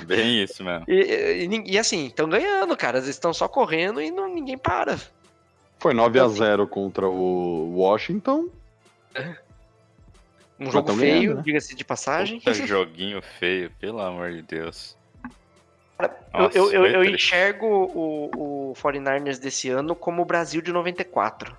Bem 0.04 0.42
isso 0.42 0.62
mesmo. 0.62 0.84
E, 0.86 1.46
e, 1.46 1.72
e 1.72 1.78
assim, 1.78 2.06
estão 2.06 2.28
ganhando, 2.28 2.76
cara. 2.76 2.98
Eles 2.98 3.08
estão 3.08 3.32
só 3.32 3.48
correndo 3.48 4.00
e 4.00 4.10
não, 4.10 4.28
ninguém 4.28 4.58
para. 4.58 4.98
Foi 5.78 5.94
9 5.94 6.18
então, 6.18 6.26
a 6.26 6.28
0 6.28 6.62
assim, 6.62 6.72
contra 6.72 7.08
o 7.08 7.74
Washington. 7.76 8.48
Um 10.58 10.70
jogo 10.70 10.92
feio, 10.94 11.36
né? 11.36 11.42
diga-se 11.42 11.74
de 11.74 11.84
passagem. 11.84 12.38
Puta 12.38 12.52
joguinho 12.52 13.22
feio, 13.38 13.70
pelo 13.80 14.00
amor 14.00 14.32
de 14.32 14.42
Deus. 14.42 14.94
Nossa, 16.32 16.56
eu, 16.56 16.70
eu, 16.70 16.86
eu 16.86 17.04
enxergo 17.04 17.66
o, 17.66 18.70
o 18.70 18.74
49ers 18.74 19.38
desse 19.38 19.70
ano 19.70 19.94
como 19.94 20.22
o 20.22 20.24
Brasil 20.24 20.60
de 20.60 20.72
94. 20.72 21.56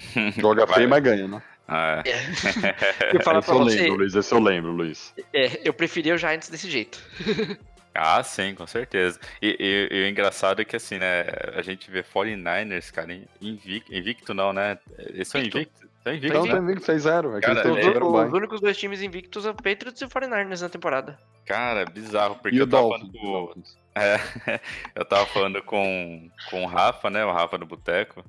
Joga 0.38 0.66
feio, 0.66 0.88
mas 0.88 1.02
ganha, 1.02 1.28
né? 1.28 1.42
Ah, 1.66 2.02
é. 2.04 2.10
é. 2.10 3.12
Eu 3.14 3.22
falo 3.22 3.40
esse 3.40 3.50
eu 3.50 3.58
você, 3.58 3.80
lembro, 3.82 3.96
Luiz. 3.98 4.14
Esse 4.14 4.34
eu 4.34 4.40
lembro, 4.40 4.72
Luiz. 4.72 5.14
É, 5.34 5.68
eu 5.68 5.74
preferia 5.74 6.14
o 6.14 6.18
Giants 6.18 6.48
desse 6.48 6.70
jeito. 6.70 6.98
Ah, 8.00 8.22
sim, 8.22 8.54
com 8.54 8.64
certeza. 8.64 9.18
E, 9.42 9.56
e, 9.58 9.96
e, 9.96 10.04
o 10.04 10.08
engraçado 10.08 10.62
é 10.62 10.64
que, 10.64 10.76
assim, 10.76 10.98
né, 10.98 11.24
a 11.56 11.62
gente 11.62 11.90
vê 11.90 12.04
49ers, 12.04 12.92
cara, 12.92 13.12
invicto, 13.40 13.92
invicto 13.92 14.32
não, 14.32 14.52
né? 14.52 14.78
Eles 14.98 15.26
são 15.26 15.40
invictos. 15.40 15.88
São 16.04 16.14
invictos. 16.14 16.46
Não, 16.46 16.62
invicto 16.62 16.92
6-0. 16.92 17.38
É 17.38 17.40
cara, 17.40 17.60
é, 17.60 18.04
os 18.04 18.32
únicos 18.32 18.60
dois 18.60 18.76
times 18.76 19.02
invictos 19.02 19.42
são 19.42 19.50
o 19.50 19.56
Patriots 19.56 20.00
e 20.00 20.04
o 20.04 20.08
49ers 20.08 20.60
na 20.60 20.68
temporada. 20.68 21.18
Cara, 21.44 21.86
bizarro, 21.86 22.36
porque 22.36 22.56
e 22.56 22.60
eu 22.60 22.68
tava 22.68 22.88
falando 22.88 23.12
com... 23.12 23.62
É, 23.96 24.60
eu 24.94 25.04
tava 25.04 25.26
falando 25.26 25.62
com, 25.64 26.30
com 26.50 26.62
o 26.62 26.66
Rafa, 26.66 27.10
né, 27.10 27.24
o 27.24 27.32
Rafa 27.32 27.58
do 27.58 27.66
Boteco, 27.66 28.24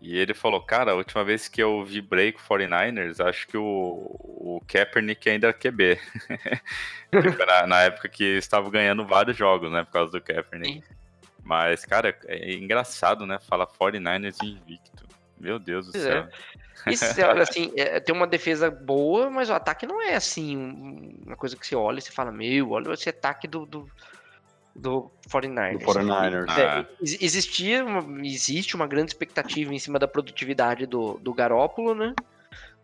e 0.00 0.16
ele 0.16 0.32
falou, 0.32 0.60
cara, 0.60 0.92
a 0.92 0.94
última 0.94 1.24
vez 1.24 1.48
que 1.48 1.60
eu 1.60 1.84
vibrei 1.84 2.30
com 2.30 2.40
49ers, 2.40 3.24
acho 3.24 3.48
que 3.48 3.56
o, 3.56 3.64
o 3.64 4.62
Kaepernick 4.66 5.28
ainda 5.28 5.48
era 5.48 5.56
QB. 5.56 5.98
Tipo, 7.10 7.46
na, 7.46 7.66
na, 7.66 7.80
época 7.80 8.06
que 8.06 8.22
estava 8.36 8.68
ganhando 8.70 9.06
vários 9.06 9.34
jogos, 9.34 9.72
né, 9.72 9.82
por 9.82 9.92
causa 9.92 10.12
do 10.12 10.20
Kaepernick. 10.20 10.86
Sim. 10.86 10.94
Mas, 11.42 11.84
cara, 11.84 12.14
é 12.26 12.52
engraçado, 12.52 13.26
né, 13.26 13.38
falar 13.40 13.66
49ers 13.66 14.36
invicto. 14.42 15.08
Meu 15.40 15.58
Deus 15.58 15.86
do 15.86 15.92
pois 15.92 16.04
é. 16.04 16.10
céu. 16.10 16.28
É. 16.86 16.92
Isso, 16.92 17.04
olha, 17.22 17.42
assim, 17.42 17.72
é, 17.76 17.98
tem 17.98 18.14
uma 18.14 18.26
defesa 18.26 18.70
boa, 18.70 19.30
mas 19.30 19.50
o 19.50 19.54
ataque 19.54 19.86
não 19.86 20.00
é, 20.00 20.14
assim, 20.14 20.56
uma 21.26 21.36
coisa 21.36 21.56
que 21.56 21.66
você 21.66 21.74
olha 21.74 21.98
e 21.98 22.02
você 22.02 22.12
fala, 22.12 22.30
meu, 22.30 22.70
olha 22.70 22.92
esse 22.92 23.08
ataque 23.08 23.48
do, 23.48 23.66
do 23.66 23.90
do 24.78 25.10
49ers. 25.28 25.78
Do 25.78 25.84
49ers. 25.84 26.58
É, 26.58 26.66
ah. 26.66 26.86
existia 27.00 27.84
uma, 27.84 28.26
existe 28.26 28.76
uma 28.76 28.86
grande 28.86 29.10
expectativa 29.10 29.74
em 29.74 29.78
cima 29.78 29.98
da 29.98 30.06
produtividade 30.06 30.86
do, 30.86 31.18
do 31.18 31.34
Garópolo, 31.34 31.94
né? 31.94 32.14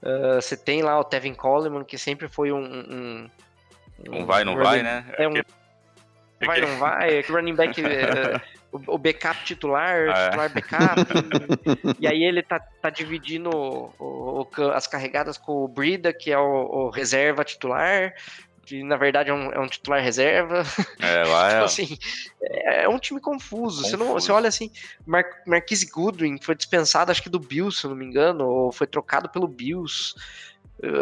Uh, 0.02 0.34
você 0.34 0.56
tem 0.56 0.82
lá 0.82 0.98
o 0.98 1.04
Tevin 1.04 1.34
Coleman, 1.34 1.84
que 1.84 1.96
sempre 1.96 2.28
foi 2.28 2.52
um. 2.52 2.58
Um, 2.58 3.30
um, 4.10 4.20
um 4.20 4.26
vai, 4.26 4.44
não 4.44 4.52
running, 4.52 4.64
vai, 4.64 4.82
né? 4.82 5.04
É 5.16 5.28
um. 5.28 5.32
Vai, 6.44 6.60
não 6.60 6.78
vai, 6.78 7.18
é 7.18 7.22
que 7.22 7.32
running 7.32 7.54
back. 7.54 7.80
uh, 7.80 8.40
o, 8.88 8.98
backup 8.98 9.44
titular, 9.44 10.08
ah, 10.10 10.24
titular 10.24 10.52
backup. 10.52 11.96
e 12.00 12.06
aí 12.08 12.24
ele 12.24 12.42
tá, 12.42 12.58
tá 12.58 12.90
dividindo 12.90 13.48
o, 13.48 14.42
o, 14.42 14.62
as 14.72 14.86
carregadas 14.86 15.38
com 15.38 15.64
o 15.64 15.68
Brida, 15.68 16.12
que 16.12 16.32
é 16.32 16.38
o, 16.38 16.90
reserva 16.90 17.44
titular 17.44 18.12
que 18.64 18.82
na 18.82 18.96
verdade 18.96 19.30
é 19.30 19.34
um, 19.34 19.52
é 19.52 19.58
um 19.58 19.68
titular 19.68 20.02
reserva. 20.02 20.62
É, 21.00 21.24
lá 21.24 21.48
é. 21.50 21.54
então, 21.54 21.64
assim, 21.64 21.98
é, 22.42 22.84
é, 22.84 22.88
um 22.88 22.98
time 22.98 23.20
confuso. 23.20 23.82
confuso. 23.82 23.84
Você, 23.84 23.96
não, 23.96 24.12
você 24.12 24.32
olha 24.32 24.48
assim, 24.48 24.70
Mar 25.06 25.24
Marquise 25.46 25.86
Goodwin 25.86 26.38
foi 26.40 26.54
dispensado, 26.54 27.10
acho 27.10 27.22
que 27.22 27.30
do 27.30 27.38
Bills, 27.38 27.78
se 27.78 27.86
eu 27.86 27.90
não 27.90 27.96
me 27.96 28.04
engano, 28.04 28.46
ou 28.46 28.72
foi 28.72 28.86
trocado 28.86 29.28
pelo 29.28 29.46
Bills. 29.46 30.14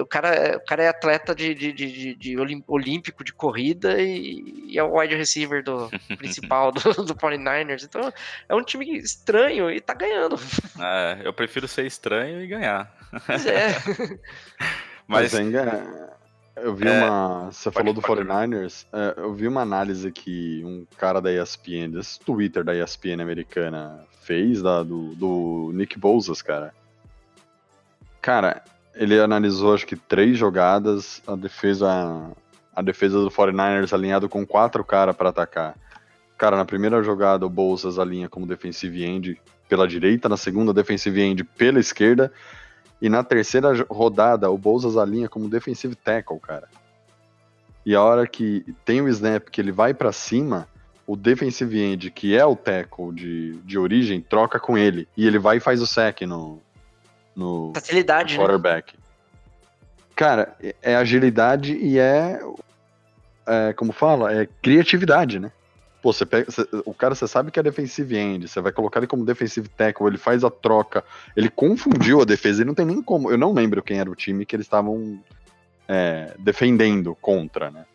O 0.00 0.06
cara, 0.06 0.58
o 0.58 0.64
cara 0.66 0.82
é 0.84 0.88
atleta 0.88 1.34
de, 1.34 1.54
de, 1.54 1.72
de, 1.72 2.14
de 2.14 2.36
olímpico 2.68 3.24
de 3.24 3.32
corrida 3.32 4.00
e, 4.00 4.66
e, 4.68 4.78
é 4.78 4.82
o 4.82 4.98
wide 4.98 5.16
receiver 5.16 5.64
do 5.64 5.90
principal 6.18 6.70
do, 6.70 6.80
do 7.04 7.14
49ers. 7.14 7.84
Então 7.84 8.12
é 8.48 8.54
um 8.54 8.62
time 8.62 8.98
estranho 8.98 9.70
e 9.70 9.80
tá 9.80 9.94
ganhando. 9.94 10.38
É, 10.78 11.22
eu 11.24 11.32
prefiro 11.32 11.66
ser 11.66 11.86
estranho 11.86 12.42
e 12.42 12.46
ganhar. 12.46 12.94
Pois 13.26 13.46
é. 13.46 13.70
Mas, 15.08 15.32
Mas 15.32 15.34
ainda 15.34 16.16
eu 16.62 16.74
vi 16.74 16.86
é, 16.86 17.02
uma. 17.02 17.50
Você 17.50 17.70
falou 17.70 17.92
do 17.92 18.00
49ers. 18.00 18.86
É, 18.92 19.14
eu 19.16 19.34
vi 19.34 19.48
uma 19.48 19.60
análise 19.60 20.10
que 20.10 20.62
um 20.64 20.86
cara 20.96 21.20
da 21.20 21.32
ESPN, 21.32 21.90
desse 21.90 22.20
Twitter 22.20 22.64
da 22.64 22.74
ESPN 22.74 23.20
americana, 23.20 24.04
fez 24.22 24.62
da, 24.62 24.82
do, 24.82 25.14
do 25.14 25.70
Nick 25.74 25.98
Bouzas, 25.98 26.40
cara. 26.40 26.72
Cara, 28.20 28.62
ele 28.94 29.18
analisou 29.20 29.74
acho 29.74 29.86
que 29.86 29.96
três 29.96 30.38
jogadas, 30.38 31.22
a 31.26 31.34
defesa. 31.34 32.30
A 32.74 32.80
defesa 32.80 33.20
do 33.20 33.30
49ers 33.30 33.92
alinhado 33.92 34.30
com 34.30 34.46
quatro 34.46 34.82
caras 34.82 35.14
para 35.14 35.28
atacar. 35.28 35.76
Cara, 36.38 36.56
na 36.56 36.64
primeira 36.64 37.02
jogada 37.02 37.44
o 37.44 37.50
Bolsas 37.50 37.98
alinha 37.98 38.30
como 38.30 38.46
defensive 38.46 39.04
end 39.04 39.38
pela 39.68 39.86
direita, 39.86 40.26
na 40.26 40.38
segunda 40.38 40.72
defensive 40.72 41.20
end 41.20 41.44
pela 41.44 41.78
esquerda, 41.78 42.32
e 43.02 43.08
na 43.08 43.24
terceira 43.24 43.84
rodada, 43.90 44.48
o 44.48 44.56
Bolsas 44.56 44.96
alinha 44.96 45.28
como 45.28 45.48
defensive 45.48 45.96
tackle, 45.96 46.38
cara. 46.38 46.68
E 47.84 47.96
a 47.96 48.00
hora 48.00 48.28
que 48.28 48.64
tem 48.84 49.00
o 49.02 49.08
snap 49.08 49.48
que 49.50 49.60
ele 49.60 49.72
vai 49.72 49.92
para 49.92 50.12
cima, 50.12 50.68
o 51.04 51.16
defensive 51.16 51.82
end, 51.82 52.12
que 52.12 52.36
é 52.36 52.46
o 52.46 52.54
tackle 52.54 53.12
de, 53.12 53.54
de 53.64 53.76
origem, 53.76 54.20
troca 54.20 54.60
com 54.60 54.78
ele. 54.78 55.08
E 55.16 55.26
ele 55.26 55.36
vai 55.36 55.56
e 55.56 55.60
faz 55.60 55.82
o 55.82 55.86
sack 55.86 56.24
no, 56.24 56.60
no, 57.34 57.72
Facilidade, 57.74 58.38
né? 58.38 58.44
quarterback. 58.44 58.94
Né? 58.96 59.02
Cara, 60.14 60.54
é, 60.62 60.74
é 60.80 60.94
agilidade 60.94 61.74
e 61.74 61.98
é, 61.98 62.40
é, 63.44 63.72
como 63.72 63.92
fala, 63.92 64.32
é 64.32 64.48
criatividade, 64.62 65.40
né? 65.40 65.50
Pô, 66.02 66.12
você 66.12 66.26
pega, 66.26 66.50
você, 66.50 66.66
o 66.84 66.92
cara, 66.92 67.14
você 67.14 67.28
sabe 67.28 67.52
que 67.52 67.60
é 67.60 67.62
defensive 67.62 68.18
end, 68.18 68.48
você 68.48 68.60
vai 68.60 68.72
colocar 68.72 68.98
ele 68.98 69.06
como 69.06 69.24
defensive 69.24 69.68
tackle, 69.68 70.08
ele 70.08 70.18
faz 70.18 70.42
a 70.42 70.50
troca, 70.50 71.04
ele 71.36 71.48
confundiu 71.48 72.20
a 72.20 72.24
defesa, 72.24 72.62
e 72.62 72.64
não 72.64 72.74
tem 72.74 72.84
nem 72.84 73.00
como, 73.00 73.30
eu 73.30 73.38
não 73.38 73.52
lembro 73.52 73.80
quem 73.80 74.00
era 74.00 74.10
o 74.10 74.16
time 74.16 74.44
que 74.44 74.56
eles 74.56 74.66
estavam 74.66 75.22
é, 75.86 76.34
defendendo 76.40 77.16
contra, 77.20 77.70
né? 77.70 77.86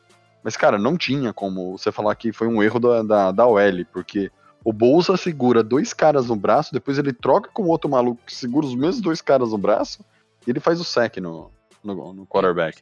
Mas, 0.42 0.56
cara, 0.56 0.78
não 0.78 0.98
tinha 0.98 1.34
como 1.34 1.78
você 1.78 1.92
falar 1.92 2.16
que 2.16 2.32
foi 2.32 2.48
um 2.48 2.64
erro 2.64 2.80
da, 2.80 3.04
da, 3.04 3.32
da 3.34 3.46
OL, 3.46 3.86
porque 3.92 4.32
o 4.64 4.72
Bolsa 4.72 5.18
segura 5.18 5.62
dois 5.62 5.94
caras 5.94 6.28
no 6.28 6.36
braço, 6.38 6.72
depois 6.72 6.98
ele 6.98 7.12
troca 7.12 7.50
com 7.54 7.64
o 7.64 7.68
outro 7.68 7.90
maluco 7.90 8.22
que 8.26 8.34
segura 8.34 8.66
os 8.66 8.74
mesmos 8.74 9.02
dois 9.02 9.20
caras 9.20 9.52
no 9.52 9.58
braço, 9.58 10.00
e 10.46 10.50
ele 10.50 10.62
faz 10.62 10.80
o 10.80 10.86
sec 10.86 11.18
no, 11.18 11.52
no, 11.84 12.14
no 12.14 12.26
quarterback. 12.26 12.82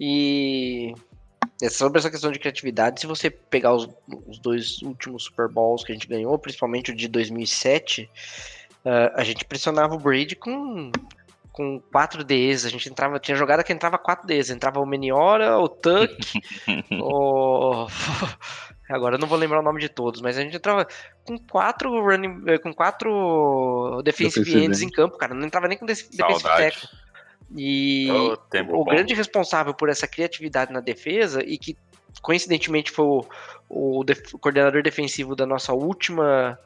E 0.00 0.92
é 1.64 1.70
sobre 1.70 1.98
essa 1.98 2.10
questão 2.10 2.30
de 2.30 2.38
criatividade, 2.38 3.00
se 3.00 3.06
você 3.06 3.30
pegar 3.30 3.74
os, 3.74 3.88
os 4.26 4.38
dois 4.38 4.82
últimos 4.82 5.24
Super 5.24 5.48
Bowls 5.48 5.82
que 5.84 5.92
a 5.92 5.94
gente 5.94 6.06
ganhou, 6.06 6.38
principalmente 6.38 6.90
o 6.90 6.96
de 6.96 7.08
2007, 7.08 8.08
uh, 8.84 9.12
a 9.14 9.24
gente 9.24 9.44
pressionava 9.44 9.94
o 9.94 9.98
Brady 9.98 10.36
com 10.36 10.90
com 11.52 11.80
4 11.92 12.24
Ds, 12.24 12.66
a 12.66 12.68
gente 12.68 12.88
entrava, 12.88 13.20
tinha 13.20 13.36
jogada 13.36 13.62
que 13.62 13.72
entrava 13.72 13.96
4 13.96 14.26
Ds, 14.26 14.50
entrava 14.50 14.80
o 14.80 14.86
Meniora, 14.86 15.56
o 15.56 15.68
Tuck, 15.68 16.42
o 17.00 17.86
agora 18.90 19.14
eu 19.14 19.20
não 19.20 19.28
vou 19.28 19.38
lembrar 19.38 19.60
o 19.60 19.62
nome 19.62 19.80
de 19.80 19.88
todos, 19.88 20.20
mas 20.20 20.36
a 20.36 20.42
gente 20.42 20.56
entrava 20.56 20.84
com 21.24 21.38
quatro 21.38 21.90
running, 22.02 22.42
eh, 22.48 22.58
com 22.58 22.74
quatro 22.74 24.02
defensive, 24.04 24.40
Defensive 24.40 24.64
ends 24.64 24.82
em 24.82 24.90
campo, 24.90 25.16
cara, 25.16 25.32
não 25.32 25.46
entrava 25.46 25.68
nem 25.68 25.78
com 25.78 25.86
def- 25.86 26.10
defensive 26.10 26.42
tackle. 26.42 26.88
E 27.56 28.08
tempo 28.50 28.72
o 28.74 28.84
bom. 28.84 28.90
grande 28.90 29.14
responsável 29.14 29.72
por 29.74 29.88
essa 29.88 30.06
criatividade 30.08 30.72
na 30.72 30.80
defesa 30.80 31.42
e 31.44 31.56
que 31.58 31.76
coincidentemente 32.22 32.90
foi 32.90 33.04
o, 33.04 33.24
o 33.68 34.04
def- 34.04 34.32
coordenador 34.40 34.82
defensivo 34.82 35.34
da 35.36 35.44
nossa 35.46 35.72
última 35.72 36.58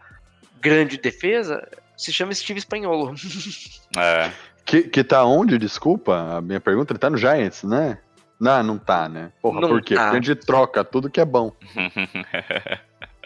grande 0.61 0.97
defesa 0.99 1.67
se 1.97 2.13
chama 2.13 2.35
Steve 2.35 2.59
Espanholo. 2.59 3.15
É. 3.97 4.31
Que, 4.65 4.83
que 4.83 5.03
tá 5.03 5.25
onde, 5.25 5.57
desculpa? 5.59 6.37
A 6.37 6.41
minha 6.43 6.61
pergunta, 6.61 6.93
ele 6.93 6.99
tá 6.99 7.09
no 7.09 7.17
Giants, 7.17 7.63
né? 7.65 7.99
Não, 8.39 8.63
não 8.63 8.79
tá, 8.79 9.09
né? 9.09 9.33
Porra, 9.41 9.63
Não 9.63 9.69
por 9.69 9.81
quê? 9.83 9.95
tá. 9.95 10.03
Porque 10.11 10.17
a 10.17 10.21
gente 10.35 10.47
troca 10.47 10.85
tudo 10.85 11.11
que 11.11 11.21
é 11.21 11.25
bom. 11.25 11.53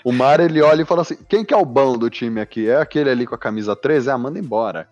O 0.05 0.11
Mar, 0.12 0.40
ele 0.40 0.61
olha 0.61 0.82
e 0.82 0.84
fala 0.84 1.03
assim, 1.03 1.16
quem 1.28 1.44
que 1.44 1.55
é 1.55 1.57
o 1.57 1.64
bom 1.64 1.96
do 1.96 2.11
time 2.11 2.40
aqui? 2.40 2.68
É 2.68 2.76
aquele 2.76 3.09
ali 3.09 3.24
com 3.24 3.36
a 3.36 3.38
camisa 3.38 3.76
13? 3.76 4.11
Ah, 4.11 4.18
manda 4.18 4.36
embora. 4.36 4.88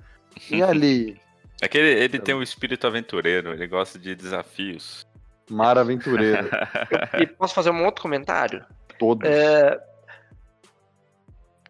E 0.49 0.63
ali, 0.63 1.20
É 1.61 1.69
que 1.69 1.77
ele, 1.79 2.03
ele 2.05 2.19
tem 2.19 2.35
um 2.35 2.43
espírito 2.43 2.87
aventureiro, 2.87 3.53
ele 3.53 3.67
gosta 3.67 3.99
de 3.99 4.15
desafios. 4.15 5.07
Mar 5.51 5.77
Aventureiro, 5.79 6.49
e 7.21 7.27
posso 7.27 7.55
fazer 7.55 7.71
um 7.71 7.85
outro 7.85 8.03
comentário? 8.03 8.65
todos. 8.99 9.29
É, 9.29 9.81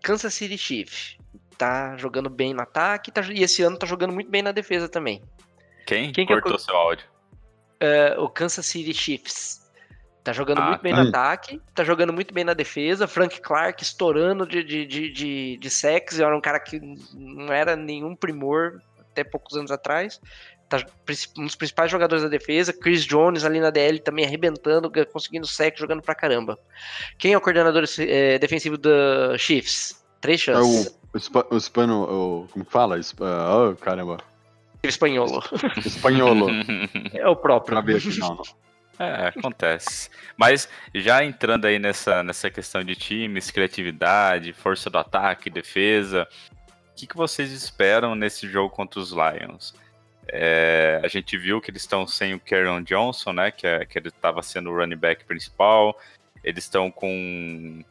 Kansas 0.03 0.35
City 0.35 0.59
Chiefs 0.59 1.17
tá 1.57 1.97
jogando 1.97 2.29
bem 2.31 2.53
no 2.55 2.63
ataque 2.63 3.11
tá- 3.13 3.23
e 3.31 3.43
esse 3.43 3.63
ano 3.63 3.79
tá 3.79 3.87
jogando 3.87 4.13
muito 4.13 4.31
bem 4.31 4.43
na 4.43 4.53
defesa 4.53 4.89
também. 4.89 5.23
Quem, 5.87 6.11
Quem 6.13 6.27
que 6.27 6.33
é 6.33 6.37
cortou 6.37 6.57
o- 6.57 6.59
seu 6.59 6.75
áudio? 6.75 7.07
É, 7.79 8.15
o 8.19 8.29
Kansas 8.29 8.67
City 8.67 8.93
Chiefs 8.93 9.71
tá 10.25 10.33
jogando 10.33 10.61
Ah, 10.61 10.67
muito 10.69 10.83
bem 10.83 10.95
tá. 10.95 11.03
no 11.03 11.09
ataque, 11.09 11.61
tá 11.75 11.83
jogando 11.85 12.13
muito 12.13 12.35
bem 12.35 12.45
na 12.45 12.53
defesa. 12.55 13.07
Frank 13.09 13.41
Clark 13.41 13.83
estourando 13.83 14.47
de, 14.47 14.63
de, 14.63 14.85
de, 14.87 15.11
de, 15.11 15.57
de 15.57 15.71
sacks, 15.71 16.19
era 16.21 16.37
um 16.37 16.41
cara 16.41 16.61
que 16.61 16.81
não 17.15 17.53
era 17.53 17.77
nenhum 17.77 18.15
primor 18.15 18.81
até 19.21 19.25
poucos 19.31 19.57
anos 19.57 19.71
atrás. 19.71 20.21
Tá 20.69 20.79
um 21.37 21.47
dos 21.47 21.57
principais 21.57 21.91
jogadores 21.91 22.23
da 22.23 22.29
defesa. 22.29 22.73
Chris 22.73 23.05
Jones 23.05 23.45
ali 23.45 23.59
na 23.61 23.71
DL 23.71 23.99
também 23.99 24.25
arrebentando, 24.25 24.91
conseguindo 25.13 25.47
sec, 25.47 25.77
jogando 25.79 26.01
pra 26.01 26.15
caramba. 26.15 26.59
Quem 27.19 27.33
é 27.33 27.37
o 27.37 27.41
coordenador 27.41 27.85
eh, 27.99 28.39
defensivo 28.39 28.79
da 28.79 29.37
Chiefs? 29.37 30.01
Três 30.21 30.41
É 30.43 30.45
chances. 30.45 30.87
o, 31.13 31.39
o, 31.39 31.55
o 31.55 31.57
hispano, 31.57 32.03
o, 32.05 32.49
como 32.53 32.65
que 32.65 32.71
fala? 32.71 32.99
Hispa- 32.99 33.49
oh, 33.69 33.75
caramba. 33.77 34.19
Espanholo. 34.83 35.43
Espanholo. 35.85 36.47
É 37.13 37.27
o 37.29 37.35
próprio. 37.37 37.75
pra 37.75 37.81
ver 37.81 37.97
aqui, 37.99 38.19
não, 38.21 38.37
não. 38.37 38.43
É, 38.99 39.29
acontece. 39.29 40.11
Mas 40.37 40.69
já 40.95 41.25
entrando 41.25 41.65
aí 41.65 41.79
nessa, 41.79 42.23
nessa 42.23 42.51
questão 42.51 42.85
de 42.85 42.95
times, 42.95 43.51
criatividade, 43.51 44.53
força 44.53 44.89
do 44.91 44.99
ataque, 44.99 45.49
defesa, 45.51 46.29
que, 47.01 47.07
que 47.07 47.17
vocês 47.17 47.51
esperam 47.51 48.15
nesse 48.15 48.49
jogo 48.49 48.69
contra 48.75 49.01
os 49.01 49.13
Lions? 49.13 49.75
É, 50.29 51.01
a 51.03 51.09
gente 51.09 51.37
viu 51.37 51.61
que 51.61 51.71
eles 51.71 51.83
estão 51.83 52.07
sem 52.07 52.35
o 52.35 52.41
Karen 52.41 52.83
Johnson, 52.83 53.33
né? 53.33 53.51
Que, 53.51 53.67
é- 53.67 53.85
que 53.85 53.99
ele 53.99 54.09
estava 54.09 54.43
sendo 54.43 54.71
o 54.71 54.77
running 54.77 54.97
back 54.97 55.25
principal. 55.25 55.99
Eles 56.45 56.65
estão 56.65 56.91
com. 56.91 57.83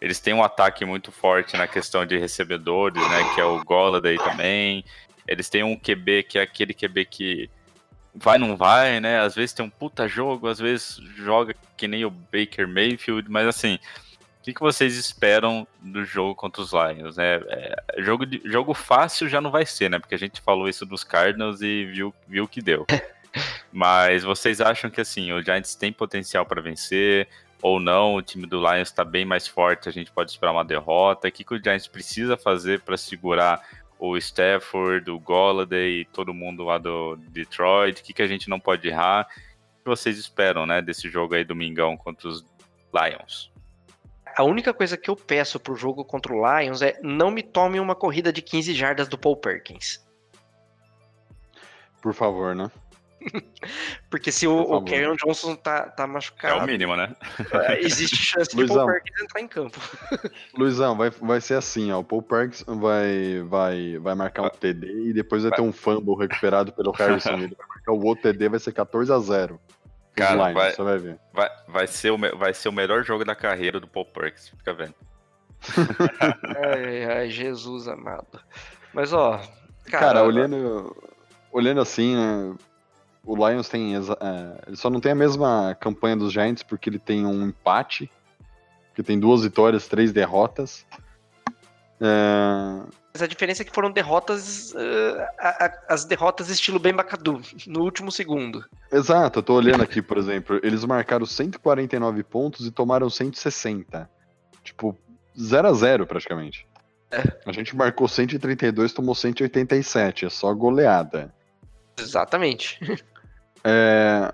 Eles 0.00 0.20
têm 0.20 0.34
um 0.34 0.42
ataque 0.42 0.84
muito 0.84 1.12
forte 1.12 1.56
na 1.56 1.66
questão 1.66 2.04
de 2.04 2.18
recebedores, 2.18 3.00
né? 3.08 3.34
Que 3.34 3.40
é 3.40 3.44
o 3.44 3.62
Golladay 3.62 4.16
também. 4.18 4.84
Eles 5.26 5.48
têm 5.48 5.62
um 5.62 5.76
QB 5.78 6.24
que 6.24 6.38
é 6.38 6.42
aquele 6.42 6.74
QB 6.74 7.04
que 7.06 7.50
vai 8.14 8.38
não 8.38 8.56
vai, 8.56 9.00
né? 9.00 9.20
Às 9.20 9.34
vezes 9.34 9.52
tem 9.52 9.64
um 9.64 9.70
puta 9.70 10.06
jogo, 10.08 10.48
às 10.48 10.58
vezes 10.58 10.96
joga 11.16 11.54
que 11.76 11.88
nem 11.88 12.04
o 12.04 12.10
Baker 12.10 12.68
Mayfield, 12.68 13.30
mas 13.30 13.46
assim, 13.46 13.78
que, 14.44 14.52
que 14.52 14.60
vocês 14.60 14.96
esperam 14.96 15.66
do 15.80 16.04
jogo 16.04 16.34
contra 16.34 16.60
os 16.60 16.72
Lions? 16.72 17.16
né? 17.16 17.36
É, 17.48 17.84
jogo, 17.98 18.26
de- 18.26 18.42
jogo 18.44 18.74
fácil 18.74 19.26
já 19.26 19.40
não 19.40 19.50
vai 19.50 19.64
ser, 19.64 19.88
né? 19.88 19.98
Porque 19.98 20.14
a 20.14 20.18
gente 20.18 20.40
falou 20.42 20.68
isso 20.68 20.84
dos 20.84 21.02
Cardinals 21.02 21.62
e 21.62 21.86
viu, 21.86 22.14
viu 22.28 22.44
o 22.44 22.48
que 22.48 22.60
deu. 22.60 22.86
Mas 23.72 24.22
vocês 24.22 24.60
acham 24.60 24.90
que 24.90 25.00
assim, 25.00 25.32
o 25.32 25.42
Giants 25.42 25.74
tem 25.74 25.90
potencial 25.92 26.44
para 26.44 26.60
vencer 26.60 27.26
ou 27.62 27.80
não? 27.80 28.14
O 28.16 28.22
time 28.22 28.46
do 28.46 28.58
Lions 28.58 28.88
está 28.88 29.02
bem 29.02 29.24
mais 29.24 29.48
forte, 29.48 29.88
a 29.88 29.92
gente 29.92 30.12
pode 30.12 30.30
esperar 30.30 30.52
uma 30.52 30.64
derrota. 30.64 31.26
O 31.28 31.32
que, 31.32 31.42
que 31.42 31.54
o 31.54 31.62
Giants 31.62 31.88
precisa 31.88 32.36
fazer 32.36 32.80
para 32.80 32.98
segurar 32.98 33.66
o 33.98 34.14
Stafford, 34.18 35.10
o 35.10 35.18
Golladay 35.18 36.00
e 36.00 36.04
todo 36.04 36.34
mundo 36.34 36.64
lá 36.64 36.76
do 36.76 37.16
Detroit? 37.16 38.02
O 38.02 38.04
que, 38.04 38.12
que 38.12 38.22
a 38.22 38.26
gente 38.26 38.50
não 38.50 38.60
pode 38.60 38.86
errar? 38.86 39.26
O 39.80 39.84
que 39.84 39.88
vocês 39.88 40.18
esperam, 40.18 40.66
né, 40.66 40.82
desse 40.82 41.08
jogo 41.08 41.34
aí 41.34 41.44
domingão 41.44 41.96
contra 41.96 42.28
os 42.28 42.44
Lions? 42.92 43.53
A 44.36 44.42
única 44.42 44.74
coisa 44.74 44.96
que 44.96 45.08
eu 45.08 45.16
peço 45.16 45.60
pro 45.60 45.76
jogo 45.76 46.04
contra 46.04 46.32
o 46.32 46.60
Lions 46.60 46.82
é 46.82 46.98
não 47.02 47.30
me 47.30 47.42
tome 47.42 47.78
uma 47.78 47.94
corrida 47.94 48.32
de 48.32 48.42
15 48.42 48.74
jardas 48.74 49.08
do 49.08 49.18
Paul 49.18 49.36
Perkins. 49.36 50.04
Por 52.02 52.12
favor, 52.12 52.54
né? 52.54 52.70
Porque 54.10 54.30
se 54.30 54.46
o, 54.46 54.60
o. 54.60 54.84
Karen 54.84 55.16
Johnson 55.16 55.56
tá, 55.56 55.88
tá 55.88 56.04
É 56.04 56.06
machucado, 56.06 56.64
o 56.64 56.66
mínimo, 56.66 56.96
né? 56.96 57.14
é, 57.52 57.80
existe 57.80 58.16
chance 58.16 58.50
de 58.50 58.56
Luizão. 58.56 58.86
Paul 58.86 58.88
Perkins 58.88 59.22
entrar 59.22 59.40
em 59.40 59.48
campo. 59.48 59.80
Luizão, 60.56 60.96
vai, 60.96 61.10
vai 61.10 61.40
ser 61.40 61.54
assim, 61.54 61.90
ó. 61.92 62.00
O 62.00 62.04
Paul 62.04 62.22
Parks 62.22 62.64
vai, 62.66 63.42
vai, 63.46 63.98
vai 63.98 64.14
marcar 64.14 64.42
um 64.42 64.50
TD 64.50 65.08
e 65.08 65.12
depois 65.12 65.42
vai 65.42 65.52
ter 65.52 65.62
um 65.62 65.72
fumble 65.72 66.16
recuperado 66.16 66.72
pelo 66.72 66.92
Harrison. 66.92 67.34
Ele 67.40 67.56
vai 67.56 67.66
marcar 67.68 67.92
o 67.92 68.04
outro 68.04 68.22
TD, 68.30 68.48
vai 68.48 68.60
ser 68.60 68.72
14 68.72 69.12
a 69.12 69.18
0 69.18 69.60
Os 69.83 69.83
Cara, 70.14 70.34
Lions, 70.50 70.54
vai- 70.54 70.72
Você 70.72 70.82
vai 70.82 70.98
ver. 70.98 71.18
Vai, 71.32 71.50
vai, 71.68 71.86
ser 71.86 72.10
o, 72.10 72.18
vai 72.38 72.54
ser 72.54 72.68
o 72.68 72.72
melhor 72.72 73.04
jogo 73.04 73.24
da 73.24 73.34
carreira 73.34 73.80
do 73.80 73.86
Paul 73.88 74.04
Perks, 74.06 74.48
fica 74.50 74.72
vendo. 74.72 74.94
Ai, 76.62 77.04
ai, 77.04 77.30
Jesus 77.30 77.88
amado. 77.88 78.38
Mas 78.92 79.12
ó, 79.12 79.38
cara, 79.86 80.06
Cara, 80.06 80.24
olhando, 80.24 80.94
olhando 81.50 81.80
assim, 81.80 82.14
né, 82.14 82.54
o 83.24 83.34
Lions 83.34 83.68
tem. 83.68 83.96
é, 83.96 83.98
ele 84.66 84.76
só 84.76 84.90
não 84.90 85.00
tem 85.00 85.12
a 85.12 85.16
mesma 85.16 85.74
campanha 85.80 86.16
dos 86.16 86.32
Giants 86.32 86.62
porque 86.62 86.90
ele 86.90 86.98
tem 86.98 87.24
um 87.24 87.46
empate, 87.48 88.10
que 88.94 89.02
tem 89.02 89.18
duas 89.18 89.42
vitórias, 89.42 89.88
três 89.88 90.12
derrotas. 90.12 90.84
É, 92.00 92.82
mas 93.14 93.22
a 93.22 93.28
diferença 93.28 93.62
é 93.62 93.64
que 93.64 93.72
foram 93.72 93.92
derrotas, 93.92 94.74
eh, 94.74 95.28
a- 95.38 95.66
a- 95.66 95.94
as 95.94 96.04
derrotas 96.04 96.48
estilo 96.50 96.80
Ben 96.80 96.92
Bacadu, 96.92 97.40
no 97.64 97.82
último 97.84 98.10
segundo. 98.10 98.64
exato, 98.90 99.38
eu 99.38 99.42
tô 99.44 99.54
olhando 99.54 99.84
aqui, 99.84 100.02
por 100.02 100.18
exemplo, 100.18 100.58
eles 100.64 100.84
marcaram 100.84 101.24
149 101.24 102.24
pontos 102.24 102.66
e 102.66 102.72
tomaram 102.72 103.08
160. 103.08 104.10
Tipo, 104.64 104.98
0 105.40 105.68
a 105.68 105.72
0 105.72 106.06
praticamente. 106.08 106.66
A 107.46 107.52
gente 107.52 107.76
marcou 107.76 108.08
132, 108.08 108.92
tomou 108.92 109.14
187, 109.14 110.26
é 110.26 110.28
só 110.28 110.52
goleada. 110.52 111.32
Exatamente. 111.96 112.78
É, 113.66 114.30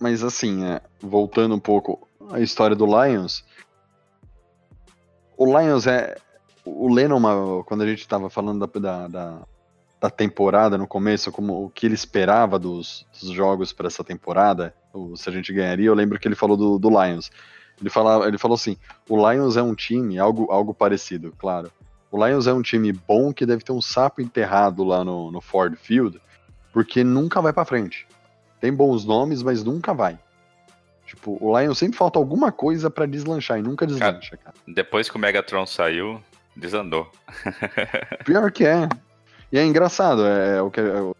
mas 0.00 0.24
assim, 0.24 0.64
é, 0.64 0.80
voltando 0.98 1.54
um 1.54 1.60
pouco 1.60 2.08
à 2.32 2.40
história 2.40 2.74
do 2.74 2.84
Lions, 2.84 3.44
o 5.36 5.44
Lions 5.46 5.86
é. 5.86 6.16
O 6.64 6.92
Lennon, 6.92 7.62
quando 7.64 7.82
a 7.82 7.86
gente 7.86 8.00
estava 8.00 8.28
falando 8.30 8.66
da, 8.66 8.80
da, 8.80 9.08
da- 9.08 9.38
da 10.00 10.08
temporada 10.10 10.78
no 10.78 10.86
começo, 10.86 11.30
como 11.30 11.64
o 11.66 11.68
que 11.70 11.84
ele 11.86 11.94
esperava 11.94 12.58
dos, 12.58 13.06
dos 13.20 13.30
jogos 13.32 13.70
para 13.72 13.86
essa 13.86 14.02
temporada, 14.02 14.74
ou 14.94 15.14
se 15.14 15.28
a 15.28 15.32
gente 15.32 15.52
ganharia, 15.52 15.86
eu 15.88 15.94
lembro 15.94 16.18
que 16.18 16.26
ele 16.26 16.34
falou 16.34 16.56
do, 16.56 16.78
do 16.78 16.88
Lions. 16.88 17.30
Ele, 17.78 17.90
falava, 17.90 18.26
ele 18.26 18.38
falou 18.38 18.54
assim: 18.54 18.76
o 19.08 19.30
Lions 19.30 19.56
é 19.58 19.62
um 19.62 19.74
time, 19.74 20.18
algo, 20.18 20.50
algo 20.50 20.72
parecido, 20.72 21.34
claro. 21.38 21.70
O 22.10 22.26
Lions 22.26 22.46
é 22.46 22.52
um 22.52 22.62
time 22.62 22.92
bom 22.92 23.32
que 23.32 23.44
deve 23.46 23.62
ter 23.62 23.72
um 23.72 23.80
sapo 23.82 24.20
enterrado 24.22 24.82
lá 24.84 25.04
no, 25.04 25.30
no 25.30 25.40
Ford 25.40 25.76
Field, 25.76 26.20
porque 26.72 27.04
nunca 27.04 27.40
vai 27.42 27.52
para 27.52 27.64
frente. 27.66 28.06
Tem 28.60 28.72
bons 28.72 29.04
nomes, 29.04 29.42
mas 29.42 29.62
nunca 29.62 29.92
vai. 29.94 30.18
Tipo, 31.06 31.36
o 31.40 31.58
Lions 31.58 31.76
sempre 31.78 31.98
falta 31.98 32.18
alguma 32.18 32.50
coisa 32.52 32.88
pra 32.90 33.04
deslanchar 33.06 33.58
e 33.58 33.62
nunca 33.62 33.86
deslancha, 33.86 34.36
cara. 34.36 34.54
Depois 34.66 35.08
que 35.10 35.16
o 35.16 35.18
Megatron 35.18 35.66
saiu, 35.66 36.20
desandou. 36.60 37.10
Pior 38.24 38.52
que 38.52 38.64
é. 38.64 38.88
E 39.50 39.58
é 39.58 39.64
engraçado, 39.64 40.24
é, 40.24 40.58
é 40.58 40.62
o, 40.62 40.70
que, 40.70 40.80
é 40.80 41.00
o 41.00 41.16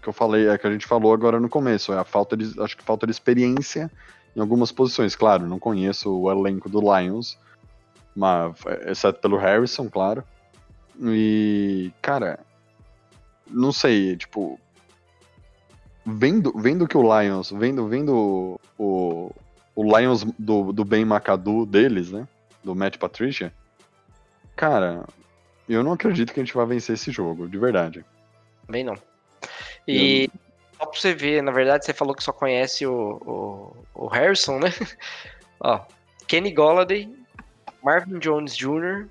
que 0.00 0.08
eu 0.08 0.12
falei, 0.12 0.48
é 0.48 0.56
que 0.56 0.66
a 0.66 0.70
gente 0.70 0.86
falou 0.86 1.12
agora 1.12 1.40
no 1.40 1.48
começo, 1.48 1.92
é 1.92 1.98
a 1.98 2.04
falta 2.04 2.36
de, 2.36 2.60
acho 2.60 2.76
que 2.76 2.84
falta 2.84 3.06
de 3.06 3.10
experiência 3.10 3.90
em 4.36 4.40
algumas 4.40 4.70
posições. 4.70 5.16
Claro, 5.16 5.48
não 5.48 5.58
conheço 5.58 6.10
o 6.10 6.30
elenco 6.30 6.68
do 6.68 6.80
Lions, 6.80 7.36
mas, 8.14 8.54
exceto 8.86 9.20
pelo 9.20 9.36
Harrison, 9.36 9.88
claro. 9.88 10.22
E, 11.00 11.90
cara, 12.00 12.38
não 13.50 13.72
sei, 13.72 14.16
tipo, 14.16 14.60
vendo, 16.04 16.52
vendo 16.56 16.86
que 16.86 16.96
o 16.96 17.20
Lions, 17.20 17.50
vendo, 17.50 17.88
vendo 17.88 18.60
o, 18.78 19.30
o 19.74 19.98
Lions 19.98 20.24
do, 20.38 20.72
do 20.72 20.84
Ben 20.84 21.02
McAdoo 21.02 21.66
deles, 21.66 22.12
né? 22.12 22.28
Do 22.62 22.74
Matt 22.74 22.98
Patricia. 22.98 23.52
Cara, 24.56 25.04
eu 25.68 25.82
não 25.82 25.92
acredito 25.92 26.32
que 26.32 26.40
a 26.40 26.44
gente 26.44 26.54
vai 26.54 26.66
vencer 26.66 26.94
esse 26.94 27.10
jogo, 27.10 27.48
de 27.48 27.58
verdade. 27.58 28.04
Também 28.66 28.84
não. 28.84 28.94
E 29.86 30.30
só 30.76 30.86
pra 30.86 31.00
você 31.00 31.14
ver, 31.14 31.42
na 31.42 31.52
verdade, 31.52 31.84
você 31.84 31.92
falou 31.92 32.14
que 32.14 32.22
só 32.22 32.32
conhece 32.32 32.86
o, 32.86 33.20
o, 33.94 34.04
o 34.04 34.06
Harrison, 34.08 34.58
né? 34.58 34.68
Ó, 35.60 35.80
Kenny 36.26 36.52
Golladay, 36.52 37.12
Marvin 37.82 38.18
Jones 38.18 38.56
Jr., 38.56 39.06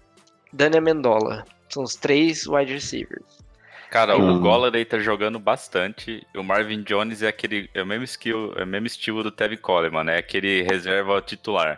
Daniel 0.54 0.82
Amendola. 0.82 1.46
São 1.70 1.84
os 1.84 1.96
três 1.96 2.46
wide 2.48 2.74
receivers. 2.74 3.42
Cara, 3.90 4.18
Hum. 4.18 4.36
o 4.38 4.40
Golladay 4.40 4.86
tá 4.86 5.00
jogando 5.00 5.38
bastante. 5.40 6.26
O 6.36 6.44
Marvin 6.44 6.82
Jones 6.84 7.22
é 7.22 7.28
aquele. 7.28 7.70
É 7.74 7.82
o 7.82 7.86
mesmo 7.86 8.06
skill, 8.06 8.54
é 8.56 8.64
o 8.64 8.68
mesmo 8.68 8.88
estilo 8.88 9.22
do 9.22 9.32
Tevin 9.32 9.58
Coleman, 9.58 10.04
né? 10.06 10.18
Aquele 10.18 10.62
reserva 10.64 11.22
titular. 11.22 11.78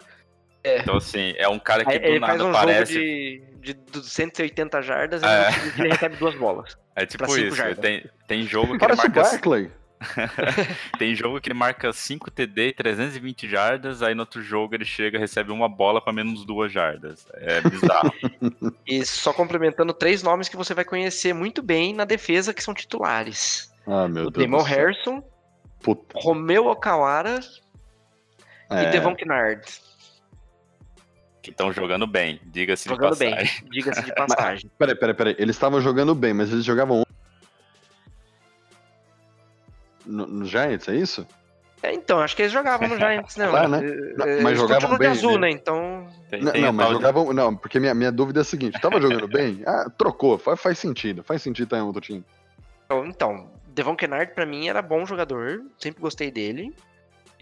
É. 0.64 0.80
Então, 0.80 0.96
assim, 0.98 1.34
é 1.38 1.48
um 1.48 1.60
cara 1.60 1.84
que 1.84 1.98
do 2.00 2.06
ele 2.06 2.20
faz 2.20 2.38
nada 2.38 2.46
um 2.46 2.52
parece. 2.54 2.94
jogo 2.94 3.06
de, 3.62 3.74
de, 3.74 4.02
de 4.02 4.10
180 4.10 4.82
jardas 4.82 5.22
e 5.22 5.26
É. 5.26 5.50
ele 5.80 5.90
recebe 5.90 6.16
duas 6.18 6.36
bolas. 6.36 6.78
É 6.96 7.08
tipo 7.08 7.26
isso. 7.26 7.56
jardas. 7.56 7.80
Tem, 7.80 8.06
tem 8.28 8.44
jogo 8.44 8.68
que 8.68 8.74
ele 8.74 8.80
Parece 8.96 9.02
o 9.02 9.10
marca. 9.10 9.22
Barkley. 9.24 9.72
Tem 11.00 11.16
jogo 11.16 11.42
que 11.42 11.48
ele 11.50 11.58
marca 11.58 11.92
5 11.92 12.30
TD 12.30 12.68
e 12.68 12.74
320 12.74 13.50
jardas, 13.50 14.04
aí 14.04 14.14
no 14.14 14.22
outro 14.22 14.44
jogo 14.44 14.76
ele 14.76 14.86
chega 14.86 15.18
e 15.18 15.20
recebe 15.20 15.52
uma 15.52 15.68
bola 15.68 16.00
pra 16.02 16.14
menos 16.14 16.46
duas 16.46 16.72
jardas. 16.72 17.26
É 17.34 17.62
bizarro. 17.62 18.14
E 18.86 19.04
só 19.06 19.34
complementando 19.34 19.92
três 19.94 20.22
nomes 20.22 20.48
que 20.50 20.56
você 20.58 20.74
vai 20.76 20.86
conhecer 20.86 21.34
muito 21.34 21.64
bem 21.64 21.94
na 21.96 22.06
defesa, 22.06 22.54
que 22.54 22.62
são 22.64 22.74
titulares. 22.76 23.74
Ah, 23.88 24.08
meu 24.08 24.26
o 24.28 24.30
Deus. 24.30 24.46
Damon 24.46 24.58
do 24.64 24.68
céu. 24.68 24.78
Harrison, 24.78 25.24
Puta. 25.82 26.20
Romeu 26.20 26.68
Okawara 26.68 27.40
É, 28.70 28.84
e 28.84 28.92
Devon 28.92 29.16
Kennard. 29.16 29.62
Que 31.44 31.52
estão 31.52 31.72
jogando 31.74 32.08
bem, 32.08 32.40
diga-se 32.46 32.86
de 32.86 32.90
Jogando 32.96 33.18
bem, 33.18 33.32
passagem. 33.32 33.68
diga-se 33.70 34.02
de 34.04 34.14
passagem. 34.16 34.72
Peraí, 34.80 34.96
peraí, 34.96 35.14
peraí. 35.14 35.36
Eles 35.38 35.56
estavam 35.56 35.82
jogando 35.82 36.16
bem, 36.16 36.34
mas 36.34 36.52
eles 36.52 36.64
jogavam. 36.64 37.04
No, 40.06 40.26
no 40.26 40.46
Giants, 40.46 40.88
é 40.88 40.96
isso? 40.96 41.28
É, 41.82 41.94
então, 41.94 42.20
acho 42.22 42.34
que 42.36 42.44
eles 42.44 42.52
jogavam 42.54 42.88
no 42.88 42.96
Giants, 42.98 43.36
né? 43.36 43.46
Lá, 43.52 43.68
né? 43.68 43.80
Eh, 43.86 44.14
Não, 44.18 44.26
mas 44.26 44.38
eles 44.46 44.60
jogavam 44.60 44.98
bem, 44.98 45.10
azul, 45.10 45.34
né? 45.34 45.48
né? 45.48 45.52
Então, 45.52 46.08
Tem, 46.30 46.42
Não, 46.42 46.52
tem 46.54 46.62
não, 46.62 46.72
mas 46.74 46.88
de- 46.88 46.94
jogavam. 46.94 47.34
Não, 47.34 47.56
porque 47.56 47.78
minha, 47.80 47.94
minha 47.94 48.12
dúvida 48.12 48.40
é 48.40 48.42
a 48.42 48.46
seguinte: 48.46 48.80
tava 48.82 49.02
jogando 49.02 49.28
bem? 49.28 49.62
Ah, 49.68 49.90
trocou. 49.98 50.38
Faz, 50.38 50.62
faz 50.62 50.80
sentido. 50.80 51.24
Faz 51.24 51.42
sentido 51.42 51.66
estar 51.66 51.78
em 51.78 51.82
outro 51.82 52.00
time. 52.00 52.24
então, 53.06 53.52
Devon 53.68 53.98
Kennard 53.98 54.34
pra 54.34 54.46
mim 54.46 54.70
era 54.70 54.82
bom 54.82 55.06
jogador, 55.06 55.62
sempre 55.78 56.02
gostei 56.02 56.32
dele. 56.32 56.74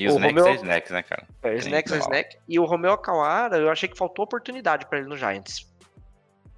E 0.04 0.08
o 0.08 0.12
snacks 0.12 0.36
Romeu- 0.42 0.48
é 0.48 0.56
snacks, 0.56 0.92
né, 0.92 1.04
cara? 1.04 1.28
É, 1.44 1.56
Snacks 1.56 1.92
é. 1.92 1.98
Snack. 1.98 2.38
E 2.48 2.60
o 2.60 2.66
Romeo 2.66 2.92
Akawara, 2.92 3.58
eu 3.58 3.70
achei 3.70 3.88
que 3.90 3.98
faltou 3.98 4.26
oportunidade 4.26 4.86
pra 4.88 5.00
ele 5.00 5.08
no 5.08 5.18
Giants. 5.18 5.70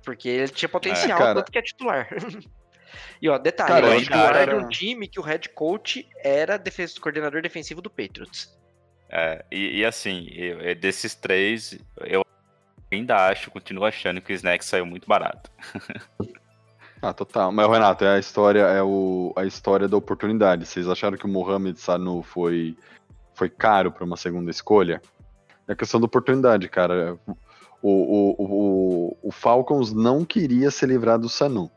Porque 0.03 0.27
ele 0.29 0.49
tinha 0.49 0.69
potencial, 0.69 1.17
cara. 1.17 1.35
tanto 1.35 1.51
que 1.51 1.57
é 1.57 1.61
titular. 1.61 2.07
e 3.21 3.29
ó, 3.29 3.37
detalhe, 3.37 3.69
Cara, 3.69 3.85
ele 3.85 3.87
eu 3.87 3.91
é 3.93 3.95
acho 3.97 4.05
que 4.05 4.11
titular 4.11 4.35
era- 4.35 4.57
um 4.57 4.67
time 4.67 5.07
que 5.07 5.19
o 5.19 5.23
head 5.23 5.49
coach 5.49 6.07
era 6.23 6.57
defesa, 6.57 6.99
coordenador 6.99 7.41
defensivo 7.41 7.81
do 7.81 7.89
Patriots. 7.89 8.53
É, 9.09 9.45
e, 9.51 9.79
e 9.79 9.85
assim, 9.85 10.27
eu- 10.31 10.59
é, 10.61 10.73
desses 10.75 11.13
três, 11.15 11.77
eu 12.01 12.23
ainda 12.91 13.27
acho, 13.27 13.49
continuo 13.51 13.85
achando 13.85 14.19
que 14.21 14.33
o 14.33 14.35
snack 14.35 14.63
saiu 14.65 14.85
muito 14.85 15.07
barato. 15.07 15.49
Ah, 17.05 17.11
total. 17.11 17.51
Mas, 17.51 17.69
Renato, 17.69 18.05
é 18.05 18.15
a 18.15 18.17
história, 18.17 18.61
é 18.61 18.81
o, 18.81 19.33
a 19.35 19.43
história 19.43 19.89
da 19.89 19.97
oportunidade. 19.97 20.65
Vocês 20.65 20.87
acharam 20.87 21.17
que 21.17 21.25
o 21.25 21.27
Mohamed 21.27 21.77
Sanu 21.77 22.23
foi, 22.23 22.77
foi 23.33 23.49
caro 23.49 23.91
para 23.91 24.03
uma 24.03 24.17
segunda 24.17 24.49
escolha? 24.51 25.01
É 25.67 25.75
questão 25.75 25.99
da 25.99 26.05
oportunidade, 26.05 26.67
cara. 26.69 27.17
O, 27.81 27.91
o, 27.91 28.35
o, 28.39 29.17
o 29.23 29.31
Falcons 29.31 29.91
não 29.93 30.23
queria 30.25 30.71
se 30.71 30.85
livrar 30.85 31.17
do 31.19 31.27
Sanu. 31.29 31.69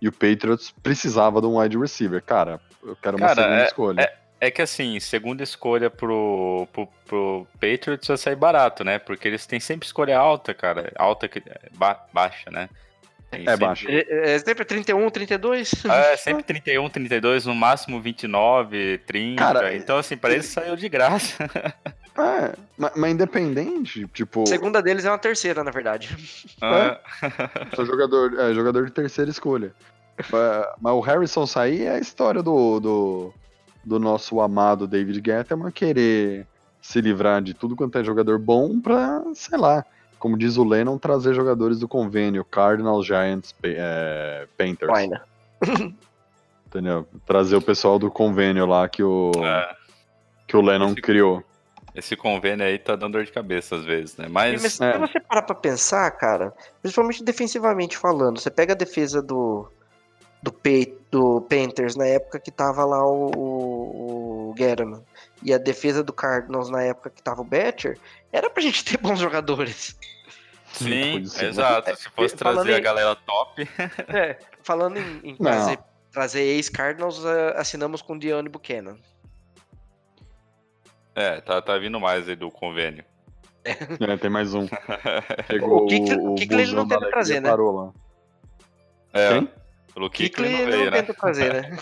E 0.00 0.06
o 0.08 0.12
Patriots 0.12 0.72
precisava 0.82 1.40
de 1.40 1.46
um 1.46 1.58
wide 1.58 1.76
receiver. 1.78 2.22
Cara, 2.22 2.60
eu 2.84 2.94
quero 2.96 3.16
uma 3.16 3.26
Cara, 3.26 3.42
segunda 3.42 3.62
é- 3.62 3.66
escolha. 3.66 4.12
É 4.40 4.52
que 4.52 4.62
assim, 4.62 5.00
segunda 5.00 5.42
escolha 5.42 5.90
pro, 5.90 6.68
pro, 6.72 6.86
pro 7.04 7.46
Patriots 7.54 8.06
vai 8.06 8.16
sair 8.16 8.36
barato, 8.36 8.84
né? 8.84 8.96
Porque 9.00 9.26
eles 9.26 9.44
têm 9.46 9.58
sempre 9.58 9.84
escolha 9.84 10.16
alta, 10.16 10.54
cara. 10.54 10.92
Alta, 10.96 11.26
que- 11.26 11.42
ba- 11.76 12.06
baixa, 12.12 12.48
né? 12.48 12.68
É 13.30 13.36
sempre- 13.38 13.56
baixa. 13.56 13.86
É, 13.90 14.34
é 14.34 14.38
sempre 14.38 14.64
31, 14.64 15.10
32. 15.10 15.84
É, 15.84 16.16
sempre 16.16 16.42
31, 16.42 16.88
32, 16.88 17.44
no 17.46 17.54
máximo 17.54 18.00
29, 18.00 18.98
30. 19.06 19.36
Cara, 19.42 19.76
então, 19.76 19.98
assim, 19.98 20.16
pra 20.16 20.32
eles 20.32 20.46
saiu 20.46 20.76
de 20.76 20.88
graça. 20.88 21.36
É, 22.18 22.52
mas, 22.76 22.90
mas 22.96 23.12
independente, 23.12 24.04
tipo, 24.12 24.42
A 24.42 24.46
segunda 24.46 24.82
deles 24.82 25.04
é 25.04 25.08
uma 25.08 25.18
terceira, 25.18 25.62
na 25.62 25.70
verdade. 25.70 26.16
Ah, 26.60 26.98
sou 27.76 27.86
jogador, 27.86 28.36
é, 28.40 28.52
jogador 28.52 28.86
de 28.86 28.90
terceira 28.90 29.30
escolha. 29.30 29.72
mas, 30.80 30.94
o 30.94 30.98
Harrison 30.98 31.46
sair 31.46 31.84
é 31.84 31.90
a 31.92 31.98
história 32.00 32.42
do, 32.42 32.80
do, 32.80 33.34
do 33.84 34.00
nosso 34.00 34.40
amado 34.40 34.88
David 34.88 35.22
Gettleman 35.24 35.70
querer 35.70 36.44
se 36.82 37.00
livrar 37.00 37.40
de 37.40 37.54
tudo 37.54 37.76
quanto 37.76 37.96
é 37.98 38.02
jogador 38.02 38.36
bom 38.36 38.80
pra, 38.80 39.22
sei 39.34 39.56
lá, 39.56 39.84
como 40.18 40.36
diz 40.36 40.56
o 40.56 40.64
Lennon, 40.64 40.98
trazer 40.98 41.34
jogadores 41.34 41.78
do 41.78 41.88
convênio, 41.88 42.44
Cardinals, 42.44 43.06
Giants, 43.06 43.54
é, 43.62 44.46
né? 45.08 45.20
entendeu? 46.66 47.06
Trazer 47.26 47.56
o 47.56 47.62
pessoal 47.62 47.98
do 47.98 48.10
convênio 48.10 48.66
lá 48.66 48.88
que 48.88 49.02
o, 49.02 49.32
é. 49.36 49.74
que 50.46 50.56
o 50.56 50.60
Lennon 50.60 50.92
Esse- 50.92 51.00
criou. 51.02 51.42
Esse 51.94 52.14
convênio 52.14 52.64
aí 52.64 52.78
tá 52.78 52.94
dando 52.94 53.14
dor 53.14 53.24
de 53.24 53.32
cabeça 53.32 53.74
às 53.74 53.84
vezes, 53.84 54.16
né? 54.16 54.28
Mas, 54.30 54.62
Mas, 54.62 54.80
é. 54.80 54.92
se 54.92 54.98
você 54.98 55.20
parar 55.20 55.42
pra 55.42 55.54
pensar, 55.54 56.08
cara, 56.12 56.52
principalmente 56.80 57.24
defensivamente 57.24 57.96
falando, 57.96 58.38
você 58.38 58.50
pega 58.50 58.72
a 58.72 58.76
defesa 58.76 59.20
do 59.20 59.68
do, 60.40 60.52
Pe- 60.52 60.96
do 61.10 61.40
Panthers 61.40 61.96
na 61.96 62.06
época 62.06 62.38
que 62.38 62.52
tava 62.52 62.84
lá 62.84 63.04
o, 63.04 63.30
o, 63.36 64.50
o 64.50 64.54
Gettleman 64.56 65.02
e 65.42 65.52
a 65.52 65.58
defesa 65.58 66.00
do 66.04 66.12
Cardinals 66.12 66.70
na 66.70 66.82
época 66.82 67.10
que 67.10 67.20
tava 67.20 67.40
o 67.40 67.44
Betcher, 67.44 67.98
era 68.32 68.48
pra 68.50 68.62
gente 68.62 68.84
ter 68.86 68.96
bons 68.98 69.18
jogadores. 69.18 69.98
sim, 70.72 71.24
ser, 71.24 71.42
né? 71.44 71.48
exato. 71.48 71.96
Se 71.96 72.08
fosse 72.10 72.36
Falando 72.36 72.56
trazer 72.56 72.74
a 72.74 72.78
em- 72.78 72.82
galera 72.82 73.14
top, 73.16 73.68
É, 74.08 74.38
falando 74.62 74.98
em, 74.98 75.20
em 75.30 75.36
trazer, 75.36 75.78
trazer 76.12 76.40
ex-Cardinals, 76.42 77.24
eh, 77.24 77.54
assinamos 77.56 78.02
com 78.02 78.14
o 78.14 78.18
Dione 78.18 78.48
Buchanan. 78.48 78.96
é, 81.14 81.40
tá, 81.40 81.60
tá 81.60 81.76
vindo 81.78 81.98
mais 81.98 82.28
aí 82.28 82.36
do 82.36 82.50
convênio. 82.50 83.04
É, 83.64 84.16
tem 84.16 84.30
mais 84.30 84.54
um. 84.54 84.66
Chegou 85.50 85.84
O 85.84 85.86
Kikli- 85.86 86.16
o 86.16 86.34
Kikli 86.36 86.62
ele 86.62 86.72
não 86.72 86.86
tenta 86.88 87.10
trazer, 87.10 87.40
né? 87.40 87.50
Parou 87.50 87.72
lá. 87.72 87.92
É, 89.12 89.28
Quem? 89.30 89.50
pelo 89.92 90.08
Kikli 90.10 90.28
Kikli 90.28 90.52
não 90.52 90.58
ele 90.60 90.70
veio, 90.70 90.84
não 90.86 90.90
né? 90.92 91.02
tenta 91.02 91.14
trazer, 91.14 91.52
né? 91.54 91.76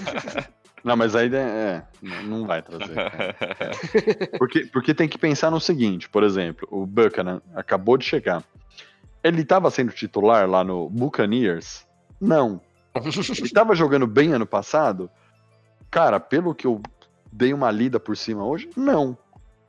Não, 0.86 0.96
mas 0.96 1.16
aí 1.16 1.28
é, 1.34 1.82
não 2.00 2.22
não 2.22 2.46
vai 2.46 2.62
trazer. 2.62 2.94
cara. 2.94 3.34
Porque, 4.38 4.66
porque 4.66 4.94
tem 4.94 5.08
que 5.08 5.18
pensar 5.18 5.50
no 5.50 5.60
seguinte, 5.60 6.08
por 6.08 6.22
exemplo, 6.22 6.68
o 6.70 6.86
Buchanan 6.86 7.42
acabou 7.56 7.98
de 7.98 8.04
chegar. 8.04 8.44
Ele 9.24 9.42
estava 9.42 9.68
sendo 9.68 9.90
titular 9.90 10.48
lá 10.48 10.62
no 10.62 10.88
Buccaneers? 10.88 11.84
Não. 12.20 12.60
Ele 12.94 13.08
estava 13.08 13.74
jogando 13.74 14.06
bem 14.06 14.32
ano 14.32 14.46
passado? 14.46 15.10
Cara, 15.90 16.20
pelo 16.20 16.54
que 16.54 16.68
eu 16.68 16.80
dei 17.32 17.52
uma 17.52 17.72
lida 17.72 17.98
por 17.98 18.16
cima 18.16 18.44
hoje, 18.44 18.70
não. 18.76 19.18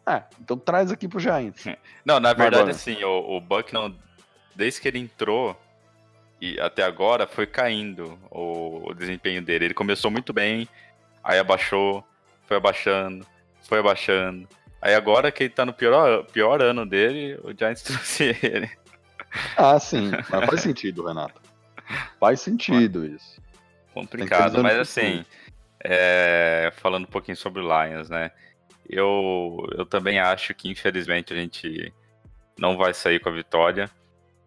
Ah, 0.06 0.24
então 0.40 0.56
traz 0.56 0.92
aqui 0.92 1.08
pro 1.08 1.20
Giants. 1.20 1.66
Não, 2.06 2.20
na 2.20 2.34
verdade, 2.34 2.58
agora? 2.58 2.72
assim, 2.72 3.04
o, 3.04 3.38
o 3.38 3.42
Bucknell, 3.42 3.92
desde 4.56 4.80
que 4.80 4.88
ele 4.88 5.00
entrou 5.00 5.60
e 6.40 6.60
até 6.60 6.84
agora, 6.84 7.26
foi 7.26 7.48
caindo 7.48 8.20
o 8.30 8.94
desempenho 8.94 9.42
dele. 9.42 9.66
Ele 9.66 9.74
começou 9.74 10.12
muito 10.12 10.32
bem, 10.32 10.68
aí 11.28 11.40
abaixou, 11.40 12.08
foi 12.46 12.56
abaixando, 12.56 13.28
foi 13.64 13.80
abaixando. 13.80 14.48
Aí 14.82 14.96
agora 14.96 15.30
que 15.30 15.44
ele 15.44 15.50
tá 15.50 15.66
no 15.66 15.74
pior, 15.74 16.24
pior 16.28 16.62
ano 16.62 16.86
dele, 16.86 17.38
o 17.44 17.52
Giants 17.52 17.82
trouxe 17.84 18.36
ele. 18.42 18.70
Ah, 19.58 19.78
sim. 19.78 20.10
Mas 20.30 20.46
faz 20.46 20.62
sentido, 20.62 21.06
Renato. 21.06 21.42
Faz 22.18 22.40
sentido 22.40 23.06
isso. 23.06 23.42
Complicado, 23.94 24.64
mas 24.64 24.78
assim, 24.78 25.26
é, 25.84 26.72
falando 26.78 27.04
um 27.04 27.12
pouquinho 27.12 27.36
sobre 27.36 27.62
o 27.62 27.66
Lions, 27.66 28.10
né? 28.10 28.32
Eu, 28.90 29.68
eu 29.78 29.86
também 29.86 30.20
acho 30.20 30.54
que, 30.54 30.70
infelizmente, 30.70 31.34
a 31.34 31.36
gente 31.36 31.94
não 32.58 32.78
vai 32.78 32.94
sair 32.94 33.20
com 33.20 33.28
a 33.28 33.34
vitória. 33.34 33.90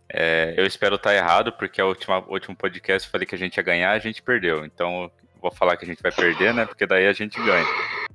É, 0.09 0.55
eu 0.57 0.65
espero 0.65 0.95
estar 0.95 1.15
errado, 1.15 1.53
porque 1.53 1.83
última, 1.83 2.25
último 2.27 2.57
podcast 2.57 3.07
eu 3.07 3.13
falei 3.13 3.27
que 3.27 3.35
a 3.35 3.39
gente 3.39 3.59
ia 3.59 3.63
ganhar, 3.63 3.91
a 3.91 3.99
gente 3.99 4.23
perdeu. 4.23 4.65
Então, 4.65 5.11
vou 5.41 5.51
falar 5.51 5.77
que 5.77 5.85
a 5.85 5.89
gente 5.89 6.03
vai 6.03 6.13
perder, 6.13 6.53
né? 6.55 6.67
Porque 6.67 6.87
daí 6.87 7.07
a 7.07 7.13
gente 7.13 7.41
ganha. 7.43 7.67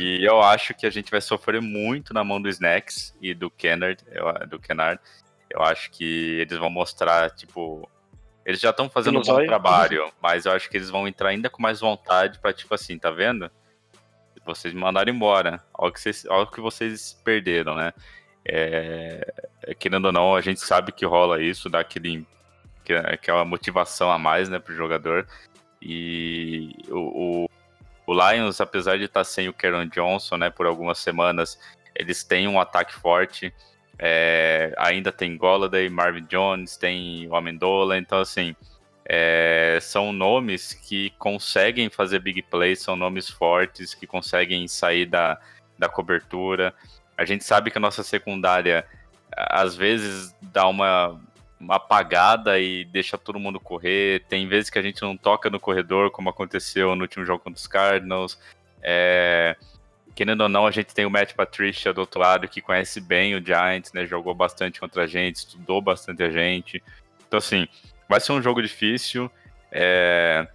E 0.00 0.24
eu 0.24 0.40
acho 0.40 0.72
que 0.74 0.86
a 0.86 0.90
gente 0.90 1.10
vai 1.10 1.20
sofrer 1.20 1.60
muito 1.60 2.14
na 2.14 2.22
mão 2.22 2.40
do 2.40 2.48
Snacks 2.48 3.14
e 3.20 3.34
do 3.34 3.50
Kennard, 3.50 4.02
eu- 4.12 4.46
do 4.46 4.58
Kennard. 4.58 4.98
Eu 5.50 5.60
acho 5.60 5.90
que 5.90 6.38
eles 6.40 6.56
vão 6.56 6.70
mostrar, 6.70 7.30
tipo. 7.32 7.86
Eles 8.46 8.60
já 8.60 8.70
estão 8.70 8.88
fazendo 8.88 9.14
um 9.14 9.18
bom 9.18 9.22
Dinossauro. 9.22 9.46
trabalho, 9.46 10.10
mas 10.22 10.46
eu 10.46 10.52
acho 10.52 10.70
que 10.70 10.76
eles 10.76 10.88
vão 10.88 11.06
entrar 11.06 11.28
ainda 11.30 11.50
com 11.50 11.60
mais 11.60 11.80
vontade 11.80 12.38
pra, 12.38 12.52
tipo 12.52 12.72
assim, 12.74 12.96
tá 12.98 13.10
vendo? 13.10 13.50
vocês 14.46 14.72
me 14.72 14.80
mandaram 14.80 15.12
embora. 15.12 15.62
Olha 15.74 15.90
o 15.90 15.92
que 15.92 16.00
vocês, 16.00 16.24
olha 16.28 16.42
o 16.44 16.50
que 16.50 16.60
vocês 16.60 17.20
perderam, 17.24 17.74
né? 17.76 17.92
É, 18.44 19.32
é, 19.64 19.74
querendo 19.74 20.06
ou 20.06 20.12
não, 20.12 20.34
a 20.34 20.40
gente 20.40 20.60
sabe 20.60 20.90
que 20.92 21.04
rola 21.06 21.40
isso, 21.42 21.68
dá 21.68 21.80
aquele, 21.80 22.26
aquela 23.04 23.44
motivação 23.44 24.10
a 24.10 24.18
mais 24.18 24.48
né, 24.48 24.58
para 24.58 24.72
o 24.72 24.76
jogador. 24.76 25.26
E 25.84 26.76
o, 26.88 27.44
o, 27.44 27.50
o, 28.06 28.12
Lions, 28.14 28.60
apesar 28.60 28.98
de 28.98 29.04
estar 29.04 29.24
sem 29.24 29.48
o 29.48 29.52
Karen 29.52 29.88
Johnson 29.88 30.36
né, 30.36 30.50
por 30.50 30.66
algumas 30.66 30.98
semanas, 30.98 31.58
eles 31.94 32.22
têm 32.22 32.46
um 32.46 32.60
ataque 32.60 32.94
forte. 32.94 33.52
É, 33.98 34.74
ainda 34.78 35.12
tem 35.12 35.36
Golladay, 35.36 35.88
Marvin 35.88 36.24
Jones, 36.24 36.76
tem 36.76 37.28
o 37.28 37.36
Amendola, 37.36 37.98
então 37.98 38.20
assim, 38.20 38.54
é, 39.04 39.78
são 39.80 40.12
nomes 40.12 40.72
que 40.72 41.10
conseguem 41.18 41.90
fazer 41.90 42.20
big 42.20 42.42
plays, 42.42 42.80
são 42.80 42.96
nomes 42.96 43.28
fortes 43.28 43.94
que 43.94 44.06
conseguem 44.06 44.66
sair 44.68 45.06
da, 45.06 45.38
da 45.78 45.88
cobertura. 45.88 46.74
A 47.16 47.24
gente 47.24 47.44
sabe 47.44 47.70
que 47.70 47.78
a 47.78 47.80
nossa 47.80 48.02
secundária 48.02 48.86
às 49.36 49.74
vezes 49.74 50.34
dá 50.40 50.66
uma, 50.66 51.08
uma 51.08 51.20
apagada 51.68 52.58
e 52.58 52.84
deixa 52.84 53.18
todo 53.18 53.38
mundo 53.38 53.60
correr. 53.60 54.24
Tem 54.28 54.48
vezes 54.48 54.70
que 54.70 54.78
a 54.78 54.82
gente 54.82 55.02
não 55.02 55.16
toca 55.16 55.50
no 55.50 55.60
corredor, 55.60 56.10
como 56.10 56.28
aconteceu 56.28 56.94
no 56.94 57.02
último 57.02 57.24
jogo 57.24 57.42
contra 57.42 57.58
os 57.58 57.66
Cardinals. 57.66 58.38
É, 58.82 59.56
querendo 60.14 60.42
ou 60.42 60.48
não, 60.48 60.66
a 60.66 60.70
gente 60.70 60.94
tem 60.94 61.06
o 61.06 61.10
Matt 61.10 61.34
Patricia 61.34 61.92
do 61.92 62.00
outro 62.00 62.20
lado, 62.20 62.48
que 62.48 62.60
conhece 62.60 63.00
bem 63.00 63.34
o 63.34 63.44
Giants, 63.44 63.92
né? 63.92 64.06
Jogou 64.06 64.34
bastante 64.34 64.80
contra 64.80 65.04
a 65.04 65.06
gente, 65.06 65.36
estudou 65.36 65.80
bastante 65.80 66.22
a 66.22 66.30
gente. 66.30 66.82
Então, 67.26 67.38
assim, 67.38 67.66
vai 68.08 68.20
ser 68.20 68.32
um 68.32 68.42
jogo 68.42 68.60
difícil. 68.62 69.30
É, 69.70 70.46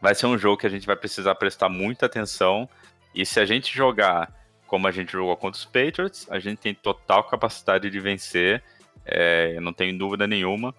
vai 0.00 0.14
ser 0.14 0.26
um 0.26 0.36
jogo 0.36 0.56
que 0.56 0.66
a 0.66 0.70
gente 0.70 0.86
vai 0.86 0.96
precisar 0.96 1.34
prestar 1.34 1.68
muita 1.68 2.06
atenção. 2.06 2.68
E 3.14 3.24
se 3.24 3.38
a 3.38 3.44
gente 3.44 3.74
jogar 3.74 4.32
como 4.72 4.88
a 4.88 4.90
gente 4.90 5.12
jogou 5.12 5.36
contra 5.36 5.58
os 5.58 5.66
Patriots, 5.66 6.26
a 6.30 6.38
gente 6.38 6.56
tem 6.56 6.74
total 6.74 7.22
capacidade 7.24 7.90
de 7.90 8.00
vencer, 8.00 8.62
é, 9.04 9.58
não 9.60 9.72
tenho 9.72 9.96
dúvida 9.96 10.26
nenhuma. 10.26 10.74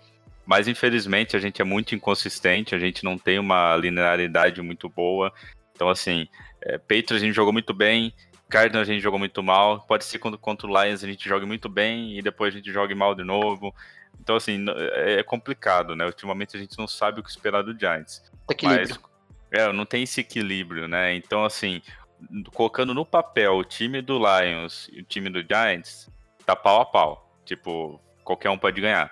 Mas 0.46 0.68
infelizmente 0.68 1.38
a 1.38 1.40
gente 1.40 1.62
é 1.62 1.66
muito 1.66 1.96
inconsistente, 1.96 2.76
a 2.76 2.80
gente 2.80 3.04
não 3.04 3.18
tem 3.18 3.40
uma 3.40 3.76
linearidade 3.78 4.62
muito 4.62 4.90
boa. 4.90 5.32
Então, 5.74 5.90
assim, 5.90 6.28
é, 6.62 6.78
Patriots 6.78 7.14
a 7.14 7.20
gente 7.20 7.34
jogou 7.34 7.54
muito 7.54 7.74
bem, 7.74 8.14
Cardinals 8.50 8.88
a 8.88 8.92
gente 8.92 9.02
jogou 9.02 9.18
muito 9.18 9.42
mal. 9.42 9.82
Pode 9.88 10.06
ser 10.06 10.20
quando 10.20 10.38
contra 10.38 10.68
o 10.68 10.70
Lions 10.70 11.04
a 11.04 11.08
gente 11.08 11.28
jogue 11.28 11.46
muito 11.46 11.70
bem 11.70 12.18
e 12.18 12.22
depois 12.22 12.54
a 12.54 12.58
gente 12.58 12.72
jogue 12.72 12.94
mal 12.94 13.16
de 13.16 13.24
novo. 13.24 13.74
Então, 14.20 14.36
assim, 14.36 14.66
é, 14.94 15.20
é 15.20 15.24
complicado, 15.24 15.96
né? 15.96 16.06
Ultimamente 16.06 16.56
a 16.56 16.60
gente 16.60 16.78
não 16.78 16.88
sabe 16.88 17.20
o 17.20 17.24
que 17.24 17.30
esperar 17.30 17.64
do 17.64 17.78
Giants. 17.78 18.22
Equilíbrio. 18.50 18.98
Mas, 19.52 19.60
é, 19.62 19.72
não 19.72 19.86
tem 19.86 20.04
esse 20.04 20.22
equilíbrio, 20.22 20.88
né? 20.88 21.16
Então, 21.16 21.44
assim, 21.44 21.82
colocando 22.54 22.94
no 22.94 23.06
papel 23.06 23.56
o 23.56 23.64
time 23.64 24.02
do 24.02 24.18
Lions 24.18 24.90
e 24.92 25.02
o 25.02 25.04
time 25.04 25.30
do 25.30 25.42
Giants, 25.42 26.10
tá 26.46 26.56
pau 26.56 26.82
a 26.82 26.86
pau. 26.86 27.32
Tipo, 27.46 28.00
qualquer 28.24 28.50
um 28.50 28.58
pode 28.58 28.80
ganhar. 28.80 29.12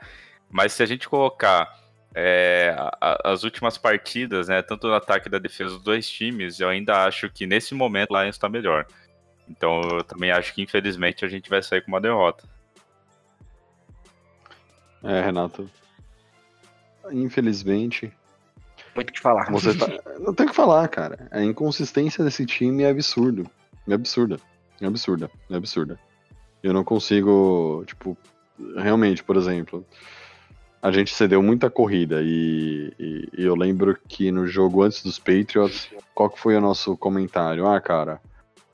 Mas 0.50 0.74
se 0.74 0.84
a 0.84 0.86
gente 0.86 1.08
colocar 1.08 1.80
é, 2.14 2.76
a, 2.78 3.32
as 3.32 3.44
últimas 3.44 3.78
partidas, 3.78 4.48
né, 4.48 4.62
tanto 4.62 4.88
no 4.88 4.94
ataque 4.94 5.30
da 5.30 5.40
defesa 5.40 5.76
dos 5.76 5.84
dois 5.84 6.10
times, 6.10 6.60
eu 6.60 6.70
ainda 6.70 7.06
acho 7.06 7.30
que 7.30 7.46
nesse 7.46 7.74
momento 7.74 8.12
o 8.12 8.22
Lions 8.22 8.36
está 8.36 8.50
melhor. 8.50 8.86
Então 9.48 9.82
eu 9.82 10.04
também 10.04 10.32
acho 10.32 10.54
que 10.54 10.62
infelizmente 10.62 11.26
a 11.26 11.28
gente 11.28 11.50
vai 11.50 11.62
sair 11.62 11.82
com 11.82 11.92
uma 11.92 12.02
derrota. 12.02 12.48
É, 15.04 15.22
Renato. 15.22 15.70
Infelizmente, 17.12 18.14
muito 18.96 19.10
o 19.10 19.14
que 19.14 19.20
falar. 19.20 19.50
Você 19.52 19.74
tá... 19.74 19.88
Não 20.20 20.34
tem 20.34 20.46
o 20.46 20.50
que 20.50 20.56
falar, 20.56 20.88
cara. 20.88 21.28
A 21.32 21.42
inconsistência 21.42 22.24
desse 22.24 22.46
time 22.46 22.84
é 22.84 22.90
absurdo. 22.90 23.50
É 23.88 23.94
absurda. 23.94 24.40
É 24.80 24.86
absurda. 24.86 25.32
É 25.50 25.56
absurda. 25.56 26.00
Eu 26.62 26.74
não 26.74 26.84
consigo, 26.84 27.84
tipo, 27.88 28.16
realmente, 28.76 29.24
por 29.24 29.38
exemplo, 29.38 29.86
a 30.82 30.92
gente 30.92 31.14
cedeu 31.14 31.42
muita 31.44 31.70
corrida 31.70 32.22
e, 32.22 32.94
e, 33.00 33.30
e, 33.38 33.46
eu 33.46 33.56
lembro 33.56 33.98
que 34.08 34.32
no 34.32 34.48
jogo 34.48 34.82
antes 34.82 35.04
dos 35.04 35.20
Patriots, 35.20 35.90
qual 36.14 36.30
que 36.30 36.40
foi 36.40 36.56
o 36.56 36.62
nosso 36.62 36.98
comentário? 36.98 37.68
Ah, 37.68 37.80
cara, 37.80 38.20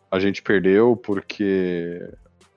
a 0.09 0.19
gente 0.19 0.41
perdeu 0.41 0.95
porque 0.95 2.01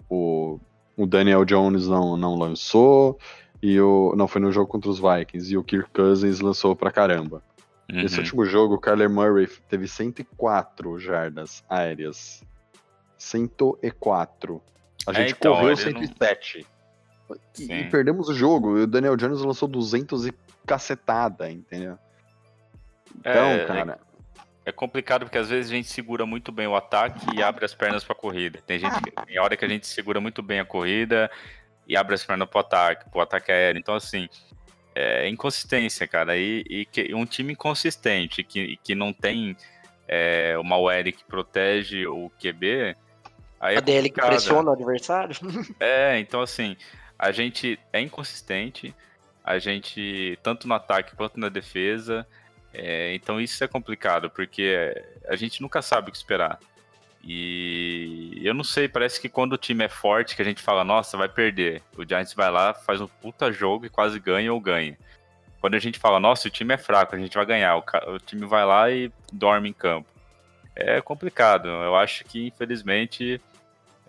o, 0.08 0.58
o 0.96 1.06
Daniel 1.06 1.44
Jones 1.44 1.88
não, 1.88 2.16
não 2.16 2.36
lançou 2.36 3.18
e 3.62 3.80
o 3.80 4.14
não 4.16 4.28
foi 4.28 4.40
no 4.40 4.52
jogo 4.52 4.70
contra 4.70 4.88
os 4.88 5.00
Vikings 5.00 5.52
e 5.52 5.56
o 5.56 5.64
Kirk 5.64 5.90
Cousins 5.92 6.40
lançou 6.40 6.76
pra 6.76 6.92
caramba. 6.92 7.42
Uhum. 7.90 8.02
Nesse 8.02 8.18
último 8.20 8.44
jogo, 8.44 8.74
o 8.74 8.80
Kyler 8.80 9.10
Murray 9.10 9.48
teve 9.68 9.88
104 9.88 10.98
jardas 10.98 11.64
aéreas. 11.68 12.42
104. 13.18 14.62
A 15.06 15.12
gente 15.12 15.32
é, 15.32 15.36
então, 15.36 15.54
correu 15.54 15.76
107. 15.76 16.58
Não... 16.58 16.79
E, 17.58 17.72
e, 17.72 17.90
perdemos 17.90 18.28
o 18.28 18.34
jogo. 18.34 18.78
E 18.78 18.82
o 18.82 18.86
Daniel 18.86 19.16
Jones 19.16 19.40
lançou 19.40 19.68
200 19.68 20.26
e 20.26 20.34
cacetada, 20.66 21.50
entendeu? 21.50 21.98
Então, 23.18 23.32
é, 23.32 23.64
cara. 23.66 24.00
É, 24.64 24.70
é 24.70 24.72
complicado 24.72 25.24
porque 25.24 25.38
às 25.38 25.48
vezes 25.48 25.70
a 25.70 25.74
gente 25.74 25.88
segura 25.88 26.24
muito 26.24 26.52
bem 26.52 26.66
o 26.66 26.76
ataque 26.76 27.26
e 27.34 27.42
abre 27.42 27.64
as 27.64 27.74
pernas 27.74 28.04
para 28.04 28.14
corrida. 28.14 28.60
Tem 28.66 28.78
gente 28.78 29.00
que, 29.02 29.10
tem 29.10 29.38
hora 29.38 29.56
que 29.56 29.64
a 29.64 29.68
gente 29.68 29.86
segura 29.86 30.20
muito 30.20 30.42
bem 30.42 30.60
a 30.60 30.64
corrida 30.64 31.30
e 31.86 31.96
abre 31.96 32.14
as 32.14 32.24
pernas 32.24 32.48
pro 32.48 32.60
ataque, 32.60 33.10
pro 33.10 33.20
ataque 33.20 33.50
aéreo. 33.50 33.80
Então, 33.80 33.94
assim, 33.94 34.28
é, 34.94 35.28
inconsistência, 35.28 36.06
cara. 36.06 36.36
E, 36.36 36.64
e 36.68 36.84
que, 36.84 37.14
um 37.14 37.24
time 37.24 37.52
inconsistente, 37.52 38.42
que, 38.44 38.76
que 38.82 38.94
não 38.94 39.12
tem 39.12 39.56
é, 40.06 40.56
uma 40.58 40.76
OL 40.76 41.04
que 41.04 41.24
protege 41.24 42.06
o 42.06 42.30
QB. 42.40 42.96
Aí 43.60 43.76
a 43.76 43.78
é 43.78 43.80
DL 43.80 44.10
que 44.10 44.20
pressiona 44.20 44.70
o 44.70 44.72
adversário. 44.72 45.36
É, 45.78 46.18
então 46.18 46.40
assim, 46.40 46.76
a 47.20 47.32
gente 47.32 47.78
é 47.92 48.00
inconsistente, 48.00 48.94
a 49.44 49.58
gente, 49.58 50.38
tanto 50.42 50.66
no 50.66 50.72
ataque 50.72 51.14
quanto 51.14 51.38
na 51.38 51.50
defesa. 51.50 52.26
É, 52.72 53.14
então 53.14 53.38
isso 53.38 53.62
é 53.62 53.68
complicado, 53.68 54.30
porque 54.30 54.94
a 55.28 55.36
gente 55.36 55.60
nunca 55.60 55.82
sabe 55.82 56.08
o 56.08 56.12
que 56.12 56.16
esperar. 56.16 56.58
E 57.22 58.40
eu 58.42 58.54
não 58.54 58.64
sei, 58.64 58.88
parece 58.88 59.20
que 59.20 59.28
quando 59.28 59.52
o 59.52 59.58
time 59.58 59.84
é 59.84 59.88
forte, 59.88 60.34
que 60.34 60.40
a 60.40 60.44
gente 60.44 60.62
fala, 60.62 60.82
nossa, 60.82 61.18
vai 61.18 61.28
perder. 61.28 61.82
O 61.94 62.08
Giants 62.08 62.32
vai 62.32 62.50
lá, 62.50 62.72
faz 62.72 63.02
um 63.02 63.06
puta 63.06 63.52
jogo 63.52 63.84
e 63.84 63.90
quase 63.90 64.18
ganha 64.18 64.50
ou 64.50 64.58
ganha. 64.58 64.96
Quando 65.60 65.74
a 65.74 65.78
gente 65.78 65.98
fala, 65.98 66.18
nossa, 66.18 66.48
o 66.48 66.50
time 66.50 66.72
é 66.72 66.78
fraco, 66.78 67.14
a 67.14 67.18
gente 67.18 67.34
vai 67.34 67.44
ganhar. 67.44 67.76
O, 67.76 67.84
o 68.14 68.18
time 68.18 68.46
vai 68.46 68.64
lá 68.64 68.90
e 68.90 69.12
dorme 69.30 69.68
em 69.68 69.74
campo. 69.74 70.08
É 70.74 71.02
complicado. 71.02 71.68
Eu 71.68 71.94
acho 71.94 72.24
que, 72.24 72.46
infelizmente, 72.46 73.38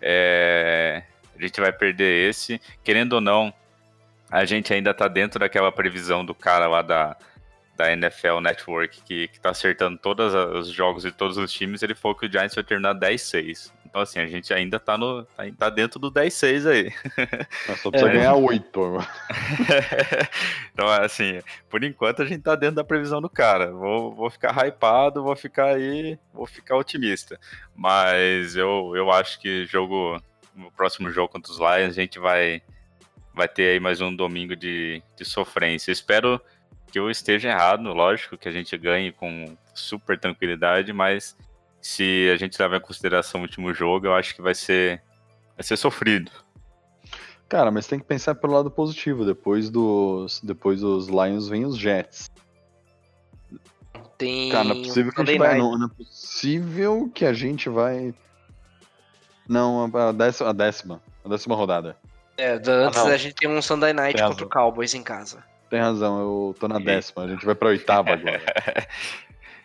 é... 0.00 1.02
a 1.36 1.42
gente 1.42 1.60
vai 1.60 1.72
perder 1.72 2.28
esse. 2.28 2.60
Querendo 2.82 3.14
ou 3.14 3.20
não, 3.20 3.52
a 4.30 4.44
gente 4.44 4.72
ainda 4.72 4.94
tá 4.94 5.08
dentro 5.08 5.40
daquela 5.40 5.70
previsão 5.70 6.24
do 6.24 6.34
cara 6.34 6.66
lá 6.66 6.82
da, 6.82 7.16
da 7.76 7.92
NFL 7.92 8.40
Network, 8.40 9.02
que, 9.02 9.28
que 9.28 9.40
tá 9.40 9.50
acertando 9.50 9.98
todos 9.98 10.34
os 10.34 10.68
jogos 10.68 11.02
de 11.02 11.12
todos 11.12 11.36
os 11.36 11.52
times, 11.52 11.82
ele 11.82 11.94
falou 11.94 12.16
que 12.16 12.26
o 12.26 12.30
Giants 12.30 12.54
vai 12.54 12.64
terminar 12.64 12.94
10-6. 12.94 13.72
Então, 13.92 14.00
assim, 14.00 14.20
a 14.20 14.26
gente 14.26 14.54
ainda 14.54 14.80
tá, 14.80 14.96
no, 14.96 15.22
tá, 15.24 15.44
tá 15.58 15.68
dentro 15.68 16.00
do 16.00 16.10
10-6 16.10 16.66
aí. 16.66 16.90
só 17.76 17.90
precisa 17.90 18.10
é. 18.10 18.14
ganhar 18.14 18.34
8. 18.36 18.64
então, 20.72 20.88
assim, 20.88 21.40
por 21.68 21.84
enquanto 21.84 22.22
a 22.22 22.24
gente 22.24 22.40
tá 22.40 22.54
dentro 22.54 22.76
da 22.76 22.84
previsão 22.84 23.20
do 23.20 23.28
cara. 23.28 23.70
Vou, 23.70 24.14
vou 24.14 24.30
ficar 24.30 24.66
hypado, 24.66 25.22
vou 25.22 25.36
ficar 25.36 25.74
aí, 25.74 26.18
vou 26.32 26.46
ficar 26.46 26.78
otimista. 26.78 27.38
Mas 27.76 28.56
eu, 28.56 28.94
eu 28.96 29.10
acho 29.10 29.38
que 29.38 29.66
jogo, 29.66 30.18
no 30.54 30.70
próximo 30.70 31.10
jogo 31.10 31.32
contra 31.32 31.50
os 31.50 31.58
Lions, 31.58 31.96
a 31.96 32.00
gente 32.00 32.18
vai, 32.18 32.62
vai 33.34 33.48
ter 33.48 33.72
aí 33.72 33.80
mais 33.80 34.00
um 34.00 34.14
domingo 34.14 34.54
de, 34.54 35.02
de 35.16 35.24
sofrência. 35.24 35.92
espero 35.92 36.40
que 36.90 36.98
eu 36.98 37.10
esteja 37.10 37.48
errado, 37.48 37.82
lógico 37.92 38.36
que 38.36 38.48
a 38.48 38.52
gente 38.52 38.76
ganhe 38.76 39.12
com 39.12 39.56
super 39.74 40.18
tranquilidade, 40.18 40.92
mas 40.92 41.36
se 41.80 42.30
a 42.32 42.36
gente 42.36 42.60
levar 42.60 42.76
em 42.76 42.80
consideração 42.80 43.40
o 43.40 43.44
último 43.44 43.72
jogo, 43.72 44.06
eu 44.06 44.14
acho 44.14 44.34
que 44.34 44.42
vai 44.42 44.54
ser 44.54 45.02
vai 45.56 45.64
ser 45.64 45.76
sofrido. 45.76 46.30
Cara, 47.48 47.70
mas 47.70 47.86
tem 47.86 47.98
que 47.98 48.04
pensar 48.04 48.34
pelo 48.34 48.54
lado 48.54 48.70
positivo. 48.70 49.24
Depois 49.24 49.68
dos 49.68 50.40
depois 50.42 50.80
dos 50.80 51.08
Lions 51.08 51.48
vem 51.48 51.64
os 51.64 51.76
Jets. 51.76 52.30
Tem 54.16 54.50
Cara, 54.50 54.64
não 54.64 54.76
é 54.76 54.82
possível 54.84 55.12
que 55.12 55.20
a 55.20 55.24
gente 55.24 55.38
vai, 55.38 55.58
não, 55.58 55.78
não, 55.78 55.86
é 55.86 55.90
possível 55.90 57.10
que 57.12 57.24
a 57.24 57.32
gente 57.32 57.68
vai 57.68 58.14
não 59.52 59.90
a 59.94 60.12
décima 60.12 60.50
a 60.50 60.52
décima, 60.52 61.02
a 61.24 61.28
décima 61.28 61.54
rodada. 61.54 61.96
É, 62.36 62.54
antes 62.54 62.98
ah, 62.98 63.08
a 63.08 63.16
gente 63.16 63.34
tem 63.34 63.48
um 63.48 63.60
Sunday 63.60 63.92
Night 63.92 64.16
tem 64.16 64.26
contra 64.26 64.46
o 64.46 64.48
Cowboys 64.48 64.94
em 64.94 65.02
casa 65.02 65.44
tem 65.72 65.80
razão, 65.80 66.20
eu 66.20 66.54
tô 66.60 66.68
na 66.68 66.78
décima, 66.78 67.24
a 67.24 67.28
gente 67.28 67.46
vai 67.46 67.54
pra 67.54 67.68
oitava 67.68 68.12
agora. 68.12 68.42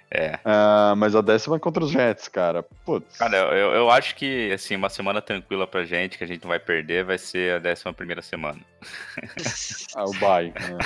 É. 0.10 0.36
Uh, 0.36 0.96
mas 0.96 1.14
a 1.18 1.22
décima 1.22 1.58
é 1.58 1.60
contra 1.60 1.84
os 1.84 1.92
Jets, 1.92 2.30
cara. 2.30 2.64
Putz. 2.86 3.18
Cara, 3.18 3.36
eu, 3.36 3.74
eu 3.74 3.92
acho 3.92 4.16
que, 4.16 4.54
assim, 4.54 4.78
uma 4.78 4.88
semana 4.88 5.22
tranquila 5.22 5.68
pra 5.68 5.84
gente, 5.84 6.18
que 6.18 6.24
a 6.24 6.28
gente 6.28 6.42
não 6.44 6.48
vai 6.48 6.60
perder, 6.60 7.04
vai 7.04 7.18
ser 7.18 7.56
a 7.56 7.60
décima 7.60 7.92
primeira 7.92 8.22
semana. 8.22 8.58
ah, 9.96 10.06
o 10.06 10.14
bye. 10.14 10.54
Né? 10.54 10.78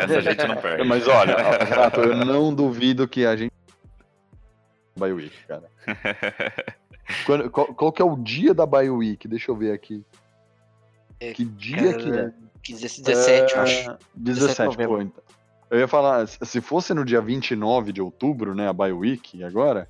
Essa 0.00 0.18
a 0.18 0.20
gente 0.20 0.46
não 0.46 0.56
perde. 0.58 0.84
Mas 0.84 1.08
olha, 1.08 1.34
Renato, 1.58 2.00
eu 2.02 2.24
não 2.24 2.54
duvido 2.54 3.08
que 3.08 3.26
a 3.26 3.34
gente 3.34 3.52
Bye 4.96 5.12
Week, 5.12 5.36
cara. 5.48 5.64
Quando- 7.28 7.50
qual, 7.50 7.66
qual 7.74 7.92
que 7.92 8.00
é 8.00 8.04
o 8.04 8.16
dia 8.16 8.54
da 8.54 8.64
Bye 8.64 8.88
Week? 8.90 9.28
Deixa 9.28 9.50
eu 9.50 9.54
ver 9.56 9.72
aqui. 9.72 10.02
É, 11.20 11.32
Que 11.32 11.44
dia 11.44 11.92
que 11.94 12.10
é? 12.10 12.32
15, 12.62 13.02
17, 13.02 13.54
eu 13.54 13.60
É, 13.60 13.62
acho. 13.64 13.96
17, 14.14 14.56
de 14.56 14.64
novembro. 14.78 14.96
pô, 14.96 15.02
então. 15.02 15.22
Eu 15.70 15.78
ia 15.80 15.88
falar, 15.88 16.26
se 16.26 16.38
se 16.46 16.60
fosse 16.62 16.94
no 16.94 17.04
dia 17.04 17.20
29 17.20 17.92
de 17.92 18.00
outubro, 18.00 18.54
né, 18.54 18.66
a 18.68 18.72
Bye 18.72 18.92
Week 18.92 19.44
agora, 19.44 19.86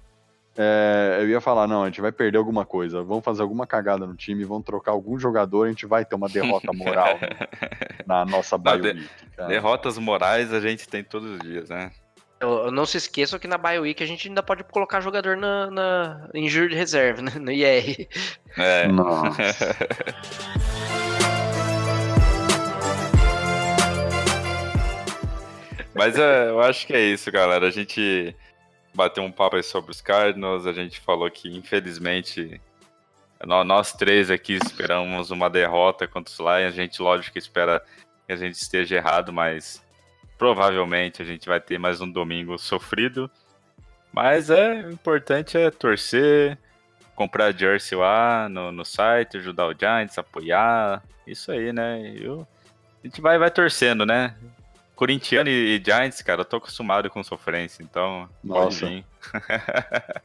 é, 0.57 1.19
eu 1.21 1.29
ia 1.29 1.41
falar, 1.41 1.69
não, 1.69 1.85
a 1.85 1.87
gente 1.87 2.01
vai 2.01 2.11
perder 2.11 2.39
alguma 2.39 2.65
coisa, 2.67 3.01
vamos 3.05 3.25
fazer 3.25 3.43
alguma 3.43 3.65
cagada 3.65 4.05
no 4.05 4.17
time, 4.17 4.43
vamos 4.43 4.65
trocar 4.65 4.91
algum 4.91 5.17
jogador, 5.17 5.67
a 5.67 5.69
gente 5.69 5.87
vai 5.87 6.05
ter 6.05 6.17
uma 6.17 6.29
derrota 6.29 6.73
moral 6.73 7.17
na 8.07 8.25
nossa 8.25 8.57
Week. 8.57 9.09
cara. 9.37 9.49
Derrotas 9.49 9.97
morais 9.99 10.53
a 10.53 10.59
gente 10.61 10.89
tem 10.89 11.05
todos 11.05 11.31
os 11.31 11.39
dias, 11.39 11.69
né? 11.69 11.93
Eu, 12.41 12.67
eu 12.67 12.71
não 12.71 12.87
se 12.87 12.97
esqueçam 12.97 13.39
que 13.39 13.49
na 13.49 13.59
BioWeek 13.59 14.03
a 14.03 14.07
gente 14.07 14.29
ainda 14.29 14.43
pode 14.43 14.63
colocar 14.65 15.01
jogador 15.01 15.37
na, 15.37 15.71
na 15.71 16.29
Injured 16.35 16.75
Reserve, 16.75 17.21
né? 17.23 17.33
No 17.39 17.51
IR. 17.51 18.09
É. 18.57 18.87
Nossa. 18.87 19.77
Mas 25.95 26.17
é, 26.19 26.49
eu 26.49 26.61
acho 26.61 26.87
que 26.87 26.93
é 26.93 27.01
isso, 27.01 27.31
galera. 27.31 27.67
A 27.67 27.71
gente 27.71 28.35
bateu 28.95 29.23
um 29.23 29.33
papo 29.33 29.57
aí 29.57 29.63
sobre 29.63 29.91
os 29.91 30.01
Cardinals. 30.01 30.67
A 30.67 30.73
gente 30.73 31.01
falou 31.01 31.31
que, 31.31 31.49
infelizmente, 31.57 32.61
nó- 33.45 33.65
nós 33.65 33.93
três 33.93 34.31
aqui 34.31 34.55
esperamos 34.55 35.31
uma 35.31 35.51
derrota 35.51 36.07
contra 36.07 36.33
os 36.33 36.39
Lions. 36.39 36.73
A 36.73 36.77
gente, 36.77 37.03
lógico, 37.03 37.37
espera 37.39 37.83
que 38.27 38.33
a 38.33 38.37
gente 38.37 38.55
esteja 38.55 38.97
errado, 38.97 39.33
mas 39.33 39.83
provavelmente 40.39 41.21
a 41.21 41.25
gente 41.25 41.49
vai 41.49 41.61
ter 41.61 41.79
mais 41.79 42.01
um 42.01 42.11
domingo 42.11 42.57
sofrido. 42.57 43.29
Mas 44.13 44.49
é 44.49 44.87
o 44.87 44.93
importante 44.93 45.59
é 45.59 45.71
torcer, 45.71 46.57
comprar 47.15 47.53
jersey 47.53 47.99
lá 47.99 48.49
no, 48.49 48.73
no 48.73 48.85
site, 48.85 49.37
ajudar 49.37 49.67
o 49.67 49.75
Giants, 49.79 50.17
apoiar. 50.17 51.03
Isso 51.27 51.53
aí, 51.53 51.73
né? 51.73 52.15
Eu, 52.17 52.47
a 53.05 53.07
gente 53.07 53.21
vai, 53.21 53.37
vai 53.37 53.51
torcendo, 53.51 54.07
né? 54.07 54.35
Corintiano 54.95 55.51
e, 55.51 55.77
e 55.77 55.85
Giants, 55.85 56.23
cara, 56.23 56.41
eu 56.41 56.45
tô 56.45 56.57
acostumado 56.57 57.11
com 57.11 57.23
sofrência, 57.23 57.83
então 57.83 58.29
pode 58.47 58.65
Nossa. 58.65 58.87
vir. 58.87 59.05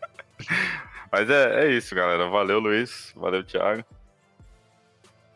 Mas 1.11 1.30
é, 1.30 1.66
é 1.66 1.72
isso, 1.72 1.93
galera. 1.93 2.28
Valeu, 2.28 2.59
Luiz. 2.59 3.11
Valeu, 3.16 3.43
Thiago. 3.43 3.84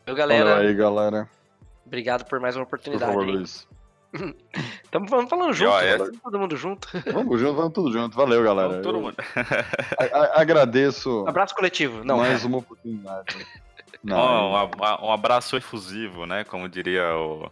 Olha 0.07 0.15
galera, 0.15 0.57
aí, 0.57 0.73
galera. 0.73 1.29
obrigado 1.85 2.25
por 2.25 2.39
mais 2.39 2.55
uma 2.55 2.65
Por 2.65 2.75
oportunidade. 2.75 3.11
favor, 3.11 3.25
aí. 3.25 3.31
Luiz. 3.31 3.67
Tamo 4.91 5.07
falando, 5.09 5.29
falando 5.29 5.53
junto, 5.53 5.71
ó, 5.71 5.81
é- 5.81 5.97
todo 5.97 6.39
mundo 6.39 6.55
junto. 6.57 6.87
Vamos 7.13 7.39
junto, 7.39 7.55
vamos 7.55 7.73
tudo 7.73 7.91
junto. 7.91 8.15
Valeu, 8.15 8.43
galera. 8.43 8.69
Então, 8.69 8.81
todo 8.81 8.97
Eu 8.97 9.01
mundo. 9.01 9.15
a- 9.97 10.05
a- 10.17 10.41
agradeço 10.41 11.25
Abraço 11.27 11.53
coletivo. 11.55 12.03
Não, 12.03 12.17
mais 12.17 12.43
uma 12.45 12.57
oportunidade. 12.59 13.35
Não, 14.03 14.51
um, 14.53 15.05
um 15.07 15.11
abraço 15.11 15.57
efusivo, 15.57 16.25
né? 16.25 16.43
Como 16.45 16.69
diria 16.69 17.13
o. 17.15 17.51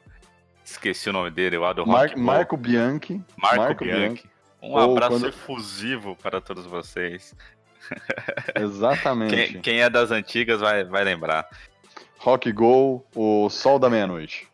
Esqueci 0.64 1.10
o 1.10 1.14
nome 1.14 1.30
dele, 1.30 1.58
lá 1.58 1.74
do 1.74 1.86
Mar- 1.86 2.08
Rock 2.08 2.20
Marco 2.20 2.58
Bianchi. 2.58 3.22
Marco, 3.38 3.84
Bianchi. 3.84 4.30
Um 4.62 4.72
Ou 4.72 4.92
abraço 4.94 5.12
quando- 5.14 5.28
efusivo 5.28 6.16
para 6.16 6.40
todos 6.42 6.66
vocês. 6.66 7.36
Exatamente. 8.56 9.36
Quem, 9.36 9.62
quem 9.62 9.82
é 9.82 9.90
das 9.90 10.12
antigas 10.12 10.62
vai, 10.62 10.84
vai 10.84 11.04
lembrar. 11.04 11.48
Rock 12.18 12.52
Go, 12.52 13.06
o 13.14 13.50
Sol 13.50 13.78
da 13.78 13.90
Meia-Noite. 13.90 14.48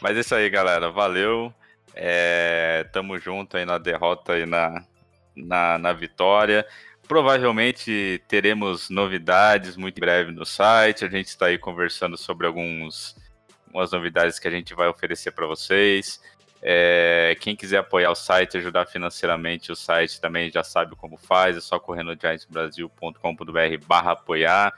Mas 0.00 0.16
é 0.16 0.20
isso 0.20 0.34
aí, 0.34 0.48
galera. 0.50 0.90
Valeu. 0.90 1.52
É, 1.94 2.86
tamo 2.92 3.18
junto 3.18 3.56
aí 3.56 3.64
na 3.64 3.78
derrota 3.78 4.38
e 4.38 4.46
na, 4.46 4.84
na, 5.36 5.78
na 5.78 5.92
vitória. 5.92 6.66
Provavelmente 7.06 8.22
teremos 8.26 8.88
novidades 8.88 9.76
muito 9.76 10.00
breve 10.00 10.32
no 10.32 10.44
site. 10.44 11.04
A 11.04 11.08
gente 11.08 11.28
está 11.28 11.46
aí 11.46 11.58
conversando 11.58 12.16
sobre 12.16 12.46
alguns 12.46 13.16
algumas 13.74 13.90
novidades 13.90 14.38
que 14.38 14.46
a 14.46 14.50
gente 14.50 14.72
vai 14.72 14.88
oferecer 14.88 15.32
para 15.32 15.46
vocês. 15.46 16.20
É, 16.62 17.36
quem 17.40 17.54
quiser 17.54 17.78
apoiar 17.78 18.10
o 18.10 18.14
site, 18.14 18.56
ajudar 18.56 18.86
financeiramente 18.86 19.70
o 19.70 19.76
site 19.76 20.20
também 20.20 20.50
já 20.50 20.62
sabe 20.62 20.94
como 20.96 21.16
faz. 21.16 21.56
É 21.56 21.60
só 21.60 21.78
correr 21.78 22.04
no 22.04 22.14
giantsbrasil.com.br 22.14 23.86
barra 23.86 24.12
apoiar. 24.12 24.72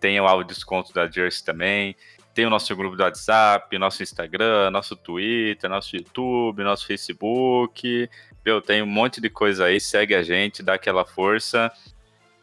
Tem 0.00 0.20
lá 0.20 0.34
o 0.34 0.42
desconto 0.42 0.92
da 0.92 1.08
Jersey 1.08 1.44
também. 1.44 1.94
Tem 2.34 2.44
o 2.44 2.50
nosso 2.50 2.74
grupo 2.74 2.96
do 2.96 3.02
WhatsApp, 3.04 3.78
nosso 3.78 4.02
Instagram, 4.02 4.70
nosso 4.72 4.96
Twitter, 4.96 5.70
nosso 5.70 5.94
YouTube, 5.94 6.64
nosso 6.64 6.84
Facebook. 6.84 8.10
Meu, 8.44 8.60
tem 8.60 8.82
um 8.82 8.86
monte 8.86 9.20
de 9.20 9.30
coisa 9.30 9.66
aí. 9.66 9.80
Segue 9.80 10.16
a 10.16 10.22
gente, 10.22 10.62
dá 10.62 10.74
aquela 10.74 11.04
força. 11.04 11.70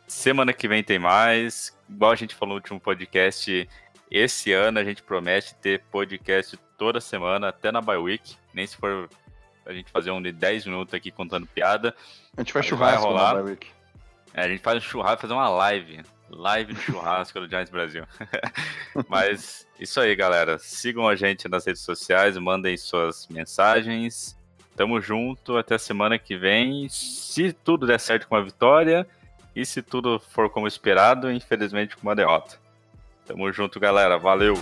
Semana 0.08 0.54
que 0.54 0.68
vem 0.68 0.82
tem 0.82 0.98
mais. 0.98 1.78
Igual 1.90 2.12
a 2.12 2.16
gente 2.16 2.34
falou 2.34 2.56
no 2.56 2.62
último 2.62 2.80
podcast, 2.80 3.68
esse 4.10 4.54
ano 4.54 4.80
a 4.80 4.84
gente 4.84 5.04
promete 5.04 5.54
ter 5.56 5.84
podcast 5.92 6.58
toda 6.78 7.02
semana, 7.02 7.50
até 7.50 7.70
na 7.70 7.82
Bye 7.82 7.98
Week. 7.98 8.36
Nem 8.54 8.66
se 8.66 8.78
for 8.78 9.10
a 9.66 9.74
gente 9.74 9.92
fazer 9.92 10.12
um 10.12 10.22
de 10.22 10.32
10 10.32 10.68
minutos 10.68 10.94
aqui 10.94 11.12
contando 11.12 11.46
piada. 11.46 11.94
A 12.38 12.42
gente 12.42 12.54
faz 12.54 12.66
Vai 12.70 12.70
churrasco 12.70 13.08
rolar. 13.08 13.34
na 13.34 13.42
Bye 13.42 13.52
Week. 13.52 13.68
É, 14.34 14.42
a 14.44 14.48
gente 14.48 14.62
faz 14.62 14.78
um 14.78 14.82
churrasco, 14.82 15.22
fazer 15.22 15.34
uma 15.34 15.50
live. 15.50 16.02
Live 16.34 16.74
de 16.74 16.82
churrasco 16.82 17.40
do 17.40 17.48
Giants 17.48 17.70
Brasil. 17.70 18.06
Mas 19.08 19.68
isso 19.80 20.00
aí, 20.00 20.16
galera. 20.16 20.58
Sigam 20.58 21.08
a 21.08 21.16
gente 21.16 21.48
nas 21.50 21.66
redes 21.66 21.82
sociais, 21.82 22.38
mandem 22.38 22.78
suas 22.78 23.28
mensagens. 23.28 24.38
Tamo 24.76 25.02
junto, 25.02 25.58
até 25.58 25.78
semana 25.78 26.18
que 26.18 26.38
vem. 26.38 26.88
Se 26.90 27.52
tudo 27.52 27.86
der 27.86 28.00
certo 28.00 28.28
com 28.28 28.36
a 28.36 28.42
vitória, 28.42 29.06
e 29.56 29.66
se 29.66 29.82
tudo 29.82 30.20
for 30.20 30.50
como 30.50 30.68
esperado, 30.68 31.32
infelizmente 31.32 31.96
com 31.96 32.04
uma 32.04 32.16
derrota. 32.16 32.58
Tamo 33.26 33.52
junto, 33.52 33.80
galera. 33.80 34.18
Valeu! 34.18 34.56